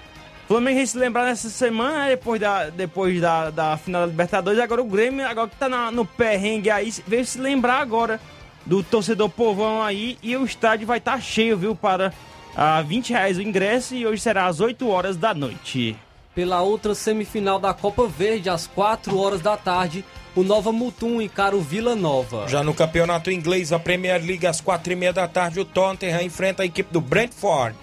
Flamengo 0.48 0.78
vai 0.78 0.86
se 0.88 0.98
lembrar 0.98 1.26
nessa 1.26 1.50
semana, 1.50 2.00
né, 2.06 2.10
depois 2.12 2.40
da, 2.42 2.70
depois 2.70 3.22
da, 3.22 3.50
da 3.50 3.78
final 3.78 4.02
da 4.02 4.08
Libertadores. 4.08 4.60
Agora 4.60 4.82
o 4.82 4.86
Grêmio, 4.86 5.28
agora 5.28 5.48
que 5.50 5.56
tá 5.58 5.68
na- 5.70 5.92
no 5.92 6.06
perrengue 6.06 6.70
aí, 6.70 6.92
veio 7.06 7.26
se 7.26 7.38
lembrar 7.40 7.80
agora 7.82 8.20
do 8.66 8.82
torcedor 8.82 9.30
povão 9.30 9.84
aí. 9.84 10.18
E 10.24 10.36
o 10.38 10.44
estádio 10.46 10.88
vai 10.88 10.98
estar 10.98 11.22
cheio, 11.22 11.58
viu, 11.58 11.76
para 11.76 12.12
a 12.56 12.82
20 12.82 13.12
reais 13.12 13.38
o 13.38 13.42
ingresso. 13.42 13.96
E 13.96 14.06
hoje 14.06 14.22
será 14.22 14.46
às 14.48 14.60
8 14.60 14.88
horas 14.88 15.18
da 15.18 15.34
noite. 15.34 15.96
Pela 16.34 16.62
outra 16.62 16.96
semifinal 16.96 17.60
da 17.60 17.74
Copa 17.74 18.08
Verde, 18.08 18.50
às 18.50 18.66
4 18.68 19.18
horas 19.18 19.42
da 19.42 19.58
tarde, 19.58 20.06
o 20.36 20.44
Nova 20.44 20.72
Mutum 20.72 21.22
encara 21.22 21.56
o 21.56 21.62
Vila 21.62 21.94
Nova. 21.94 22.48
Já 22.48 22.64
no 22.64 22.74
campeonato 22.74 23.30
inglês, 23.30 23.74
a 23.74 23.80
Premier 23.80 24.24
League, 24.24 24.48
às 24.48 24.62
quatro 24.62 24.94
e 24.94 24.96
meia 24.96 25.12
da 25.12 25.28
tarde, 25.28 25.60
o 25.60 25.66
Tottenham 25.66 26.22
enfrenta 26.22 26.64
a 26.64 26.66
equipe 26.66 26.92
do 26.92 27.02
Brentford. 27.02 27.76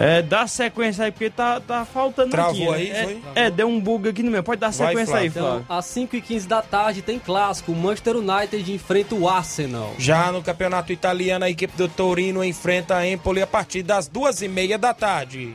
É, 0.00 0.22
dá 0.22 0.46
sequência 0.46 1.04
aí, 1.04 1.12
porque 1.12 1.28
tá, 1.28 1.60
tá 1.60 1.84
faltando 1.84 2.30
Travou 2.30 2.72
aqui. 2.72 2.88
né? 2.88 3.00
aí, 3.00 3.02
é, 3.02 3.04
foi? 3.04 3.22
é, 3.34 3.50
deu 3.50 3.68
um 3.68 3.78
bug 3.78 4.08
aqui 4.08 4.22
no 4.22 4.30
meu. 4.30 4.42
Pode 4.42 4.58
dar 4.58 4.72
Vai, 4.72 4.88
sequência 4.88 5.16
aí, 5.16 5.28
Flávio. 5.28 5.60
Então, 5.62 5.76
às 5.76 5.84
5h15 5.84 6.46
da 6.46 6.62
tarde 6.62 7.02
tem 7.02 7.18
clássico. 7.18 7.70
O 7.72 7.76
Manchester 7.76 8.16
United 8.16 8.72
enfrenta 8.72 9.14
o 9.14 9.28
Arsenal. 9.28 9.94
Já 9.98 10.32
no 10.32 10.42
campeonato 10.42 10.90
italiano, 10.90 11.44
a 11.44 11.50
equipe 11.50 11.76
do 11.76 11.86
Torino 11.86 12.42
enfrenta 12.42 12.96
a 12.96 13.06
Empoli 13.06 13.42
a 13.42 13.46
partir 13.46 13.82
das 13.82 14.08
duas 14.08 14.40
e 14.40 14.48
meia 14.48 14.78
da 14.78 14.94
tarde. 14.94 15.54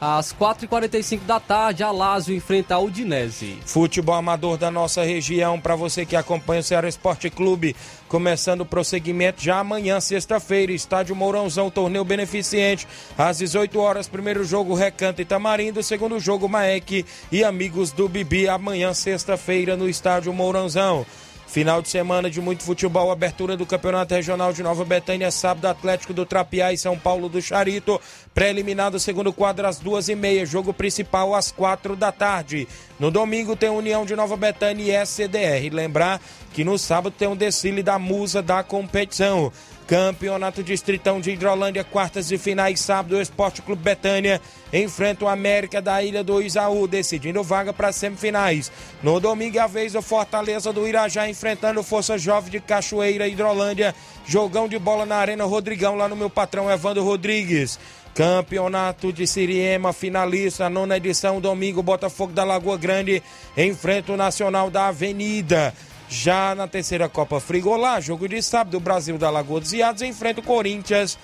Às 0.00 0.32
4h45 0.32 1.22
da 1.26 1.40
tarde, 1.40 1.82
a 1.82 1.90
Lazio 1.90 2.32
enfrenta 2.32 2.76
a 2.76 2.78
Udinese. 2.78 3.58
Futebol 3.66 4.14
amador 4.14 4.56
da 4.56 4.70
nossa 4.70 5.02
região, 5.02 5.60
para 5.60 5.74
você 5.74 6.06
que 6.06 6.14
acompanha 6.14 6.60
o 6.60 6.62
Ceará 6.62 6.88
Esporte 6.88 7.28
Clube, 7.28 7.74
começando 8.06 8.60
o 8.60 8.66
prosseguimento 8.66 9.42
já 9.42 9.58
amanhã, 9.58 9.98
sexta-feira, 9.98 10.70
estádio 10.70 11.16
Mourãozão, 11.16 11.68
torneio 11.68 12.04
beneficente, 12.04 12.86
às 13.16 13.38
18 13.38 13.76
horas, 13.80 14.06
primeiro 14.06 14.44
jogo 14.44 14.72
Recanto 14.72 15.20
Itamarindo, 15.20 15.82
segundo 15.82 16.20
jogo 16.20 16.48
Maek 16.48 17.04
e 17.32 17.42
amigos 17.42 17.90
do 17.90 18.08
Bibi, 18.08 18.48
amanhã, 18.48 18.94
sexta-feira, 18.94 19.76
no 19.76 19.88
estádio 19.88 20.32
Mourãozão. 20.32 21.04
Final 21.48 21.80
de 21.80 21.88
semana 21.88 22.30
de 22.30 22.42
muito 22.42 22.62
futebol, 22.62 23.10
abertura 23.10 23.56
do 23.56 23.64
Campeonato 23.64 24.14
Regional 24.14 24.52
de 24.52 24.62
Nova 24.62 24.84
Betânia, 24.84 25.30
sábado, 25.30 25.64
Atlético 25.64 26.12
do 26.12 26.26
Trapiá 26.26 26.74
e 26.74 26.78
São 26.78 26.98
Paulo 26.98 27.26
do 27.26 27.40
Charito, 27.40 27.98
pré-eliminado 28.34 29.00
segundo 29.00 29.32
quadro 29.32 29.66
às 29.66 29.78
duas 29.78 30.10
e 30.10 30.14
meia, 30.14 30.44
jogo 30.44 30.74
principal 30.74 31.34
às 31.34 31.50
quatro 31.50 31.96
da 31.96 32.12
tarde. 32.12 32.68
No 33.00 33.10
domingo 33.10 33.56
tem 33.56 33.70
União 33.70 34.04
de 34.04 34.14
Nova 34.14 34.36
Betânia 34.36 34.84
e 34.84 35.06
SCDR. 35.06 35.72
Lembrar 35.72 36.20
que 36.52 36.64
no 36.64 36.78
sábado 36.78 37.14
tem 37.16 37.26
um 37.26 37.36
desfile 37.36 37.82
da 37.82 37.98
musa 37.98 38.42
da 38.42 38.62
competição. 38.62 39.50
Campeonato 39.88 40.62
Distritão 40.62 41.18
de 41.18 41.30
Hidrolândia, 41.30 41.82
quartas 41.82 42.28
de 42.28 42.36
finais, 42.36 42.78
sábado, 42.78 43.16
o 43.16 43.22
Esporte 43.22 43.62
Clube 43.62 43.82
Betânia 43.82 44.38
enfrenta 44.70 45.24
o 45.24 45.28
América 45.28 45.80
da 45.80 46.02
Ilha 46.02 46.22
do 46.22 46.42
Isaú, 46.42 46.86
decidindo 46.86 47.42
vaga 47.42 47.72
para 47.72 47.90
semifinais. 47.90 48.70
No 49.02 49.18
domingo, 49.18 49.56
é 49.56 49.60
a 49.60 49.66
vez 49.66 49.94
o 49.94 50.02
Fortaleza 50.02 50.74
do 50.74 50.86
Irajá 50.86 51.26
enfrentando 51.26 51.82
Força 51.82 52.18
Jovem 52.18 52.50
de 52.50 52.60
Cachoeira, 52.60 53.26
Hidrolândia. 53.26 53.94
Jogão 54.26 54.68
de 54.68 54.78
bola 54.78 55.06
na 55.06 55.16
Arena 55.16 55.46
Rodrigão, 55.46 55.96
lá 55.96 56.06
no 56.06 56.16
meu 56.16 56.28
patrão 56.28 56.70
Evandro 56.70 57.02
Rodrigues. 57.02 57.80
Campeonato 58.14 59.10
de 59.10 59.26
Siriema, 59.26 59.94
finalista, 59.94 60.68
nona 60.68 60.98
edição, 60.98 61.40
domingo, 61.40 61.82
Botafogo 61.82 62.34
da 62.34 62.44
Lagoa 62.44 62.76
Grande 62.76 63.22
enfrenta 63.56 64.12
o 64.12 64.18
Nacional 64.18 64.70
da 64.70 64.88
Avenida. 64.88 65.72
Já 66.08 66.54
na 66.54 66.66
terceira 66.66 67.08
Copa 67.08 67.38
Frigolá, 67.38 68.00
jogo 68.00 68.28
de 68.28 68.42
sábado, 68.42 68.76
o 68.76 68.80
Brasil 68.80 69.18
da 69.18 69.30
Lagoa 69.30 69.60
dos 69.60 69.72
Iados 69.72 70.02
enfrenta 70.02 70.40
o 70.40 70.44
Corinthians 70.44 71.18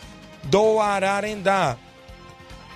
do 0.44 0.78
Ararendá. 0.78 1.76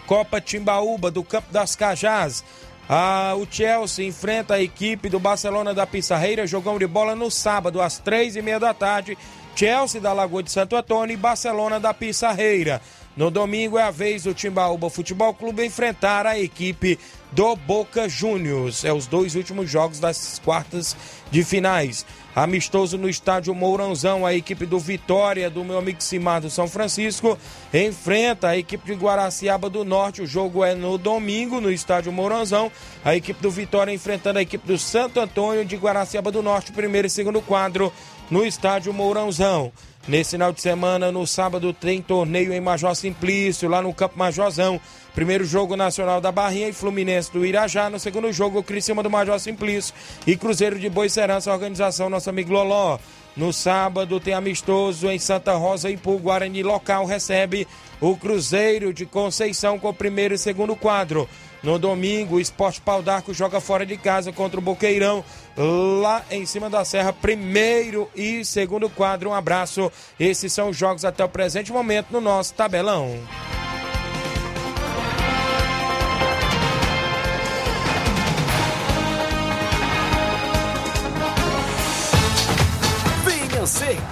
Copa 0.07 0.41
Timbaúba, 0.41 1.11
do 1.11 1.23
Campo 1.23 1.53
das 1.53 1.77
Cajás. 1.77 2.43
Ah, 2.89 3.35
o 3.37 3.47
Chelsea 3.51 4.07
enfrenta 4.07 4.55
a 4.55 4.63
equipe 4.63 5.11
do 5.11 5.21
Barcelona 5.21 5.75
da 5.75 5.87
Pissarreira, 5.87 6.47
jogão 6.47 6.79
de 6.79 6.87
bola 6.87 7.15
no 7.15 7.31
sábado, 7.31 7.83
às 7.83 7.99
três 7.99 8.35
e 8.35 8.41
meia 8.41 8.59
da 8.59 8.73
tarde. 8.73 9.19
Chelsea 9.55 10.01
da 10.01 10.15
Lagoa 10.15 10.43
de 10.43 10.51
Santo 10.51 10.77
Antônio 10.77 11.13
e 11.13 11.17
Barcelona 11.17 11.79
da 11.79 11.93
Pissarreira. 11.93 12.81
No 13.15 13.31
domingo 13.31 13.77
é 13.77 13.83
a 13.83 13.91
vez 13.91 14.23
do 14.23 14.33
Timbaúba 14.33 14.89
Futebol 14.89 15.35
Clube 15.35 15.67
enfrentar 15.67 16.25
a 16.25 16.39
equipe 16.39 16.99
do 17.33 17.55
Boca 17.57 18.09
Juniors. 18.09 18.85
É 18.85 18.93
os 18.93 19.07
dois 19.07 19.35
últimos 19.35 19.71
jogos 19.71 20.01
das 20.01 20.41
quartas 20.45 20.97
de 21.31 21.45
finais. 21.45 22.07
Amistoso 22.35 22.97
no 22.97 23.09
estádio 23.09 23.55
Mourãozão, 23.55 24.25
a 24.25 24.33
equipe 24.33 24.65
do 24.65 24.79
Vitória, 24.79 25.51
do 25.51 25.65
meu 25.65 25.79
amigo 25.79 26.01
Simar 26.01 26.41
do 26.41 26.49
São 26.49 26.69
Francisco, 26.69 27.37
enfrenta 27.75 28.49
a 28.49 28.57
equipe 28.57 28.87
de 28.87 28.95
Guaraciaba 28.95 29.69
do 29.69 29.85
Norte. 29.85 30.23
O 30.23 30.27
jogo 30.27 30.65
é 30.65 30.75
no 30.75 30.97
domingo, 30.97 31.61
no 31.61 31.71
estádio 31.71 32.13
Mourãozão. 32.13 32.71
A 33.05 33.17
equipe 33.17 33.43
do 33.43 33.51
Vitória 33.51 33.93
enfrentando 33.93 34.39
a 34.39 34.43
equipe 34.43 34.67
do 34.67 34.79
Santo 34.79 35.19
Antônio 35.19 35.65
de 35.65 35.77
Guaraciaba 35.77 36.31
do 36.31 36.43
Norte, 36.43 36.73
primeiro 36.73 37.09
e 37.09 37.11
segundo 37.11 37.43
quadro, 37.43 37.93
no 38.31 38.47
estádio 38.47 38.93
Mourãozão. 38.93 39.73
Nesse 40.09 40.31
final 40.31 40.55
de 40.55 40.63
semana, 40.63 41.13
no 41.13 41.27
sábado, 41.27 41.71
tem 41.71 42.01
torneio 42.01 42.51
em 42.51 42.61
Major 42.63 42.97
Simplício, 42.97 43.69
lá 43.69 43.83
no 43.83 43.93
Campo 43.93 44.19
Majorzão. 44.19 44.81
Primeiro 45.15 45.45
jogo 45.45 45.77
nacional 45.77 46.19
da 46.19 46.33
Barrinha 46.33 46.67
e 46.67 46.73
Fluminense 46.73 47.31
do 47.31 47.45
Irajá. 47.45 47.91
No 47.91 48.01
segundo 48.01 48.33
jogo, 48.33 48.63
Criciúma 48.63 49.03
do 49.03 49.11
Major 49.11 49.39
Simplício 49.39 49.95
e 50.27 50.35
Cruzeiro 50.35 50.79
de 50.79 50.89
Boa 50.89 51.07
Serança, 51.11 51.53
organização 51.53 52.09
nosso 52.09 52.31
amigo 52.31 52.55
Loló. 52.55 52.99
No 53.39 53.53
sábado 53.53 54.19
tem 54.19 54.35
amistoso 54.35 55.09
em 55.09 55.17
Santa 55.17 55.53
Rosa 55.53 55.89
e 55.89 55.95
Ipu, 55.95 56.19
Guarani 56.19 56.65
local 56.65 57.07
recebe 57.07 57.69
o 58.01 58.17
Cruzeiro 58.17 58.93
de 58.93 59.07
Conceição 59.07 59.79
com 59.79 59.91
o 59.91 59.95
primeiro 59.95 60.35
e 60.35 60.39
segundo 60.39 60.75
quadro. 60.75 61.29
No 61.63 61.79
domingo, 61.79 62.35
o 62.35 62.41
Esporte 62.41 62.81
Pau 62.81 63.01
d'Arco 63.01 63.33
joga 63.33 63.61
fora 63.61 63.87
de 63.87 63.97
casa 63.97 64.33
contra 64.33 64.59
o 64.59 64.63
Boqueirão, 64.63 65.25
lá 65.57 66.25
em 66.33 66.45
cima 66.45 66.69
da 66.69 66.85
serra, 66.85 67.13
primeiro 67.13 68.11
e 68.13 68.45
segundo 68.45 68.91
quadro. 68.91 69.31
Um 69.31 69.35
abraço. 69.35 69.91
Esses 70.19 70.53
são 70.53 70.71
os 70.71 70.77
jogos 70.77 71.05
até 71.05 71.25
o 71.25 71.29
presente 71.29 71.71
momento 71.71 72.11
no 72.11 72.21
nosso 72.21 72.55
tabelão. 72.55 73.21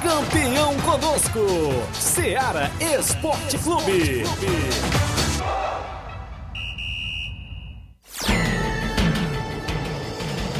Campeão 0.03 0.75
conosco. 0.81 1.41
Seara 1.95 2.71
Esporte 2.81 3.59
Clube. 3.59 4.25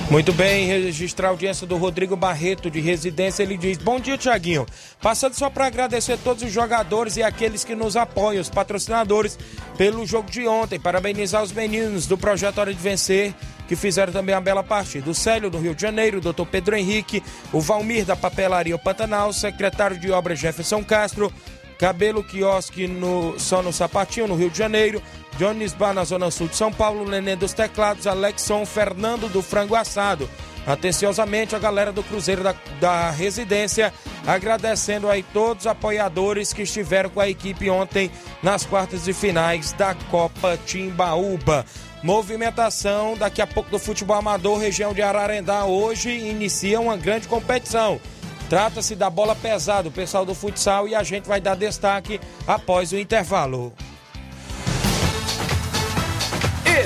Muito 0.09 0.33
bem, 0.33 0.69
registrar 0.69 1.27
a 1.27 1.31
audiência 1.33 1.67
do 1.67 1.77
Rodrigo 1.77 2.15
Barreto, 2.15 2.71
de 2.71 2.81
residência. 2.81 3.43
Ele 3.43 3.57
diz: 3.57 3.77
Bom 3.77 3.99
dia, 3.99 4.17
Tiaguinho. 4.17 4.65
Passando 5.03 5.35
só 5.35 5.51
para 5.51 5.67
agradecer 5.67 6.17
todos 6.19 6.45
os 6.45 6.53
jogadores 6.53 7.17
e 7.17 7.25
aqueles 7.25 7.65
que 7.65 7.75
nos 7.75 7.97
apoiam, 7.97 8.41
os 8.41 8.49
patrocinadores, 8.49 9.37
pelo 9.77 10.07
jogo 10.07 10.31
de 10.31 10.47
ontem. 10.47 10.79
Parabenizar 10.79 11.43
os 11.43 11.51
meninos 11.51 12.07
do 12.07 12.17
Projeto 12.17 12.59
Hora 12.59 12.73
de 12.73 12.81
Vencer, 12.81 13.35
que 13.67 13.75
fizeram 13.75 14.13
também 14.13 14.33
a 14.33 14.41
bela 14.41 14.63
partida. 14.63 15.11
O 15.11 15.15
Célio, 15.15 15.51
do 15.51 15.59
Rio 15.59 15.75
de 15.75 15.83
Janeiro, 15.83 16.19
o 16.19 16.21
doutor 16.21 16.47
Pedro 16.47 16.77
Henrique, 16.77 17.21
o 17.53 17.61
Valmir, 17.61 18.05
da 18.05 18.15
Papelaria 18.15 18.79
Pantanal, 18.79 19.31
o 19.31 19.35
secretário 19.35 19.99
de 19.99 20.13
obras 20.13 20.39
Jefferson 20.39 20.85
Castro, 20.85 21.33
Cabelo 21.79 22.25
Quiosque 22.25 22.87
no, 22.87 23.39
só 23.39 23.63
no 23.63 23.73
Sapatinho, 23.73 24.29
no 24.29 24.35
Rio 24.35 24.51
de 24.51 24.59
Janeiro. 24.59 25.03
Jones 25.39 25.75
Bar 25.75 25.93
na 25.93 26.05
Zona 26.05 26.31
Sul 26.31 26.49
de 26.49 26.57
São 26.57 26.73
Paulo. 26.73 27.09
Nenê 27.09 27.37
dos 27.37 27.53
Teclados. 27.53 28.07
Alexson 28.07 28.65
Fernando 28.65 29.31
do 29.31 29.43
Frango 29.43 29.75
Assado. 29.75 30.29
Atenciosamente 30.67 31.55
a 31.55 31.61
galera 31.61 31.93
do 31.93 32.03
Cruzeiro 32.03 32.43
da, 32.43 32.53
da 32.81 33.09
Residência, 33.11 33.95
agradecendo 34.27 35.09
aí 35.09 35.23
todos 35.23 35.63
os 35.63 35.67
apoiadores 35.69 36.53
que 36.53 36.63
estiveram 36.63 37.09
com 37.09 37.21
a 37.21 37.29
equipe 37.29 37.71
ontem 37.71 38.11
nas 38.43 38.67
quartas 38.67 39.05
de 39.05 39.13
finais 39.13 39.71
da 39.73 39.95
Copa 40.11 40.59
Timbaúba. 40.67 41.65
Movimentação 42.03 43.17
daqui 43.17 43.41
a 43.41 43.47
pouco 43.47 43.71
do 43.71 43.79
futebol 43.79 44.17
amador, 44.17 44.59
região 44.59 44.93
de 44.93 45.03
Ararendá, 45.03 45.65
hoje 45.65 46.11
inicia 46.11 46.81
uma 46.81 46.97
grande 46.97 47.29
competição. 47.29 48.01
Trata-se 48.49 48.95
da 48.95 49.11
bola 49.11 49.35
pesada, 49.35 49.89
o 49.89 49.93
pessoal 49.93 50.25
do 50.25 50.35
futsal, 50.35 50.87
e 50.87 50.95
a 50.95 51.03
gente 51.03 51.27
vai 51.27 51.41
dar 51.41 51.57
destaque 51.57 52.21
após 52.47 52.93
o 52.93 52.97
intervalo. 52.97 53.73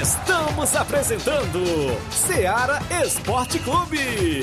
Estamos 0.00 0.74
apresentando 0.74 1.61
Seara 2.11 2.78
Esporte 3.04 3.58
Clube. 3.58 4.42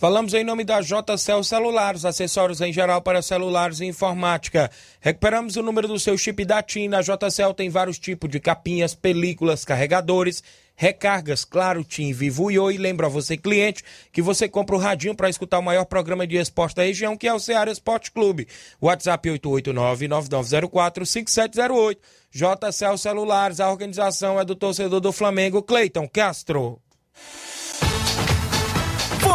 Falamos 0.00 0.32
em 0.32 0.42
nome 0.42 0.64
da 0.64 0.80
JCL 0.80 1.44
Celulares, 1.44 2.06
acessórios 2.06 2.62
em 2.62 2.72
geral 2.72 3.02
para 3.02 3.20
celulares 3.20 3.80
e 3.80 3.84
informática. 3.84 4.70
Recuperamos 4.98 5.56
o 5.56 5.62
número 5.62 5.86
do 5.86 6.00
seu 6.00 6.16
chip 6.16 6.42
da 6.42 6.62
TIM. 6.62 6.88
Na 6.88 7.02
JCL 7.02 7.52
tem 7.54 7.68
vários 7.68 7.98
tipos 7.98 8.30
de 8.30 8.40
capinhas, 8.40 8.94
películas, 8.94 9.62
carregadores, 9.62 10.42
recargas, 10.74 11.44
claro, 11.44 11.84
TIM, 11.84 12.14
Vivo 12.14 12.50
e 12.50 12.58
Oi. 12.58 12.78
Lembra 12.78 13.08
a 13.08 13.10
você, 13.10 13.36
cliente, 13.36 13.84
que 14.10 14.22
você 14.22 14.48
compra 14.48 14.74
o 14.74 14.78
radinho 14.78 15.14
para 15.14 15.28
escutar 15.28 15.58
o 15.58 15.62
maior 15.62 15.84
programa 15.84 16.26
de 16.26 16.38
esporte 16.38 16.76
da 16.76 16.84
região, 16.84 17.14
que 17.14 17.28
é 17.28 17.34
o 17.34 17.38
Ceará 17.38 17.70
Esporte 17.70 18.10
Clube. 18.10 18.48
WhatsApp 18.80 19.28
889-9904-5708. 19.28 21.98
JCL 22.32 22.96
Celulares, 22.96 23.60
a 23.60 23.70
organização 23.70 24.40
é 24.40 24.46
do 24.46 24.56
torcedor 24.56 25.00
do 25.00 25.12
Flamengo, 25.12 25.62
Cleiton 25.62 26.08
Castro. 26.08 26.80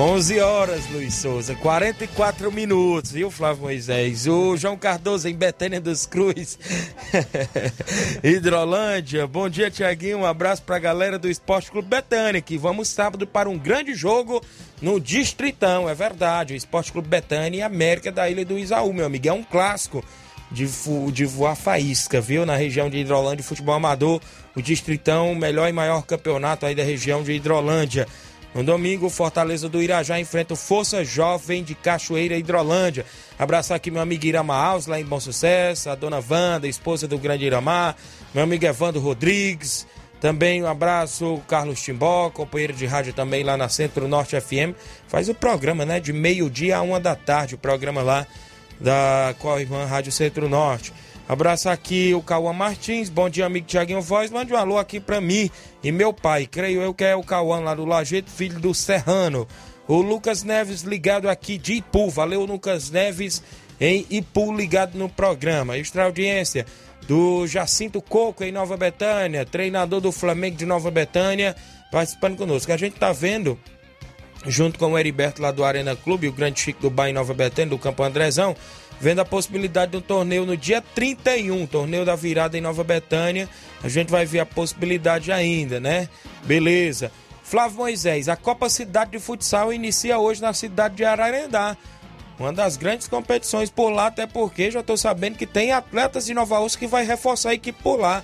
11 0.00 0.40
horas, 0.40 0.90
Luiz 0.90 1.14
Souza, 1.14 1.54
44 1.56 2.50
minutos, 2.50 3.12
viu, 3.12 3.30
Flávio 3.30 3.64
Moisés? 3.64 4.26
O 4.26 4.56
João 4.56 4.74
Cardoso 4.74 5.28
em 5.28 5.34
Betânia 5.34 5.78
dos 5.78 6.06
Cruz, 6.06 6.58
Hidrolândia. 8.24 9.26
Bom 9.26 9.46
dia, 9.46 9.70
Tiaguinho. 9.70 10.20
Um 10.20 10.24
abraço 10.24 10.62
pra 10.62 10.78
galera 10.78 11.18
do 11.18 11.28
Esporte 11.28 11.70
Clube 11.70 11.86
Betânia, 11.86 12.40
que 12.40 12.56
vamos 12.56 12.88
sábado 12.88 13.26
para 13.26 13.50
um 13.50 13.58
grande 13.58 13.92
jogo 13.92 14.42
no 14.80 14.98
Distritão, 14.98 15.86
é 15.86 15.94
verdade. 15.94 16.54
O 16.54 16.56
Esporte 16.56 16.90
Clube 16.90 17.06
Betânia 17.06 17.58
e 17.58 17.62
América 17.62 18.10
da 18.10 18.26
Ilha 18.30 18.42
do 18.42 18.58
Isaú, 18.58 18.94
meu 18.94 19.04
amigo. 19.04 19.28
É 19.28 19.32
um 19.34 19.44
clássico 19.44 20.02
de, 20.50 20.66
de 21.12 21.26
voar 21.26 21.54
faísca, 21.54 22.22
viu? 22.22 22.46
Na 22.46 22.56
região 22.56 22.88
de 22.88 22.96
Hidrolândia, 22.96 23.44
futebol 23.44 23.74
amador. 23.74 24.18
O 24.56 24.62
Distritão, 24.62 25.34
melhor 25.34 25.68
e 25.68 25.72
maior 25.72 26.02
campeonato 26.06 26.64
aí 26.64 26.74
da 26.74 26.82
região 26.82 27.22
de 27.22 27.32
Hidrolândia. 27.32 28.08
No 28.52 28.64
domingo, 28.64 29.08
Fortaleza 29.08 29.68
do 29.68 29.80
Irajá 29.80 30.18
enfrenta 30.18 30.54
o 30.54 30.56
Força 30.56 31.04
Jovem 31.04 31.62
de 31.62 31.74
Cachoeira 31.74 32.36
Hidrolândia. 32.36 33.06
Abraçar 33.38 33.76
aqui 33.76 33.90
meu 33.90 34.02
amigo 34.02 34.26
Irama 34.26 34.56
Alves, 34.56 34.88
lá 34.88 35.00
em 35.00 35.04
Bom 35.04 35.20
Sucesso, 35.20 35.88
a 35.88 35.94
dona 35.94 36.22
Wanda, 36.28 36.66
esposa 36.66 37.06
do 37.06 37.16
grande 37.16 37.44
Iramar, 37.44 37.96
meu 38.34 38.42
amigo 38.42 38.64
Evandro 38.64 39.00
Rodrigues. 39.00 39.86
Também 40.20 40.62
um 40.62 40.66
abraço, 40.66 41.40
Carlos 41.48 41.80
Timbó, 41.80 42.28
companheiro 42.28 42.72
de 42.74 42.84
rádio 42.86 43.12
também 43.12 43.42
lá 43.44 43.56
na 43.56 43.68
Centro 43.68 44.06
Norte 44.08 44.38
FM. 44.38 44.74
Faz 45.06 45.28
o 45.28 45.34
programa, 45.34 45.86
né? 45.86 46.00
De 46.00 46.12
meio-dia 46.12 46.76
a 46.76 46.82
uma 46.82 47.00
da 47.00 47.14
tarde, 47.14 47.54
o 47.54 47.58
programa 47.58 48.02
lá 48.02 48.26
da 48.80 49.34
Corrimã 49.38 49.86
Rádio 49.86 50.10
Centro 50.10 50.48
Norte. 50.48 50.92
Abraço 51.30 51.68
aqui 51.68 52.12
o 52.12 52.20
Cauã 52.20 52.52
Martins. 52.52 53.08
Bom 53.08 53.30
dia, 53.30 53.46
amigo 53.46 53.64
Tiaguinho 53.64 54.02
Voz. 54.02 54.32
Mande 54.32 54.52
um 54.52 54.56
alô 54.56 54.76
aqui 54.76 54.98
pra 54.98 55.20
mim 55.20 55.48
e 55.80 55.92
meu 55.92 56.12
pai. 56.12 56.44
Creio 56.44 56.82
eu 56.82 56.92
que 56.92 57.04
é 57.04 57.14
o 57.14 57.22
Cauã 57.22 57.60
lá 57.60 57.72
do 57.72 57.84
Lajeito, 57.84 58.28
filho 58.28 58.58
do 58.58 58.74
Serrano. 58.74 59.46
O 59.86 60.02
Lucas 60.02 60.42
Neves 60.42 60.82
ligado 60.82 61.28
aqui 61.28 61.56
de 61.56 61.74
Ipu. 61.74 62.10
Valeu, 62.10 62.44
Lucas 62.44 62.90
Neves 62.90 63.44
em 63.80 64.04
Ipu 64.10 64.52
ligado 64.52 64.98
no 64.98 65.08
programa. 65.08 65.78
Extra 65.78 66.02
audiência 66.02 66.66
do 67.06 67.46
Jacinto 67.46 68.02
Coco 68.02 68.42
em 68.42 68.50
Nova 68.50 68.76
Betânia, 68.76 69.46
treinador 69.46 70.00
do 70.00 70.10
Flamengo 70.10 70.56
de 70.56 70.66
Nova 70.66 70.90
Betânia, 70.90 71.54
participando 71.92 72.36
conosco. 72.36 72.72
A 72.72 72.76
gente 72.76 72.96
tá 72.96 73.12
vendo 73.12 73.56
junto 74.48 74.80
com 74.80 74.92
o 74.94 74.98
Heriberto 74.98 75.40
lá 75.40 75.52
do 75.52 75.64
Arena 75.64 75.94
Clube, 75.94 76.26
o 76.26 76.32
grande 76.32 76.58
Chico 76.58 76.82
do 76.82 76.90
Bairro 76.90 77.10
em 77.10 77.14
Nova 77.14 77.34
Betânia, 77.34 77.70
do 77.70 77.78
Campo 77.78 78.02
Andrezão, 78.02 78.56
vendo 79.00 79.20
a 79.20 79.24
possibilidade 79.24 79.92
de 79.92 79.96
um 79.96 80.00
torneio 80.00 80.44
no 80.44 80.56
dia 80.56 80.82
31, 80.94 81.66
torneio 81.66 82.04
da 82.04 82.14
virada 82.14 82.58
em 82.58 82.60
Nova 82.60 82.84
Betânia. 82.84 83.48
A 83.82 83.88
gente 83.88 84.10
vai 84.10 84.26
ver 84.26 84.40
a 84.40 84.46
possibilidade 84.46 85.32
ainda, 85.32 85.80
né? 85.80 86.08
Beleza. 86.44 87.10
Flávio 87.42 87.78
Moisés, 87.78 88.28
a 88.28 88.36
Copa 88.36 88.68
Cidade 88.68 89.12
de 89.12 89.18
Futsal 89.18 89.72
inicia 89.72 90.18
hoje 90.18 90.40
na 90.42 90.52
cidade 90.52 90.96
de 90.96 91.04
Ararendá. 91.04 91.76
Uma 92.38 92.52
das 92.52 92.76
grandes 92.76 93.08
competições 93.08 93.68
por 93.68 93.90
lá, 93.90 94.06
até 94.06 94.26
porque 94.26 94.70
já 94.70 94.80
estou 94.80 94.96
sabendo 94.96 95.36
que 95.36 95.46
tem 95.46 95.72
atletas 95.72 96.26
de 96.26 96.34
Nova 96.34 96.60
Osso 96.60 96.78
que 96.78 96.86
vai 96.86 97.04
reforçar 97.04 97.50
a 97.50 97.54
equipe 97.54 97.82
por 97.82 97.98
lá. 97.98 98.22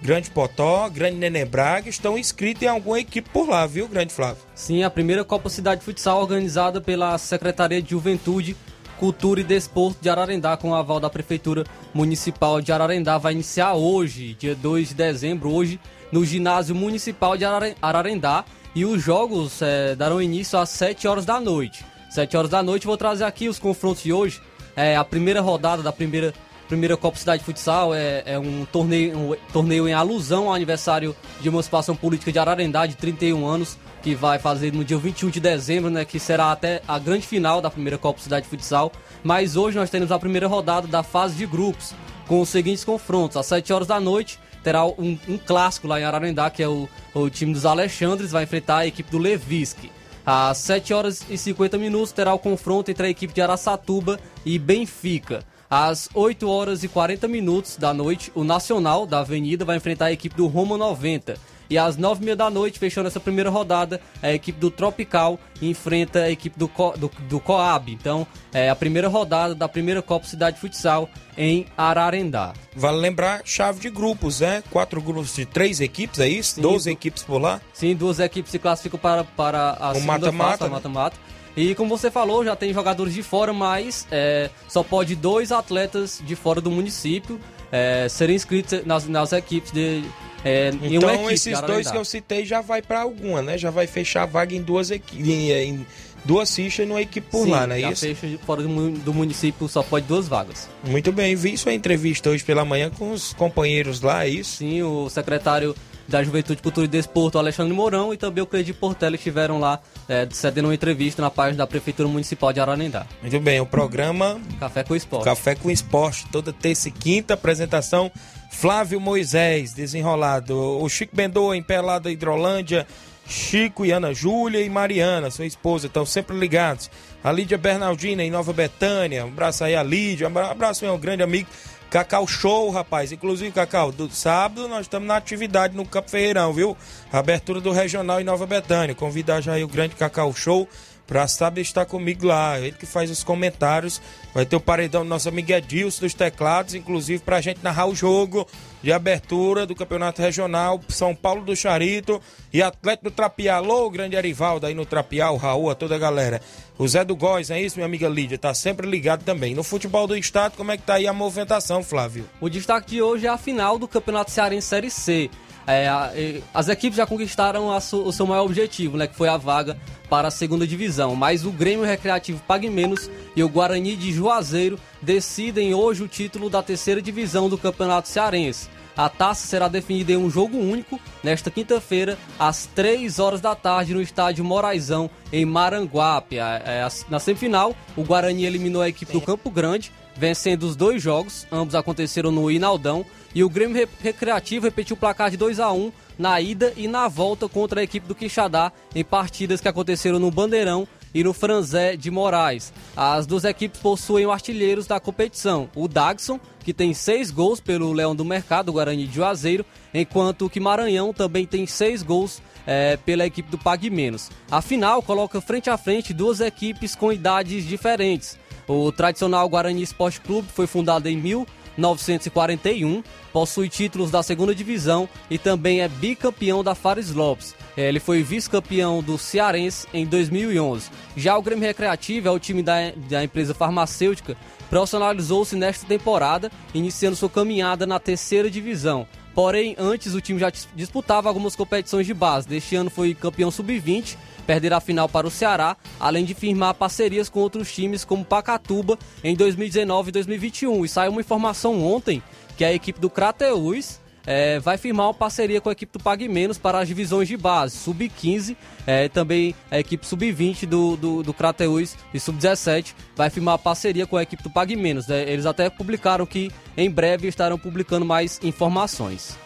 Grande 0.00 0.30
Potó, 0.30 0.88
Grande 0.88 1.16
Nenê 1.16 1.44
Braga 1.44 1.88
estão 1.88 2.18
inscritos 2.18 2.62
em 2.62 2.66
alguma 2.66 2.98
equipe 2.98 3.28
por 3.30 3.48
lá, 3.48 3.64
viu, 3.66 3.86
Grande 3.86 4.12
Flávio? 4.12 4.42
Sim, 4.52 4.82
a 4.82 4.90
primeira 4.90 5.24
Copa 5.24 5.48
Cidade 5.48 5.80
de 5.80 5.84
Futsal 5.84 6.20
organizada 6.20 6.80
pela 6.80 7.16
Secretaria 7.18 7.80
de 7.80 7.90
Juventude 7.90 8.56
Cultura 9.02 9.40
e 9.40 9.42
Desporto 9.42 9.98
de 10.00 10.08
Ararendá, 10.08 10.56
com 10.56 10.70
o 10.70 10.74
aval 10.76 11.00
da 11.00 11.10
Prefeitura 11.10 11.64
Municipal 11.92 12.60
de 12.60 12.70
Ararendá, 12.70 13.18
vai 13.18 13.32
iniciar 13.32 13.74
hoje, 13.74 14.36
dia 14.38 14.54
2 14.54 14.90
de 14.90 14.94
dezembro, 14.94 15.50
hoje, 15.50 15.80
no 16.12 16.24
Ginásio 16.24 16.72
Municipal 16.72 17.36
de 17.36 17.44
Ararendá. 17.44 18.44
E 18.76 18.84
os 18.84 19.02
jogos 19.02 19.60
é, 19.60 19.96
darão 19.96 20.22
início 20.22 20.56
às 20.56 20.68
7 20.68 21.08
horas 21.08 21.24
da 21.24 21.40
noite. 21.40 21.84
7 22.10 22.36
horas 22.36 22.48
da 22.48 22.62
noite, 22.62 22.86
vou 22.86 22.96
trazer 22.96 23.24
aqui 23.24 23.48
os 23.48 23.58
confrontos 23.58 24.04
de 24.04 24.12
hoje. 24.12 24.40
É, 24.76 24.94
a 24.94 25.02
primeira 25.02 25.40
rodada 25.40 25.82
da 25.82 25.92
primeira, 25.92 26.32
primeira 26.68 26.96
Copa 26.96 27.18
Cidade 27.18 27.42
Futsal 27.42 27.92
é, 27.92 28.22
é 28.24 28.38
um, 28.38 28.64
torneio, 28.64 29.18
um 29.18 29.36
torneio 29.52 29.88
em 29.88 29.92
alusão 29.92 30.46
ao 30.46 30.54
aniversário 30.54 31.12
de 31.40 31.48
emancipação 31.48 31.96
política 31.96 32.30
de 32.30 32.38
Ararendá, 32.38 32.86
de 32.86 32.94
31 32.94 33.44
anos 33.44 33.76
que 34.02 34.14
vai 34.14 34.38
fazer 34.38 34.72
no 34.72 34.84
dia 34.84 34.98
21 34.98 35.30
de 35.30 35.40
dezembro, 35.40 35.88
né, 35.88 36.04
que 36.04 36.18
será 36.18 36.50
até 36.50 36.82
a 36.88 36.98
grande 36.98 37.26
final 37.26 37.60
da 37.60 37.70
primeira 37.70 37.96
Copa 37.96 38.20
Cidade 38.20 38.44
de 38.44 38.50
Futsal. 38.50 38.90
Mas 39.22 39.56
hoje 39.56 39.78
nós 39.78 39.88
teremos 39.88 40.10
a 40.10 40.18
primeira 40.18 40.48
rodada 40.48 40.88
da 40.88 41.02
fase 41.02 41.36
de 41.36 41.46
grupos, 41.46 41.94
com 42.26 42.40
os 42.40 42.48
seguintes 42.48 42.84
confrontos. 42.84 43.36
Às 43.36 43.46
7 43.46 43.72
horas 43.72 43.86
da 43.86 44.00
noite 44.00 44.38
terá 44.62 44.84
um, 44.84 45.18
um 45.28 45.38
clássico 45.38 45.86
lá 45.86 46.00
em 46.00 46.04
Ararendá, 46.04 46.50
que 46.50 46.62
é 46.62 46.68
o, 46.68 46.88
o 47.14 47.30
time 47.30 47.52
dos 47.52 47.64
Alexandres, 47.64 48.32
vai 48.32 48.42
enfrentar 48.42 48.78
a 48.78 48.86
equipe 48.86 49.10
do 49.10 49.18
Levisque. 49.18 49.90
Às 50.26 50.58
7 50.58 50.92
horas 50.92 51.22
e 51.28 51.38
50 51.38 51.78
minutos 51.78 52.12
terá 52.12 52.34
o 52.34 52.38
confronto 52.38 52.90
entre 52.90 53.06
a 53.06 53.10
equipe 53.10 53.32
de 53.32 53.40
Araçatuba 53.40 54.18
e 54.44 54.58
Benfica. 54.58 55.44
Às 55.68 56.08
8 56.12 56.48
horas 56.48 56.84
e 56.84 56.88
40 56.88 57.26
minutos 57.26 57.76
da 57.76 57.94
noite, 57.94 58.30
o 58.34 58.44
Nacional 58.44 59.06
da 59.06 59.20
Avenida 59.20 59.64
vai 59.64 59.76
enfrentar 59.76 60.06
a 60.06 60.12
equipe 60.12 60.36
do 60.36 60.46
Roma 60.46 60.76
90. 60.76 61.36
E 61.72 61.78
às 61.78 61.96
9h30 61.96 62.34
da 62.34 62.50
noite, 62.50 62.78
fechando 62.78 63.08
essa 63.08 63.18
primeira 63.18 63.48
rodada, 63.48 63.98
a 64.22 64.30
equipe 64.30 64.60
do 64.60 64.70
Tropical 64.70 65.40
enfrenta 65.62 66.24
a 66.24 66.30
equipe 66.30 66.58
do, 66.58 66.68
Co, 66.68 66.92
do, 66.98 67.10
do 67.30 67.40
Coab. 67.40 67.90
Então, 67.90 68.26
é 68.52 68.68
a 68.68 68.76
primeira 68.76 69.08
rodada 69.08 69.54
da 69.54 69.66
primeira 69.66 70.02
Copa 70.02 70.26
Cidade 70.26 70.60
Futsal 70.60 71.08
em 71.34 71.64
Ararendá. 71.74 72.52
Vale 72.76 72.98
lembrar, 72.98 73.40
chave 73.46 73.80
de 73.80 73.88
grupos, 73.88 74.40
né? 74.40 74.62
Quatro 74.70 75.00
grupos 75.00 75.34
de 75.34 75.46
três 75.46 75.80
equipes, 75.80 76.20
é 76.20 76.28
isso? 76.28 76.60
Doze 76.60 76.90
equipes 76.90 77.22
por 77.22 77.40
lá? 77.40 77.58
Sim, 77.72 77.94
duas 77.94 78.18
equipes 78.18 78.52
se 78.52 78.58
classificam 78.58 79.00
para, 79.00 79.24
para 79.24 79.74
a 79.80 79.92
O 79.92 79.94
segunda 79.94 80.30
mata-mata, 80.30 80.64
né? 80.66 80.70
mata-mata. 80.72 81.16
E 81.56 81.74
como 81.74 81.96
você 81.96 82.10
falou, 82.10 82.44
já 82.44 82.54
tem 82.54 82.74
jogadores 82.74 83.14
de 83.14 83.22
fora, 83.22 83.54
mas 83.54 84.06
é, 84.10 84.50
só 84.68 84.82
pode 84.82 85.16
dois 85.16 85.50
atletas 85.50 86.20
de 86.22 86.36
fora 86.36 86.60
do 86.60 86.70
município 86.70 87.40
é, 87.72 88.06
serem 88.10 88.36
inscritos 88.36 88.84
nas, 88.84 89.08
nas 89.08 89.32
equipes 89.32 89.72
de. 89.72 90.04
É, 90.44 90.70
Então 90.82 91.10
equipe, 91.14 91.32
esses 91.34 91.60
dois 91.62 91.90
que 91.90 91.96
eu 91.96 92.04
citei 92.04 92.44
já 92.44 92.60
vai 92.60 92.82
pra 92.82 93.02
alguma, 93.02 93.40
né? 93.42 93.56
Já 93.56 93.70
vai 93.70 93.86
fechar 93.86 94.22
a 94.22 94.26
vaga 94.26 94.54
em 94.54 94.62
duas 94.62 94.90
equipes, 94.90 95.26
em, 95.28 95.86
duas 96.24 96.54
fichas 96.54 96.86
numa 96.86 97.00
equipe 97.02 97.26
por 97.30 97.44
Sim, 97.44 97.50
lá, 97.50 97.66
não 97.66 97.74
é 97.76 97.80
já 97.80 97.90
isso? 97.92 98.06
fecha 98.14 98.38
fora 98.44 98.62
do, 98.62 98.68
mu- 98.68 98.90
do 98.98 99.14
município, 99.14 99.68
só 99.68 99.82
pode 99.82 100.06
duas 100.06 100.26
vagas. 100.28 100.68
Muito 100.84 101.12
bem, 101.12 101.34
vi 101.36 101.56
sua 101.56 101.72
entrevista 101.72 102.30
hoje 102.30 102.42
pela 102.44 102.64
manhã 102.64 102.90
com 102.90 103.12
os 103.12 103.32
companheiros 103.32 104.00
lá, 104.00 104.24
é 104.24 104.28
isso? 104.30 104.56
Sim, 104.58 104.82
o 104.82 105.08
secretário 105.08 105.74
da 106.08 106.22
Juventude, 106.22 106.60
Cultura 106.60 106.84
e 106.84 106.88
Desporto, 106.88 107.38
Alexandre 107.38 107.72
Mourão, 107.72 108.12
e 108.12 108.16
também 108.16 108.42
o 108.42 108.46
Credi 108.46 108.72
Portela 108.74 109.14
estiveram 109.14 109.58
lá 109.60 109.80
é, 110.08 110.26
cedendo 110.30 110.66
uma 110.66 110.74
entrevista 110.74 111.22
na 111.22 111.30
página 111.30 111.58
da 111.58 111.66
Prefeitura 111.66 112.08
Municipal 112.08 112.52
de 112.52 112.58
Ararendá. 112.60 113.06
Muito 113.22 113.38
bem, 113.40 113.60
o 113.60 113.66
programa 113.66 114.40
Café 114.58 114.82
com 114.82 114.94
Esporte. 114.96 115.24
Café 115.24 115.54
com 115.54 115.70
Esporte, 115.70 116.26
toda 116.30 116.52
terça 116.52 116.88
e 116.88 116.90
quinta, 116.92 117.34
apresentação 117.34 118.10
Flávio 118.52 119.00
Moisés, 119.00 119.72
desenrolado. 119.72 120.56
O 120.56 120.88
Chico 120.88 121.16
Bendô, 121.16 121.52
em 121.52 121.62
Pelada 121.62 122.12
Hidrolândia, 122.12 122.86
Chico 123.26 123.84
e 123.84 123.90
Ana 123.90 124.14
Júlia 124.14 124.60
e 124.60 124.70
Mariana, 124.70 125.30
sua 125.30 125.46
esposa, 125.46 125.86
estão 125.88 126.06
sempre 126.06 126.38
ligados. 126.38 126.88
A 127.24 127.32
Lídia 127.32 127.58
Bernardina, 127.58 128.22
em 128.22 128.30
Nova 128.30 128.52
Betânia, 128.52 129.24
um 129.24 129.28
abraço 129.28 129.64
aí 129.64 129.74
a 129.74 129.82
Lídia, 129.82 130.28
um 130.28 130.38
abraço 130.38 130.84
meu 130.84 130.96
grande 130.96 131.24
amigo 131.24 131.48
Cacau 131.90 132.26
Show, 132.26 132.70
rapaz. 132.70 133.10
Inclusive, 133.10 133.50
Cacau, 133.50 133.90
do 133.90 134.08
sábado 134.10 134.68
nós 134.68 134.82
estamos 134.82 135.08
na 135.08 135.16
atividade 135.16 135.76
no 135.76 135.84
Campo 135.84 136.10
Ferreirão, 136.10 136.52
viu? 136.52 136.76
Abertura 137.12 137.60
do 137.60 137.72
Regional 137.72 138.20
em 138.20 138.24
Nova 138.24 138.46
Betânia. 138.46 138.94
Convidar 138.94 139.40
já 139.40 139.54
aí 139.54 139.64
o 139.64 139.68
grande 139.68 139.96
Cacau 139.96 140.32
Show 140.32 140.68
pra 141.06 141.28
sábado 141.28 141.60
estar 141.60 141.84
comigo 141.86 142.26
lá. 142.26 142.58
Ele 142.58 142.72
que 142.72 142.86
faz 142.86 143.10
os 143.10 143.22
comentários. 143.22 144.00
Vai 144.34 144.46
ter 144.46 144.56
o 144.56 144.60
paredão 144.60 145.02
do 145.02 145.08
nosso 145.08 145.28
amigo 145.28 145.52
Edilson 145.52 146.00
dos 146.00 146.14
teclados, 146.14 146.74
inclusive 146.74 147.22
pra 147.22 147.40
gente 147.40 147.62
narrar 147.62 147.86
o 147.86 147.94
jogo 147.94 148.46
de 148.82 148.92
abertura 148.92 149.66
do 149.66 149.74
Campeonato 149.74 150.22
Regional 150.22 150.80
São 150.88 151.14
Paulo 151.14 151.44
do 151.44 151.54
Charito 151.54 152.20
e 152.52 152.62
Atlético 152.62 153.10
do 153.10 153.10
Trapiá. 153.10 153.56
Alô, 153.56 153.88
grande 153.90 154.16
Arivaldo 154.16 154.66
aí 154.66 154.74
no 154.74 154.86
Trapiá, 154.86 155.30
o 155.30 155.36
Raul, 155.36 155.70
a 155.70 155.74
toda 155.74 155.94
a 155.94 155.98
galera. 155.98 156.40
O 156.78 156.88
Zé 156.88 157.04
do 157.04 157.14
Góis, 157.14 157.50
é 157.50 157.60
isso, 157.60 157.76
minha 157.76 157.86
amiga 157.86 158.08
Lídia? 158.08 158.38
Tá 158.38 158.54
sempre 158.54 158.88
ligado 158.88 159.22
também. 159.22 159.54
No 159.54 159.62
futebol 159.62 160.06
do 160.06 160.16
estado, 160.16 160.56
como 160.56 160.72
é 160.72 160.76
que 160.76 160.82
tá 160.82 160.94
aí 160.94 161.06
a 161.06 161.12
movimentação, 161.12 161.82
Flávio? 161.82 162.28
O 162.40 162.48
destaque 162.48 162.92
de 162.92 163.02
hoje 163.02 163.26
é 163.26 163.30
a 163.30 163.38
final 163.38 163.78
do 163.78 163.86
Campeonato 163.86 164.30
Cearense 164.30 164.66
Série 164.66 164.90
C. 164.90 165.30
É, 165.66 166.40
as 166.52 166.68
equipes 166.68 166.96
já 166.96 167.06
conquistaram 167.06 167.78
su- 167.80 168.02
o 168.02 168.12
seu 168.12 168.26
maior 168.26 168.44
objetivo, 168.44 168.96
né, 168.96 169.06
que 169.06 169.14
foi 169.16 169.28
a 169.28 169.36
vaga 169.36 169.76
para 170.10 170.28
a 170.28 170.30
segunda 170.30 170.66
divisão. 170.66 171.14
Mas 171.14 171.44
o 171.44 171.50
Grêmio 171.50 171.84
Recreativo 171.84 172.42
Pague 172.46 172.68
Menos 172.68 173.08
e 173.36 173.42
o 173.42 173.48
Guarani 173.48 173.96
de 173.96 174.12
Juazeiro 174.12 174.78
decidem 175.00 175.74
hoje 175.74 176.02
o 176.02 176.08
título 176.08 176.50
da 176.50 176.62
terceira 176.62 177.00
divisão 177.00 177.48
do 177.48 177.56
Campeonato 177.58 178.08
Cearense. 178.08 178.68
A 178.94 179.08
taça 179.08 179.46
será 179.46 179.68
definida 179.68 180.12
em 180.12 180.16
um 180.18 180.28
jogo 180.28 180.58
único 180.58 181.00
nesta 181.22 181.50
quinta-feira, 181.50 182.18
às 182.38 182.66
3 182.66 183.18
horas 183.18 183.40
da 183.40 183.54
tarde, 183.54 183.94
no 183.94 184.02
estádio 184.02 184.44
Moraizão, 184.44 185.08
em 185.32 185.46
Maranguape. 185.46 186.36
É, 186.36 186.82
a- 186.82 186.90
Na 187.08 187.18
semifinal, 187.18 187.74
o 187.96 188.02
Guarani 188.04 188.44
eliminou 188.44 188.82
a 188.82 188.88
equipe 188.90 189.10
do 189.12 189.20
Campo 189.22 189.50
Grande, 189.50 189.90
vencendo 190.16 190.64
os 190.64 190.76
dois 190.76 191.02
jogos, 191.02 191.46
ambos 191.50 191.74
aconteceram 191.74 192.30
no 192.30 192.50
Inaldão, 192.50 193.04
e 193.34 193.42
o 193.42 193.48
Grêmio 193.48 193.76
Re- 193.76 193.88
Recreativo 194.00 194.66
repetiu 194.66 194.94
o 194.94 194.98
placar 194.98 195.30
de 195.30 195.36
2 195.36 195.58
a 195.60 195.72
1 195.72 195.92
na 196.18 196.40
ida 196.40 196.72
e 196.76 196.86
na 196.86 197.08
volta 197.08 197.48
contra 197.48 197.80
a 197.80 197.84
equipe 197.84 198.06
do 198.06 198.14
Quixadá 198.14 198.70
em 198.94 199.02
partidas 199.02 199.60
que 199.60 199.68
aconteceram 199.68 200.18
no 200.18 200.30
Bandeirão 200.30 200.86
e 201.14 201.24
no 201.24 201.32
Franzé 201.32 201.96
de 201.96 202.10
Moraes. 202.10 202.72
As 202.96 203.26
duas 203.26 203.44
equipes 203.44 203.80
possuem 203.80 204.26
os 204.26 204.32
artilheiros 204.32 204.86
da 204.86 205.00
competição, 205.00 205.68
o 205.74 205.88
Dagson, 205.88 206.38
que 206.64 206.72
tem 206.72 206.94
seis 206.94 207.30
gols 207.30 207.60
pelo 207.60 207.92
Leão 207.92 208.14
do 208.14 208.24
Mercado, 208.24 208.72
Guarani 208.72 209.06
de 209.06 209.14
Juazeiro, 209.16 209.64
enquanto 209.92 210.48
que 210.48 210.60
Maranhão 210.60 211.12
também 211.12 211.44
tem 211.46 211.66
seis 211.66 212.02
gols 212.02 212.40
eh, 212.66 212.96
pela 213.04 213.26
equipe 213.26 213.50
do 213.50 213.58
Pague 213.58 213.90
Menos. 213.90 214.30
A 214.50 214.62
final 214.62 215.02
coloca 215.02 215.40
frente 215.40 215.68
a 215.68 215.76
frente 215.76 216.14
duas 216.14 216.40
equipes 216.40 216.94
com 216.94 217.12
idades 217.12 217.64
diferentes. 217.66 218.38
O 218.68 218.90
tradicional 218.92 219.48
Guarani 219.48 219.82
Esporte 219.82 220.20
Clube 220.20 220.48
foi 220.54 220.66
fundado 220.66 221.08
em 221.08 221.16
1941, 221.16 223.02
possui 223.32 223.68
títulos 223.68 224.10
da 224.10 224.22
segunda 224.22 224.54
divisão 224.54 225.08
e 225.30 225.38
também 225.38 225.80
é 225.80 225.88
bicampeão 225.88 226.62
da 226.62 226.74
Fares 226.74 227.10
Lopes. 227.12 227.54
Eh, 227.76 227.88
Ele 227.88 228.00
foi 228.00 228.22
vice-campeão 228.22 229.02
do 229.02 229.16
Cearense 229.18 229.86
em 229.92 230.06
2011. 230.06 230.90
Já 231.16 231.36
o 231.36 231.42
Grêmio 231.42 231.66
Recreativo 231.66 232.28
é 232.28 232.30
o 232.30 232.38
time 232.38 232.62
da, 232.62 232.92
da 233.08 233.24
empresa 233.24 233.54
farmacêutica, 233.54 234.36
profissionalizou-se 234.70 235.56
nesta 235.56 235.86
temporada, 235.86 236.50
iniciando 236.74 237.16
sua 237.16 237.28
caminhada 237.30 237.86
na 237.86 237.98
terceira 237.98 238.50
divisão. 238.50 239.06
Porém, 239.34 239.74
antes 239.78 240.14
o 240.14 240.20
time 240.20 240.38
já 240.38 240.50
dis- 240.50 240.68
disputava 240.76 241.26
algumas 241.28 241.56
competições 241.56 242.06
de 242.06 242.12
base. 242.12 242.46
Deste 242.46 242.76
ano 242.76 242.90
foi 242.90 243.14
campeão 243.14 243.50
sub-20, 243.50 244.16
perderá 244.46 244.78
a 244.78 244.80
final 244.80 245.08
para 245.08 245.26
o 245.26 245.30
Ceará, 245.30 245.76
além 245.98 246.24
de 246.24 246.34
firmar 246.34 246.74
parcerias 246.74 247.28
com 247.28 247.40
outros 247.40 247.72
times 247.72 248.04
como 248.04 248.24
Pacatuba 248.24 248.98
em 249.22 249.34
2019 249.34 250.08
e 250.08 250.12
2021. 250.12 250.84
E 250.84 250.88
saiu 250.88 251.12
uma 251.12 251.20
informação 251.20 251.82
ontem 251.84 252.22
que 252.56 252.64
a 252.64 252.72
equipe 252.72 253.00
do 253.00 253.10
Crateus 253.10 254.00
eh, 254.26 254.58
vai 254.60 254.78
firmar 254.78 255.06
uma 255.06 255.14
parceria 255.14 255.60
com 255.60 255.68
a 255.68 255.72
equipe 255.72 255.92
do 255.92 256.02
Pague 256.02 256.28
Menos 256.28 256.58
para 256.58 256.78
as 256.78 256.88
divisões 256.88 257.28
de 257.28 257.36
base, 257.36 257.76
sub-15, 257.76 258.56
eh, 258.86 259.08
também 259.08 259.54
a 259.70 259.78
equipe 259.78 260.06
sub-20 260.06 260.66
do, 260.66 260.96
do, 260.96 261.22
do 261.22 261.34
Crateus 261.34 261.96
e 262.12 262.20
sub-17 262.20 262.94
vai 263.16 263.30
firmar 263.30 263.58
parceria 263.58 264.06
com 264.06 264.16
a 264.16 264.22
equipe 264.22 264.42
do 264.42 264.50
Pague 264.50 264.76
Menos. 264.76 265.06
né? 265.08 265.22
Eles 265.28 265.46
até 265.46 265.68
publicaram 265.68 266.26
que 266.26 266.50
em 266.76 266.90
breve 266.90 267.28
estarão 267.28 267.58
publicando 267.58 268.04
mais 268.04 268.40
informações. 268.42 269.36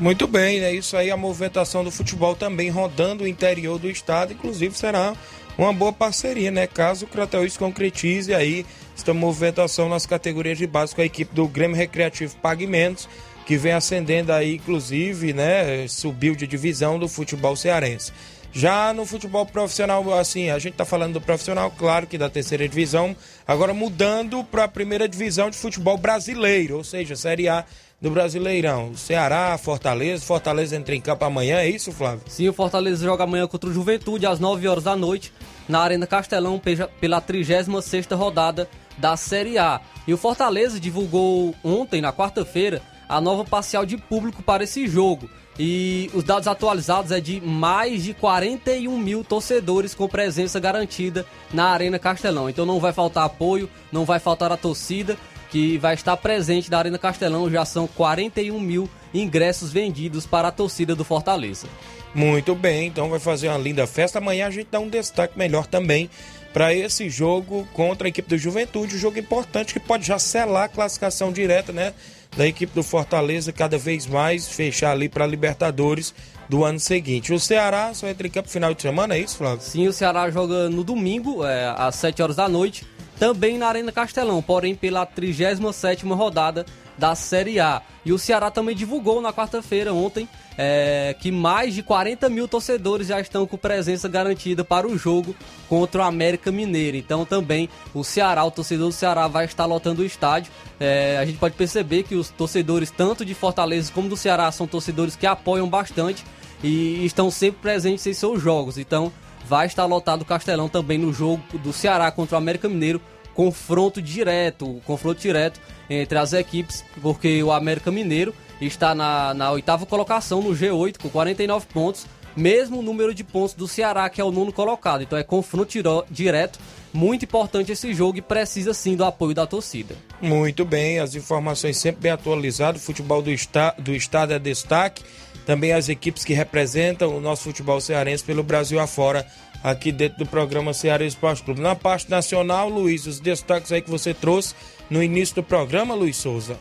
Muito 0.00 0.28
bem, 0.28 0.60
é 0.60 0.72
isso 0.72 0.96
aí, 0.96 1.10
a 1.10 1.16
movimentação 1.16 1.82
do 1.82 1.90
futebol 1.90 2.36
também 2.36 2.70
rodando 2.70 3.24
o 3.24 3.26
interior 3.26 3.80
do 3.80 3.90
estado, 3.90 4.32
inclusive 4.32 4.78
será 4.78 5.12
uma 5.58 5.72
boa 5.72 5.92
parceria, 5.92 6.52
né? 6.52 6.68
Caso 6.68 7.04
o 7.04 7.08
Crateus 7.08 7.56
concretize 7.56 8.32
aí 8.32 8.64
esta 8.96 9.12
movimentação 9.12 9.88
nas 9.88 10.06
categorias 10.06 10.56
de 10.56 10.68
base 10.68 10.94
com 10.94 11.00
a 11.00 11.04
equipe 11.04 11.34
do 11.34 11.48
Grêmio 11.48 11.76
Recreativo 11.76 12.36
Pague 12.36 12.64
Menos, 12.64 13.08
que 13.44 13.56
vem 13.56 13.72
ascendendo 13.72 14.32
aí, 14.32 14.54
inclusive, 14.54 15.32
né? 15.32 15.88
Subiu 15.88 16.36
de 16.36 16.46
divisão 16.46 16.96
do 16.96 17.08
futebol 17.08 17.56
cearense. 17.56 18.12
Já 18.52 18.94
no 18.94 19.04
futebol 19.04 19.44
profissional, 19.44 20.14
assim, 20.14 20.48
a 20.48 20.58
gente 20.58 20.74
tá 20.74 20.84
falando 20.84 21.14
do 21.14 21.20
profissional, 21.20 21.70
claro 21.70 22.06
que 22.06 22.16
da 22.16 22.30
terceira 22.30 22.68
divisão, 22.68 23.16
agora 23.46 23.74
mudando 23.74 24.42
para 24.44 24.64
a 24.64 24.68
primeira 24.68 25.08
divisão 25.08 25.50
de 25.50 25.56
futebol 25.56 25.98
brasileiro, 25.98 26.76
ou 26.76 26.84
seja, 26.84 27.16
Série 27.16 27.48
A 27.48 27.64
do 28.00 28.10
Brasileirão. 28.10 28.94
Ceará, 28.94 29.58
Fortaleza, 29.58 30.24
Fortaleza 30.24 30.76
entra 30.76 30.94
em 30.94 31.00
campo 31.00 31.24
amanhã, 31.24 31.58
é 31.58 31.68
isso, 31.68 31.92
Flávio? 31.92 32.22
Sim, 32.28 32.48
o 32.48 32.52
Fortaleza 32.52 33.04
joga 33.04 33.24
amanhã 33.24 33.46
contra 33.46 33.68
o 33.68 33.72
Juventude 33.72 34.26
às 34.26 34.38
9 34.38 34.68
horas 34.68 34.84
da 34.84 34.96
noite 34.96 35.32
na 35.68 35.80
Arena 35.80 36.06
Castelão 36.06 36.60
pela 37.00 37.20
36ª 37.20 38.16
rodada 38.16 38.68
da 38.96 39.16
Série 39.16 39.58
A. 39.58 39.80
E 40.06 40.14
o 40.14 40.16
Fortaleza 40.16 40.78
divulgou 40.78 41.54
ontem, 41.62 42.00
na 42.00 42.12
quarta-feira, 42.12 42.80
a 43.08 43.20
nova 43.20 43.44
parcial 43.44 43.84
de 43.84 43.96
público 43.96 44.42
para 44.42 44.64
esse 44.64 44.86
jogo. 44.86 45.28
E 45.58 46.08
os 46.14 46.22
dados 46.22 46.46
atualizados 46.46 47.10
é 47.10 47.20
de 47.20 47.40
mais 47.40 48.04
de 48.04 48.14
41 48.14 48.96
mil 48.96 49.24
torcedores 49.24 49.92
com 49.92 50.06
presença 50.06 50.60
garantida 50.60 51.26
na 51.52 51.70
Arena 51.70 51.98
Castelão. 51.98 52.48
Então 52.48 52.64
não 52.64 52.78
vai 52.78 52.92
faltar 52.92 53.24
apoio, 53.24 53.68
não 53.90 54.04
vai 54.04 54.20
faltar 54.20 54.52
a 54.52 54.56
torcida 54.56 55.18
que 55.50 55.78
vai 55.78 55.94
estar 55.94 56.16
presente 56.16 56.70
na 56.70 56.78
Arena 56.78 56.98
Castelão. 56.98 57.50
Já 57.50 57.64
são 57.64 57.86
41 57.86 58.58
mil 58.60 58.88
ingressos 59.12 59.72
vendidos 59.72 60.26
para 60.26 60.48
a 60.48 60.52
torcida 60.52 60.94
do 60.94 61.04
Fortaleza. 61.04 61.66
Muito 62.14 62.54
bem, 62.54 62.86
então 62.86 63.08
vai 63.10 63.18
fazer 63.18 63.48
uma 63.48 63.58
linda 63.58 63.86
festa. 63.86 64.18
Amanhã 64.18 64.46
a 64.46 64.50
gente 64.50 64.68
dá 64.70 64.80
um 64.80 64.88
destaque 64.88 65.38
melhor 65.38 65.66
também 65.66 66.10
para 66.52 66.72
esse 66.72 67.08
jogo 67.10 67.68
contra 67.72 68.08
a 68.08 68.10
equipe 68.10 68.28
do 68.28 68.38
Juventude, 68.38 68.96
um 68.96 68.98
jogo 68.98 69.18
importante 69.18 69.74
que 69.74 69.80
pode 69.80 70.06
já 70.06 70.18
selar 70.18 70.64
a 70.64 70.68
classificação 70.68 71.30
direta, 71.30 71.72
né? 71.72 71.92
Da 72.36 72.46
equipe 72.46 72.74
do 72.74 72.82
Fortaleza 72.82 73.52
cada 73.52 73.78
vez 73.78 74.06
mais 74.06 74.48
fechar 74.48 74.92
ali 74.92 75.08
para 75.08 75.26
Libertadores 75.26 76.14
do 76.48 76.64
ano 76.64 76.80
seguinte. 76.80 77.32
O 77.32 77.38
Ceará 77.38 77.92
só 77.92 78.08
entra 78.08 78.26
em 78.26 78.30
campo 78.30 78.48
final 78.48 78.72
de 78.72 78.80
semana, 78.80 79.14
é 79.14 79.20
isso, 79.20 79.36
Flávio? 79.36 79.60
Sim, 79.60 79.86
o 79.86 79.92
Ceará 79.92 80.30
joga 80.30 80.68
no 80.68 80.82
domingo, 80.82 81.44
é, 81.44 81.74
às 81.76 81.94
7 81.96 82.22
horas 82.22 82.36
da 82.36 82.48
noite, 82.48 82.86
também 83.18 83.58
na 83.58 83.66
Arena 83.66 83.92
Castelão, 83.92 84.40
porém 84.40 84.74
pela 84.74 85.06
37ª 85.06 86.14
rodada 86.14 86.64
da 86.96 87.14
Série 87.14 87.60
A. 87.60 87.80
E 88.04 88.12
o 88.12 88.18
Ceará 88.18 88.50
também 88.50 88.74
divulgou 88.74 89.20
na 89.20 89.32
quarta-feira, 89.32 89.92
ontem, 89.94 90.28
é, 90.56 91.14
que 91.20 91.30
mais 91.30 91.74
de 91.74 91.82
40 91.82 92.28
mil 92.28 92.48
torcedores 92.48 93.06
já 93.06 93.20
estão 93.20 93.46
com 93.46 93.56
presença 93.56 94.08
garantida 94.08 94.64
para 94.64 94.86
o 94.86 94.98
jogo 94.98 95.34
contra 95.68 96.02
o 96.02 96.04
América 96.04 96.50
Mineiro. 96.50 96.96
Então 96.96 97.24
também 97.24 97.68
o 97.94 98.02
Ceará, 98.02 98.44
o 98.44 98.50
torcedor 98.50 98.88
do 98.88 98.92
Ceará 98.92 99.28
vai 99.28 99.44
estar 99.44 99.66
lotando 99.66 100.02
o 100.02 100.04
estádio. 100.04 100.50
É, 100.80 101.18
a 101.18 101.24
gente 101.24 101.38
pode 101.38 101.54
perceber 101.54 102.02
que 102.02 102.16
os 102.16 102.30
torcedores, 102.30 102.90
tanto 102.90 103.24
de 103.24 103.34
Fortaleza 103.34 103.92
como 103.92 104.08
do 104.08 104.16
Ceará, 104.16 104.50
são 104.50 104.66
torcedores 104.66 105.14
que 105.14 105.26
apoiam 105.26 105.68
bastante 105.68 106.24
e 106.62 107.04
estão 107.04 107.30
sempre 107.30 107.60
presentes 107.62 108.06
em 108.06 108.12
seus 108.12 108.42
jogos. 108.42 108.78
Então 108.78 109.12
vai 109.48 109.66
estar 109.66 109.86
lotado 109.86 110.22
o 110.22 110.24
Castelão 110.26 110.68
também 110.68 110.98
no 110.98 111.10
jogo 111.12 111.42
do 111.58 111.72
Ceará 111.72 112.10
contra 112.10 112.36
o 112.36 112.38
América 112.38 112.68
Mineiro. 112.68 113.00
Confronto 113.34 114.02
direto, 114.02 114.82
confronto 114.84 115.20
direto 115.20 115.60
entre 115.88 116.18
as 116.18 116.32
equipes, 116.32 116.84
porque 117.00 117.42
o 117.42 117.50
América 117.50 117.90
Mineiro 117.90 118.34
está 118.60 118.94
na, 118.94 119.32
na 119.32 119.50
oitava 119.52 119.86
colocação 119.86 120.42
no 120.42 120.50
G8 120.50 120.98
com 120.98 121.08
49 121.08 121.66
pontos, 121.66 122.04
mesmo 122.36 122.82
número 122.82 123.14
de 123.14 123.24
pontos 123.24 123.54
do 123.54 123.66
Ceará, 123.66 124.10
que 124.10 124.20
é 124.20 124.24
o 124.24 124.30
nono 124.30 124.52
colocado. 124.52 125.02
Então 125.02 125.18
é 125.18 125.22
confronto 125.22 125.72
direto. 126.10 126.58
Muito 126.92 127.26
importante 127.26 127.70
esse 127.70 127.94
jogo 127.94 128.18
e 128.18 128.22
precisa 128.22 128.74
sim 128.74 128.96
do 128.96 129.04
apoio 129.04 129.34
da 129.34 129.46
torcida. 129.46 129.94
Muito 130.20 130.64
bem, 130.64 130.98
as 130.98 131.14
informações 131.14 131.76
sempre 131.76 132.02
bem 132.02 132.12
atualizadas. 132.12 132.82
Futebol 132.82 133.22
do, 133.22 133.30
do 133.78 133.94
estado 133.94 134.32
é 134.32 134.38
destaque. 134.38 135.04
Também 135.48 135.72
as 135.72 135.88
equipes 135.88 136.26
que 136.26 136.34
representam 136.34 137.16
o 137.16 137.22
nosso 137.22 137.44
futebol 137.44 137.80
cearense 137.80 138.22
pelo 138.22 138.42
Brasil 138.42 138.78
afora, 138.78 139.26
aqui 139.64 139.90
dentro 139.90 140.18
do 140.18 140.26
programa 140.26 140.74
Ceará 140.74 141.02
Esporte 141.02 141.42
Clube. 141.42 141.58
Na 141.62 141.74
parte 141.74 142.10
nacional, 142.10 142.68
Luiz, 142.68 143.06
os 143.06 143.18
destaques 143.18 143.72
aí 143.72 143.80
que 143.80 143.88
você 143.88 144.12
trouxe 144.12 144.54
no 144.90 145.02
início 145.02 145.36
do 145.36 145.42
programa, 145.42 145.94
Luiz 145.94 146.18
Souza. 146.18 146.58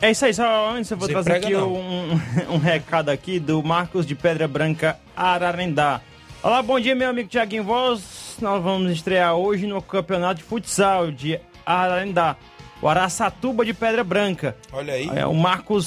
É 0.00 0.10
isso 0.10 0.24
aí, 0.24 0.32
só 0.32 0.70
antes 0.70 0.90
eu 0.90 0.96
vou 0.96 1.06
trazer 1.06 1.32
aqui 1.32 1.54
um, 1.54 2.18
um, 2.48 2.56
recado 2.56 3.10
aqui 3.10 3.38
do 3.38 3.62
Marcos 3.62 4.06
de 4.06 4.14
Pedra 4.14 4.48
Branca 4.48 4.98
Ararendá. 5.14 6.00
Olá, 6.42 6.62
bom 6.62 6.80
dia, 6.80 6.94
meu 6.94 7.10
amigo 7.10 7.28
Tiaguinho 7.28 7.64
Voz. 7.64 8.38
Nós 8.40 8.62
vamos 8.64 8.90
estrear 8.90 9.34
hoje 9.34 9.66
no 9.66 9.82
campeonato 9.82 10.36
de 10.36 10.44
futsal 10.44 11.10
de 11.10 11.38
Ararendá. 11.66 12.36
O 12.80 12.88
Araçatuba 12.88 13.66
de 13.66 13.74
Pedra 13.74 14.02
Branca. 14.02 14.56
Olha 14.72 14.94
aí. 14.94 15.10
É, 15.14 15.26
o 15.26 15.34
Marcos, 15.34 15.84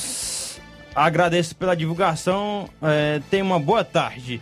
agradeço 0.97 1.55
pela 1.55 1.75
divulgação. 1.75 2.67
É, 2.81 3.21
tenha 3.29 3.43
uma 3.43 3.59
boa 3.59 3.83
tarde. 3.83 4.41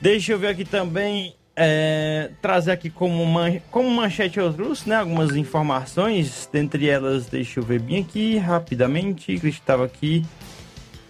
Deixa 0.00 0.32
eu 0.32 0.38
ver 0.38 0.48
aqui 0.48 0.64
também 0.64 1.34
é, 1.56 2.30
trazer 2.42 2.72
aqui 2.72 2.90
como, 2.90 3.24
man, 3.24 3.58
como 3.70 3.88
manchete 3.88 4.38
eu 4.38 4.52
trouxe, 4.52 4.88
né? 4.88 4.96
Algumas 4.96 5.34
informações, 5.34 6.48
dentre 6.52 6.88
elas, 6.88 7.26
deixa 7.26 7.60
eu 7.60 7.64
ver 7.64 7.80
bem 7.80 8.02
aqui, 8.02 8.36
rapidamente, 8.36 9.38
que 9.38 9.48
estava 9.48 9.84
aqui, 9.84 10.24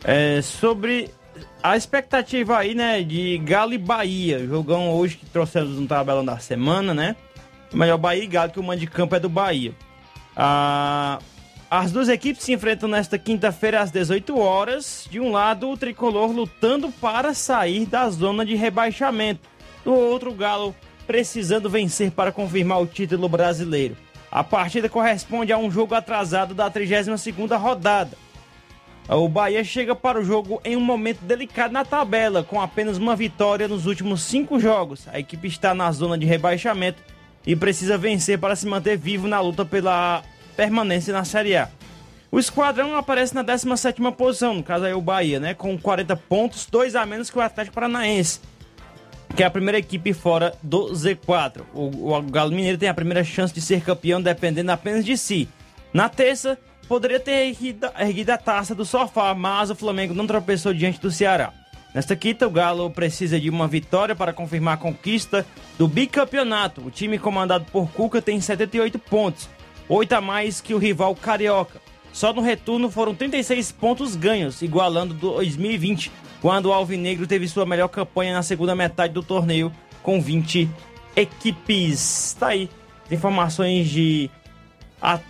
é, 0.05 0.41
sobre 0.43 1.11
a 1.63 1.77
expectativa 1.77 2.59
aí, 2.59 2.75
né, 2.75 3.03
de 3.03 3.39
Galo 3.39 3.73
e 3.73 3.79
Bahia, 3.79 4.47
jogão 4.47 4.91
hoje 4.93 5.17
que 5.17 5.27
trouxemos 5.27 5.81
no 5.81 5.87
tabelão 5.87 6.25
da 6.25 6.39
semana, 6.39 6.95
né? 6.95 7.17
O 7.73 7.77
melhor 7.77 7.99
Bahia 7.99 8.23
e 8.23 8.27
Galo, 8.27 8.53
que 8.53 8.61
o 8.61 8.63
mando 8.63 8.81
de 8.81 8.87
campo 8.87 9.17
é 9.17 9.19
do 9.19 9.29
Bahia. 9.29 9.73
Ah, 10.37 11.19
as 11.77 11.91
duas 11.91 12.09
equipes 12.09 12.45
se 12.45 12.53
enfrentam 12.53 12.89
nesta 12.89 13.19
quinta-feira 13.19 13.81
às 13.81 13.91
18 13.91 14.39
horas. 14.39 15.09
De 15.11 15.19
um 15.19 15.33
lado, 15.33 15.69
o 15.69 15.77
tricolor 15.77 16.31
lutando 16.31 16.89
para 17.01 17.35
sair 17.35 17.85
da 17.85 18.09
zona 18.11 18.47
de 18.47 18.55
rebaixamento 18.55 19.49
do 19.85 19.93
outro, 19.93 20.31
o 20.31 20.35
Galo 20.35 20.73
precisando 21.05 21.69
vencer 21.69 22.13
para 22.13 22.31
confirmar 22.31 22.81
o 22.81 22.87
título 22.87 23.29
brasileiro. 23.29 23.97
A 24.31 24.45
partida 24.45 24.89
corresponde 24.89 25.53
a 25.53 25.59
um 25.59 25.69
jogo 25.69 25.97
atrasado 25.97 26.55
da 26.55 26.71
32ª 26.71 27.59
rodada. 27.59 28.17
O 29.09 29.29
Bahia 29.29 29.65
chega 29.65 29.97
para 29.97 30.21
o 30.21 30.25
jogo 30.25 30.61
em 30.65 30.77
um 30.77 30.81
momento 30.81 31.23
delicado 31.23 31.73
na 31.73 31.85
tabela, 31.85 32.45
com 32.45 32.61
apenas 32.61 32.99
uma 32.99 33.17
vitória 33.17 33.67
nos 33.67 33.85
últimos 33.85 34.23
cinco 34.23 34.61
jogos. 34.61 35.09
A 35.09 35.19
equipe 35.19 35.49
está 35.49 35.75
na 35.75 35.91
zona 35.91 36.17
de 36.17 36.25
rebaixamento 36.25 37.03
e 37.45 37.57
precisa 37.57 37.99
vencer 37.99 38.39
para 38.39 38.55
se 38.55 38.65
manter 38.65 38.97
vivo 38.97 39.27
na 39.27 39.41
luta 39.41 39.65
pela 39.65 40.23
permanência 40.57 41.13
na 41.13 41.25
Série 41.25 41.57
A. 41.57 41.69
O 42.31 42.39
esquadrão 42.39 42.97
aparece 42.97 43.35
na 43.35 43.45
17ª 43.45 44.13
posição, 44.13 44.55
no 44.55 44.63
caso 44.63 44.85
aí 44.85 44.93
o 44.93 45.01
Bahia, 45.01 45.39
né, 45.39 45.55
com 45.55 45.79
40 45.79 46.17
pontos, 46.17 46.67
dois 46.67 46.97
a 46.97 47.07
menos 47.07 47.31
que 47.31 47.39
o 47.39 47.41
Atlético 47.41 47.75
Paranaense 47.75 48.41
que 49.35 49.43
é 49.43 49.47
a 49.47 49.51
primeira 49.51 49.79
equipe 49.79 50.13
fora 50.13 50.55
do 50.63 50.93
Z4. 50.93 51.63
O, 51.75 52.13
o 52.13 52.23
Galo 52.23 52.53
Mineiro 52.53 52.79
tem 52.79 52.89
a 52.89 52.95
primeira 52.95 53.25
chance 53.25 53.53
de 53.53 53.61
ser 53.61 53.83
campeão 53.83 54.23
dependendo 54.23 54.71
apenas 54.71 55.05
de 55.05 55.17
si. 55.17 55.49
Na 55.93 56.09
terça, 56.09 56.57
poderia 56.87 57.19
ter 57.19 57.49
erguido, 57.49 57.89
erguido 57.99 58.31
a 58.31 58.39
taça 58.39 58.75
do 58.75 58.85
sofá, 58.85 59.35
mas 59.35 59.71
o 59.71 59.75
Flamengo 59.75 60.15
não 60.15 60.27
tropeçou 60.27 60.73
diante 60.73 61.01
do 61.01 61.11
Ceará. 61.11 61.53
Nesta 61.93 62.17
quinta, 62.17 62.47
o 62.47 62.51
Galo 62.51 62.91
precisa 62.91 63.39
de 63.39 63.49
uma 63.49 63.69
vitória 63.69 64.15
para 64.15 64.33
confirmar 64.33 64.75
a 64.75 64.79
conquista 64.79 65.47
do 65.79 65.87
bicampeonato. 65.87 66.85
O 66.85 66.91
time 66.91 67.19
comandado 67.19 67.65
por 67.71 67.89
Cuca 67.91 68.21
tem 68.21 68.41
78 68.41 68.99
pontos, 68.99 69.49
8 69.89 70.13
a 70.13 70.21
mais 70.21 70.61
que 70.61 70.75
o 70.75 70.79
rival 70.79 71.15
Carioca. 71.15 71.81
Só 72.13 72.33
no 72.33 72.41
retorno 72.41 72.91
foram 72.91 73.15
36 73.15 73.73
pontos 73.73 74.15
ganhos, 74.15 74.63
igualando 74.63 75.15
2020, 75.15 76.13
quando 76.41 76.67
o 76.67 76.73
Alvinegro 76.73 77.27
teve 77.27 77.49
sua 77.49 77.67
melhor 77.67 77.89
campanha 77.89 78.35
na 78.35 78.43
segunda 78.43 78.75
metade 78.75 79.13
do 79.13 79.23
torneio, 79.23 79.73
com 80.03 80.21
20 80.21 80.71
equipes. 81.17 82.37
Tá 82.39 82.49
aí, 82.49 82.71
informações 83.11 83.89
de 83.89 84.31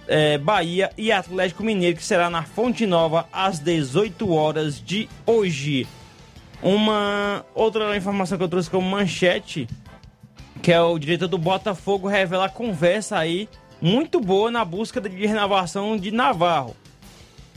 é, 0.06 0.38
Bahia 0.38 0.90
e 0.96 1.10
Atlético 1.10 1.64
Mineiro, 1.64 1.96
que 1.96 2.04
será 2.04 2.28
na 2.28 2.42
Fonte 2.42 2.86
Nova 2.86 3.26
às 3.32 3.58
18 3.58 4.30
horas 4.32 4.78
de 4.80 5.08
hoje. 5.26 5.86
Uma 6.62 7.44
outra 7.54 7.96
informação 7.96 8.38
que 8.38 8.44
eu 8.44 8.48
trouxe 8.48 8.70
como 8.70 8.88
manchete, 8.88 9.66
que 10.62 10.72
é 10.72 10.80
o 10.80 10.98
diretor 10.98 11.28
do 11.28 11.38
Botafogo 11.38 12.08
revela 12.08 12.46
a 12.46 12.48
conversa 12.48 13.18
aí 13.18 13.48
muito 13.80 14.20
boa 14.20 14.50
na 14.50 14.64
busca 14.64 15.00
de 15.00 15.26
renovação 15.26 15.96
de 15.96 16.10
Navarro. 16.10 16.76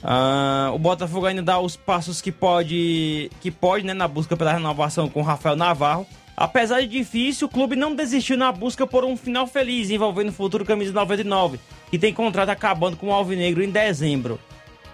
Uh, 0.04 0.74
o 0.74 0.80
Botafogo 0.80 1.26
ainda 1.26 1.42
dá 1.42 1.60
os 1.60 1.76
passos 1.76 2.22
que 2.22 2.32
pode, 2.32 3.32
que 3.42 3.50
pode 3.50 3.86
né, 3.86 3.94
na 3.94 4.08
busca 4.08 4.38
pela 4.38 4.54
renovação 4.54 5.10
com 5.10 5.22
Rafael 5.22 5.56
Navarro. 5.56 6.06
Apesar 6.36 6.82
de 6.82 6.88
difícil, 6.88 7.48
o 7.48 7.50
clube 7.50 7.76
não 7.76 7.96
desistiu 7.96 8.38
na 8.38 8.52
busca 8.52 8.86
por 8.86 9.04
um 9.04 9.18
final 9.18 9.48
feliz 9.48 9.90
envolvendo 9.90 10.30
o 10.30 10.34
futuro 10.34 10.64
camisa 10.64 10.94
99, 10.94 11.60
que 11.90 11.98
tem 11.98 12.14
contrato 12.14 12.50
acabando 12.50 12.96
com 12.96 13.08
o 13.08 13.14
Alvinegro 13.14 13.64
em 13.64 13.72
dezembro. 13.72 14.40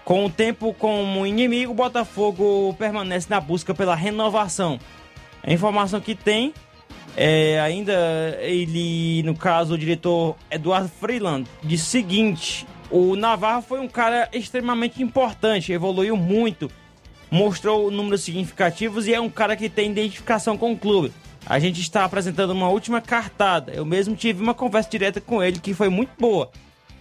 Com 0.05 0.25
o 0.25 0.29
tempo 0.29 0.73
como 0.73 1.25
inimigo, 1.25 1.73
o 1.73 1.75
Botafogo 1.75 2.73
permanece 2.79 3.27
na 3.29 3.41
busca 3.41 3.73
pela 3.73 3.95
renovação. 3.95 4.79
A 5.43 5.51
informação 5.51 5.99
que 5.99 6.15
tem 6.15 6.53
é 7.15 7.59
ainda 7.59 8.37
ele, 8.41 9.21
no 9.23 9.35
caso, 9.35 9.75
o 9.75 9.77
diretor 9.77 10.35
Eduardo 10.49 10.89
Freeland, 10.89 11.47
disse 11.63 11.83
o 11.83 11.87
seguinte: 11.87 12.67
o 12.89 13.15
Navarro 13.15 13.61
foi 13.61 13.79
um 13.79 13.87
cara 13.87 14.29
extremamente 14.33 15.01
importante, 15.01 15.71
evoluiu 15.71 16.17
muito, 16.17 16.71
mostrou 17.29 17.91
números 17.91 18.21
significativos 18.21 19.07
e 19.07 19.13
é 19.13 19.19
um 19.21 19.29
cara 19.29 19.55
que 19.55 19.69
tem 19.69 19.91
identificação 19.91 20.57
com 20.57 20.71
o 20.71 20.77
clube. 20.77 21.11
A 21.45 21.59
gente 21.59 21.81
está 21.81 22.05
apresentando 22.05 22.51
uma 22.51 22.69
última 22.69 23.01
cartada. 23.01 23.73
Eu 23.73 23.83
mesmo 23.83 24.15
tive 24.15 24.41
uma 24.41 24.53
conversa 24.53 24.89
direta 24.89 25.19
com 25.19 25.43
ele 25.43 25.59
que 25.59 25.73
foi 25.73 25.89
muito 25.89 26.11
boa. 26.17 26.49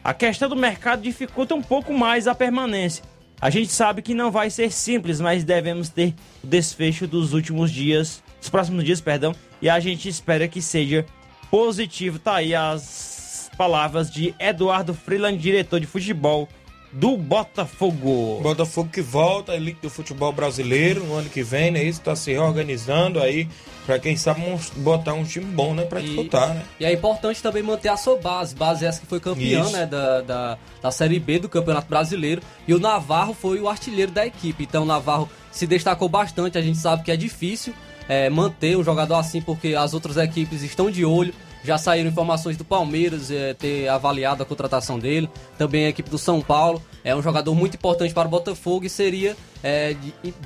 A 0.03 0.13
questão 0.13 0.49
do 0.49 0.57
mercado 0.57 1.01
dificulta 1.01 1.55
um 1.55 1.63
pouco 1.63 1.95
mais 1.95 2.27
a 2.27 2.35
permanência. 2.35 3.05
A 3.41 3.51
gente 3.51 3.71
sabe 3.71 4.03
que 4.03 4.15
não 4.15 4.31
vai 4.31 4.51
ser 4.51 4.73
simples, 4.73 5.21
mas 5.21 5.45
devemos 5.45 5.89
ter 5.89 6.15
o 6.43 6.47
desfecho 6.47 7.07
dos 7.07 7.33
últimos 7.33 7.71
dias, 7.71 8.23
dos 8.41 8.49
próximos 8.49 8.85
dias, 8.85 9.01
perdão, 9.01 9.35
e 9.63 9.71
a 9.71 9.79
gente 9.81 10.09
espera 10.09 10.49
que 10.49 10.61
seja 10.61 11.07
positivo. 11.51 12.19
Tá 12.19 12.37
aí 12.37 12.55
as 12.55 13.51
palavras 13.57 14.11
de 14.11 14.35
Eduardo 14.39 14.93
Freeland, 14.93 15.39
diretor 15.39 15.79
de 15.79 15.87
futebol 15.87 16.49
do 16.91 17.17
Botafogo. 17.17 18.41
Botafogo 18.43 18.91
que 18.93 19.01
volta 19.01 19.53
à 19.53 19.57
elite 19.57 19.81
do 19.81 19.89
futebol 19.89 20.31
brasileiro 20.31 21.05
no 21.05 21.15
ano 21.15 21.31
que 21.31 21.43
vem, 21.43 21.71
né? 21.71 21.83
Isso 21.83 22.03
tá 22.03 22.15
se 22.15 22.33
reorganizando 22.33 23.19
aí 23.19 23.49
para 23.87 23.99
quem 23.99 24.15
sabe 24.17 24.43
botar 24.77 25.15
um 25.15 25.25
time 25.25 25.47
bom, 25.47 25.75
né, 25.75 25.85
para 25.85 26.01
disputar, 26.01 26.51
né? 26.51 26.63
E 26.79 26.85
é 26.85 26.93
importante 26.93 27.43
também 27.43 27.63
manter 27.63 27.89
a 27.89 27.97
sua 27.97 28.17
base, 28.17 28.55
base 28.55 28.85
essa 28.85 29.01
que 29.01 29.07
foi 29.07 29.19
campeã, 29.19 29.63
Isso. 29.63 29.73
né, 29.73 29.87
da, 29.87 30.21
da, 30.21 30.59
da 30.83 30.91
Série 30.91 31.19
B 31.19 31.39
do 31.39 31.49
Campeonato 31.49 31.89
Brasileiro, 31.89 32.43
e 32.69 32.75
o 32.75 32.79
Navarro 32.79 33.35
foi 33.35 33.59
o 33.59 33.69
artilheiro 33.69 34.13
da 34.13 34.25
equipe. 34.27 34.65
Então 34.65 34.85
o 34.85 34.87
Navarro 34.87 35.29
se 35.51 35.67
destacou 35.67 36.09
bastante, 36.09 36.59
a 36.59 36.63
gente 36.63 36.79
sabe 36.79 37.03
que 37.03 37.11
é 37.11 37.17
difícil 37.17 37.75
é, 38.13 38.29
manter 38.29 38.77
um 38.77 38.85
jogador 38.85 39.15
assim 39.15 39.41
porque 39.41 39.75
as 39.75 39.95
outras 39.95 40.19
equipes 40.19 40.63
estão 40.63 40.91
de 40.91 41.03
olho. 41.03 41.33
Já 41.65 41.79
saíram 41.79 42.11
informações 42.11 42.57
do 42.57 42.65
Palmeiras 42.65 43.31
é, 43.31 43.55
ter 43.55 43.89
avaliado 43.89 44.43
a 44.43 44.47
contratação 44.47 44.99
dele. 44.99 45.31
Também 45.57 45.87
a 45.87 45.89
equipe 45.89 46.11
do 46.11 46.19
São 46.19 46.43
Paulo. 46.43 46.83
É 47.03 47.17
um 47.17 47.23
jogador 47.23 47.55
muito 47.55 47.77
importante 47.77 48.13
para 48.13 48.29
o 48.29 48.31
Botafogo 48.31 48.85
e 48.85 48.91
seria 48.91 49.35
é, 49.63 49.97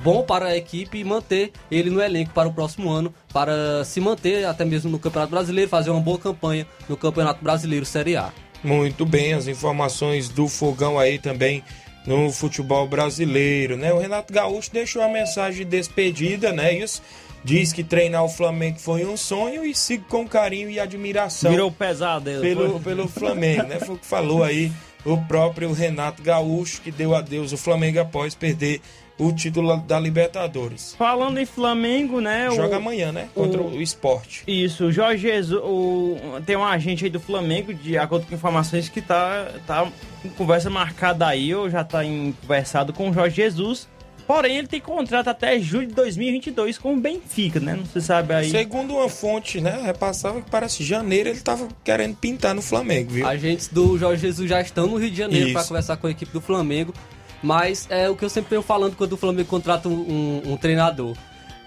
bom 0.01 0.21
para 0.23 0.45
a 0.45 0.57
equipe 0.57 1.03
manter 1.03 1.51
ele 1.69 1.89
no 1.89 2.01
elenco 2.01 2.31
para 2.33 2.47
o 2.47 2.53
próximo 2.53 2.89
ano, 2.89 3.13
para 3.33 3.83
se 3.83 3.99
manter 3.99 4.45
até 4.45 4.63
mesmo 4.63 4.89
no 4.89 4.99
Campeonato 4.99 5.31
Brasileiro, 5.31 5.69
fazer 5.69 5.89
uma 5.89 5.99
boa 5.99 6.17
campanha 6.17 6.65
no 6.87 6.95
Campeonato 6.95 7.43
Brasileiro 7.43 7.85
Série 7.85 8.15
A. 8.15 8.31
Muito 8.63 9.05
bem, 9.05 9.33
as 9.33 9.47
informações 9.47 10.29
do 10.29 10.47
Fogão 10.47 10.97
aí 10.97 11.19
também 11.19 11.63
no 12.07 12.31
futebol 12.31 12.87
brasileiro, 12.87 13.75
né? 13.75 13.91
O 13.91 13.99
Renato 13.99 14.31
Gaúcho 14.31 14.71
deixou 14.71 15.01
a 15.01 15.09
mensagem 15.09 15.59
de 15.59 15.65
despedida, 15.65 16.53
né? 16.53 16.73
Isso 16.73 17.01
diz 17.43 17.71
que 17.73 17.83
treinar 17.83 18.23
o 18.23 18.29
Flamengo 18.29 18.79
foi 18.79 19.05
um 19.05 19.15
sonho 19.17 19.65
e 19.65 19.73
sigo 19.73 20.05
com 20.09 20.27
carinho 20.27 20.69
e 20.69 20.79
admiração. 20.79 21.51
Virou 21.51 21.71
pesadelo. 21.71 22.41
pelo, 22.41 22.71
foi? 22.71 22.79
pelo 22.81 23.07
Flamengo, 23.07 23.63
né? 23.63 23.79
Foi 23.79 23.95
o 23.95 23.97
que 23.97 24.05
falou 24.05 24.43
aí 24.43 24.71
o 25.05 25.17
próprio 25.17 25.71
Renato 25.71 26.21
Gaúcho, 26.21 26.81
que 26.81 26.91
deu 26.91 27.15
adeus 27.15 27.51
ao 27.51 27.57
Flamengo 27.57 27.99
após 27.99 28.35
perder 28.35 28.81
o 29.19 29.31
título 29.31 29.75
da 29.77 29.99
Libertadores. 29.99 30.93
Falando 30.95 31.39
em 31.39 31.45
Flamengo, 31.45 32.19
né? 32.21 32.49
Joga 32.51 32.75
o- 32.75 32.77
amanhã, 32.77 33.11
né? 33.11 33.29
Contra 33.33 33.61
o, 33.61 33.81
esporte. 33.81 34.43
Isso, 34.47 34.85
o 34.85 34.91
Jorge 34.91 35.23
Jesus, 35.27 35.59
o, 35.63 36.17
tem 36.45 36.55
um 36.55 36.63
agente 36.63 37.05
aí 37.05 37.09
do 37.09 37.19
Flamengo, 37.19 37.73
de 37.73 37.97
acordo 37.97 38.27
com 38.27 38.35
informações, 38.35 38.89
que 38.89 39.01
tá, 39.01 39.47
tá 39.65 39.87
em 40.23 40.29
conversa 40.29 40.69
marcada 40.69 41.25
aí, 41.25 41.55
ou 41.55 41.67
já 41.69 41.83
tá 41.83 42.03
em 42.05 42.31
conversado 42.41 42.93
com 42.93 43.09
o 43.09 43.13
Jorge 43.13 43.37
Jesus. 43.37 43.87
Porém, 44.27 44.57
ele 44.57 44.67
tem 44.67 44.81
contrato 44.81 45.29
até 45.29 45.57
julho 45.57 45.87
de 45.87 45.93
2022 45.93 46.77
com 46.77 46.93
o 46.93 46.97
Benfica, 46.97 47.61
né? 47.61 47.75
Não 47.75 47.85
se 47.85 48.01
sabe 48.01 48.33
aí. 48.33 48.51
Segundo 48.51 48.95
uma 48.95 49.07
fonte, 49.07 49.61
né? 49.61 49.81
Repassava 49.81 50.41
que 50.41 50.51
parece 50.51 50.83
janeiro 50.83 51.29
ele 51.29 51.39
tava 51.39 51.69
querendo 51.81 52.17
pintar 52.17 52.53
no 52.53 52.61
Flamengo, 52.61 53.11
viu? 53.11 53.25
Agentes 53.25 53.69
do 53.69 53.97
Jorge 53.97 54.21
Jesus 54.21 54.49
já 54.49 54.59
estão 54.59 54.87
no 54.87 54.97
Rio 54.97 55.09
de 55.09 55.17
Janeiro 55.17 55.53
para 55.53 55.63
conversar 55.63 55.95
com 55.95 56.07
a 56.07 56.11
equipe 56.11 56.33
do 56.33 56.41
Flamengo. 56.41 56.93
Mas 57.41 57.87
é 57.89 58.09
o 58.09 58.15
que 58.17 58.25
eu 58.25 58.29
sempre 58.29 58.49
venho 58.49 58.61
falando 58.61 58.97
quando 58.97 59.13
o 59.13 59.17
Flamengo 59.17 59.47
contrata 59.47 59.87
um, 59.87 60.41
um- 60.45 60.57
treinador. 60.57 61.15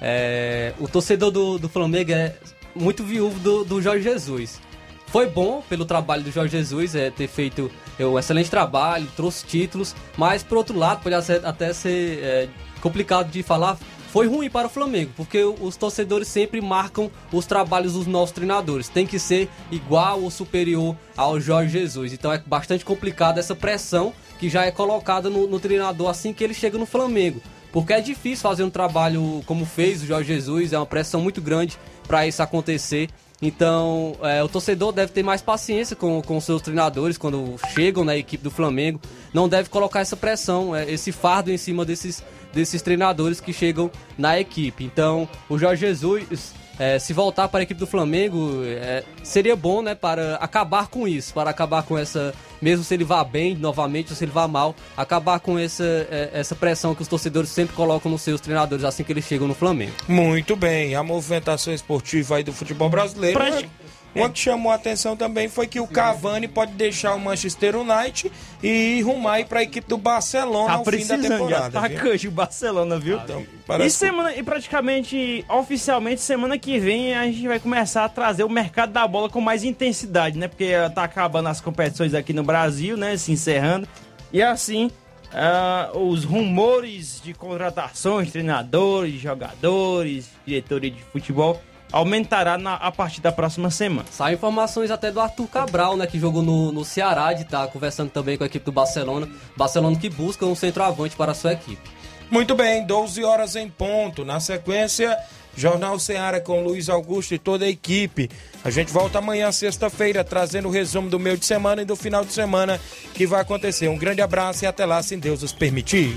É, 0.02 0.74
o 0.78 0.86
torcedor 0.86 1.30
do, 1.30 1.58
do 1.58 1.68
Flamengo 1.68 2.12
é 2.12 2.34
muito 2.74 3.02
viúvo 3.04 3.38
do, 3.38 3.64
do 3.64 3.80
Jorge 3.80 4.02
Jesus. 4.02 4.60
Foi 5.06 5.26
bom 5.26 5.62
pelo 5.68 5.84
trabalho 5.84 6.22
do 6.22 6.30
Jorge 6.30 6.56
Jesus 6.56 6.94
é, 6.94 7.10
ter 7.10 7.26
feito 7.28 7.70
um 8.06 8.18
excelente 8.18 8.50
trabalho, 8.50 9.06
trouxe 9.16 9.44
títulos, 9.46 9.94
mas 10.16 10.42
por 10.42 10.58
outro 10.58 10.76
lado 10.78 11.02
pode 11.02 11.14
até- 11.14 11.72
ser 11.72 12.18
é, 12.22 12.48
complicado 12.80 13.30
de 13.30 13.42
falar. 13.42 13.78
Foi 14.12 14.26
ruim 14.26 14.50
para 14.50 14.66
o 14.66 14.70
Flamengo, 14.70 15.12
porque 15.16 15.44
os 15.44 15.76
torcedores 15.76 16.26
sempre 16.26 16.60
marcam 16.60 17.08
os 17.32 17.46
trabalhos 17.46 17.92
dos 17.92 18.08
novos 18.08 18.32
treinadores. 18.32 18.88
Tem 18.88 19.06
que 19.06 19.20
ser 19.20 19.48
igual 19.70 20.20
ou 20.20 20.30
superior 20.32 20.96
ao 21.16 21.38
Jorge 21.38 21.78
Jesus. 21.78 22.12
Então 22.12 22.32
é 22.32 22.38
bastante 22.38 22.84
complicado 22.84 23.38
essa 23.38 23.54
pressão 23.54 24.12
que 24.40 24.48
já 24.48 24.64
é 24.64 24.72
colocada 24.72 25.30
no, 25.30 25.46
no 25.46 25.60
treinador 25.60 26.08
assim 26.08 26.32
que 26.32 26.42
ele 26.42 26.54
chega 26.54 26.76
no 26.76 26.86
Flamengo. 26.86 27.40
Porque 27.70 27.92
é 27.92 28.00
difícil 28.00 28.42
fazer 28.42 28.64
um 28.64 28.70
trabalho 28.70 29.44
como 29.46 29.64
fez 29.64 30.02
o 30.02 30.06
Jorge 30.06 30.34
Jesus, 30.34 30.72
é 30.72 30.78
uma 30.78 30.86
pressão 30.86 31.20
muito 31.20 31.40
grande 31.40 31.78
para 32.08 32.26
isso 32.26 32.42
acontecer. 32.42 33.08
Então, 33.42 34.16
é, 34.22 34.42
o 34.42 34.48
torcedor 34.48 34.92
deve 34.92 35.12
ter 35.12 35.22
mais 35.22 35.40
paciência 35.40 35.96
com, 35.96 36.20
com 36.20 36.40
seus 36.40 36.60
treinadores 36.60 37.16
quando 37.16 37.56
chegam 37.74 38.04
na 38.04 38.16
equipe 38.16 38.44
do 38.44 38.50
Flamengo. 38.50 39.00
Não 39.32 39.48
deve 39.48 39.70
colocar 39.70 40.00
essa 40.00 40.16
pressão, 40.16 40.76
é, 40.76 40.90
esse 40.90 41.10
fardo 41.10 41.50
em 41.50 41.56
cima 41.56 41.84
desses, 41.84 42.22
desses 42.52 42.82
treinadores 42.82 43.40
que 43.40 43.52
chegam 43.52 43.90
na 44.18 44.38
equipe. 44.38 44.84
Então, 44.84 45.26
o 45.48 45.58
Jorge 45.58 45.86
Jesus, 45.86 46.52
é, 46.80 46.98
se 46.98 47.12
voltar 47.12 47.46
para 47.48 47.60
a 47.60 47.62
equipe 47.62 47.78
do 47.78 47.86
Flamengo, 47.86 48.62
é, 48.64 49.04
seria 49.22 49.54
bom 49.54 49.82
né, 49.82 49.94
para 49.94 50.36
acabar 50.36 50.88
com 50.88 51.06
isso, 51.06 51.32
para 51.34 51.50
acabar 51.50 51.82
com 51.84 51.96
essa. 51.98 52.34
Mesmo 52.62 52.84
se 52.84 52.92
ele 52.92 53.04
vá 53.04 53.22
bem 53.24 53.54
novamente 53.54 54.10
ou 54.10 54.16
se 54.16 54.24
ele 54.24 54.32
vá 54.32 54.46
mal, 54.46 54.74
acabar 54.96 55.40
com 55.40 55.58
essa, 55.58 55.82
é, 56.10 56.30
essa 56.34 56.54
pressão 56.54 56.94
que 56.94 57.00
os 57.02 57.08
torcedores 57.08 57.48
sempre 57.50 57.74
colocam 57.74 58.10
nos 58.10 58.20
seus 58.22 58.38
treinadores 58.40 58.84
assim 58.84 59.02
que 59.02 59.12
eles 59.12 59.24
chegam 59.24 59.46
no 59.48 59.54
Flamengo. 59.54 59.92
Muito 60.08 60.54
bem, 60.56 60.94
a 60.94 61.02
movimentação 61.02 61.72
esportiva 61.72 62.36
aí 62.36 62.42
do 62.44 62.52
futebol 62.52 62.88
brasileiro. 62.90 63.38
Prati- 63.38 63.70
Uma, 64.14 64.24
uma 64.24 64.30
que 64.30 64.38
chamou 64.38 64.72
a 64.72 64.74
atenção 64.74 65.16
também 65.16 65.48
foi 65.48 65.66
que 65.66 65.78
o 65.80 65.86
Cavani 65.86 66.48
pode 66.48 66.72
deixar 66.72 67.14
o 67.14 67.20
Manchester 67.20 67.76
United 67.76 68.30
e 68.62 69.00
rumar 69.02 69.44
para 69.46 69.60
a 69.60 69.62
equipe 69.62 69.88
do 69.88 69.96
Barcelona 69.96 70.66
Tá 70.66 70.72
ao 70.74 70.78
fim 70.78 70.84
da 70.84 70.90
precisando 70.90 71.22
de 71.22 71.28
temporada. 71.28 71.70
viu? 71.70 71.78
atacante 71.78 72.28
o 72.28 72.30
Barcelona, 72.30 72.98
viu? 72.98 73.18
Então, 73.18 73.40
e, 73.40 73.78
que- 73.84 73.90
semana, 73.90 74.34
e 74.34 74.42
praticamente, 74.42 75.44
oficialmente, 75.48 76.20
semana 76.20 76.58
que 76.58 76.78
vem 76.78 77.14
a 77.14 77.24
gente 77.26 77.46
vai 77.46 77.60
começar 77.60 78.04
a 78.04 78.08
trazer 78.08 78.42
o 78.44 78.48
mercado 78.48 78.92
da 78.92 79.06
bola 79.06 79.28
com 79.28 79.40
mais 79.40 79.62
intensidade, 79.64 80.36
né? 80.38 80.48
Porque 80.48 80.72
tá 80.94 81.04
acabando 81.04 81.48
as 81.48 81.60
competições 81.60 82.12
aqui 82.14 82.32
no 82.32 82.42
Brasil, 82.42 82.96
né? 82.96 83.16
Se 83.16 83.30
encerrando. 83.32 83.86
E 84.32 84.42
assim, 84.42 84.90
ah, 85.32 85.90
os 85.94 86.24
rumores 86.24 87.20
de 87.22 87.32
contratações, 87.34 88.32
treinadores, 88.32 89.20
jogadores, 89.20 90.28
diretoria 90.46 90.90
de 90.90 91.02
futebol 91.04 91.60
aumentará 91.92 92.56
na- 92.58 92.74
a 92.74 92.90
partir 92.92 93.20
da 93.20 93.32
próxima 93.32 93.70
semana. 93.70 94.06
Sai 94.10 94.34
informações 94.34 94.90
até 94.90 95.10
do 95.10 95.20
Arthur 95.20 95.46
Cabral, 95.48 95.96
né, 95.96 96.06
que 96.06 96.18
jogou 96.18 96.42
no, 96.42 96.70
no 96.72 96.84
Ceará, 96.84 97.32
de 97.32 97.42
estar 97.42 97.66
conversando 97.68 98.10
também 98.10 98.36
com 98.36 98.44
a 98.44 98.46
equipe 98.46 98.64
do 98.64 98.72
Barcelona. 98.72 99.28
Barcelona 99.56 99.96
que 99.96 100.08
busca 100.08 100.44
um 100.46 100.54
centroavante 100.54 101.16
para 101.16 101.32
a 101.32 101.34
sua 101.34 101.52
equipe. 101.52 101.90
Muito 102.30 102.54
bem, 102.54 102.86
12 102.86 103.24
horas 103.24 103.56
em 103.56 103.68
ponto. 103.68 104.24
Na 104.24 104.38
sequência, 104.38 105.18
Jornal 105.56 105.98
Ceará 105.98 106.40
com 106.40 106.62
Luiz 106.62 106.88
Augusto 106.88 107.34
e 107.34 107.38
toda 107.38 107.64
a 107.64 107.68
equipe. 107.68 108.30
A 108.64 108.70
gente 108.70 108.92
volta 108.92 109.18
amanhã, 109.18 109.50
sexta-feira, 109.50 110.22
trazendo 110.22 110.68
o 110.68 110.70
resumo 110.70 111.10
do 111.10 111.18
meio 111.18 111.36
de 111.36 111.44
semana 111.44 111.82
e 111.82 111.84
do 111.84 111.96
final 111.96 112.24
de 112.24 112.32
semana 112.32 112.80
que 113.14 113.26
vai 113.26 113.40
acontecer. 113.40 113.88
Um 113.88 113.98
grande 113.98 114.22
abraço 114.22 114.64
e 114.64 114.66
até 114.68 114.86
lá, 114.86 115.02
se 115.02 115.16
Deus 115.16 115.42
os 115.42 115.52
permitir. 115.52 116.16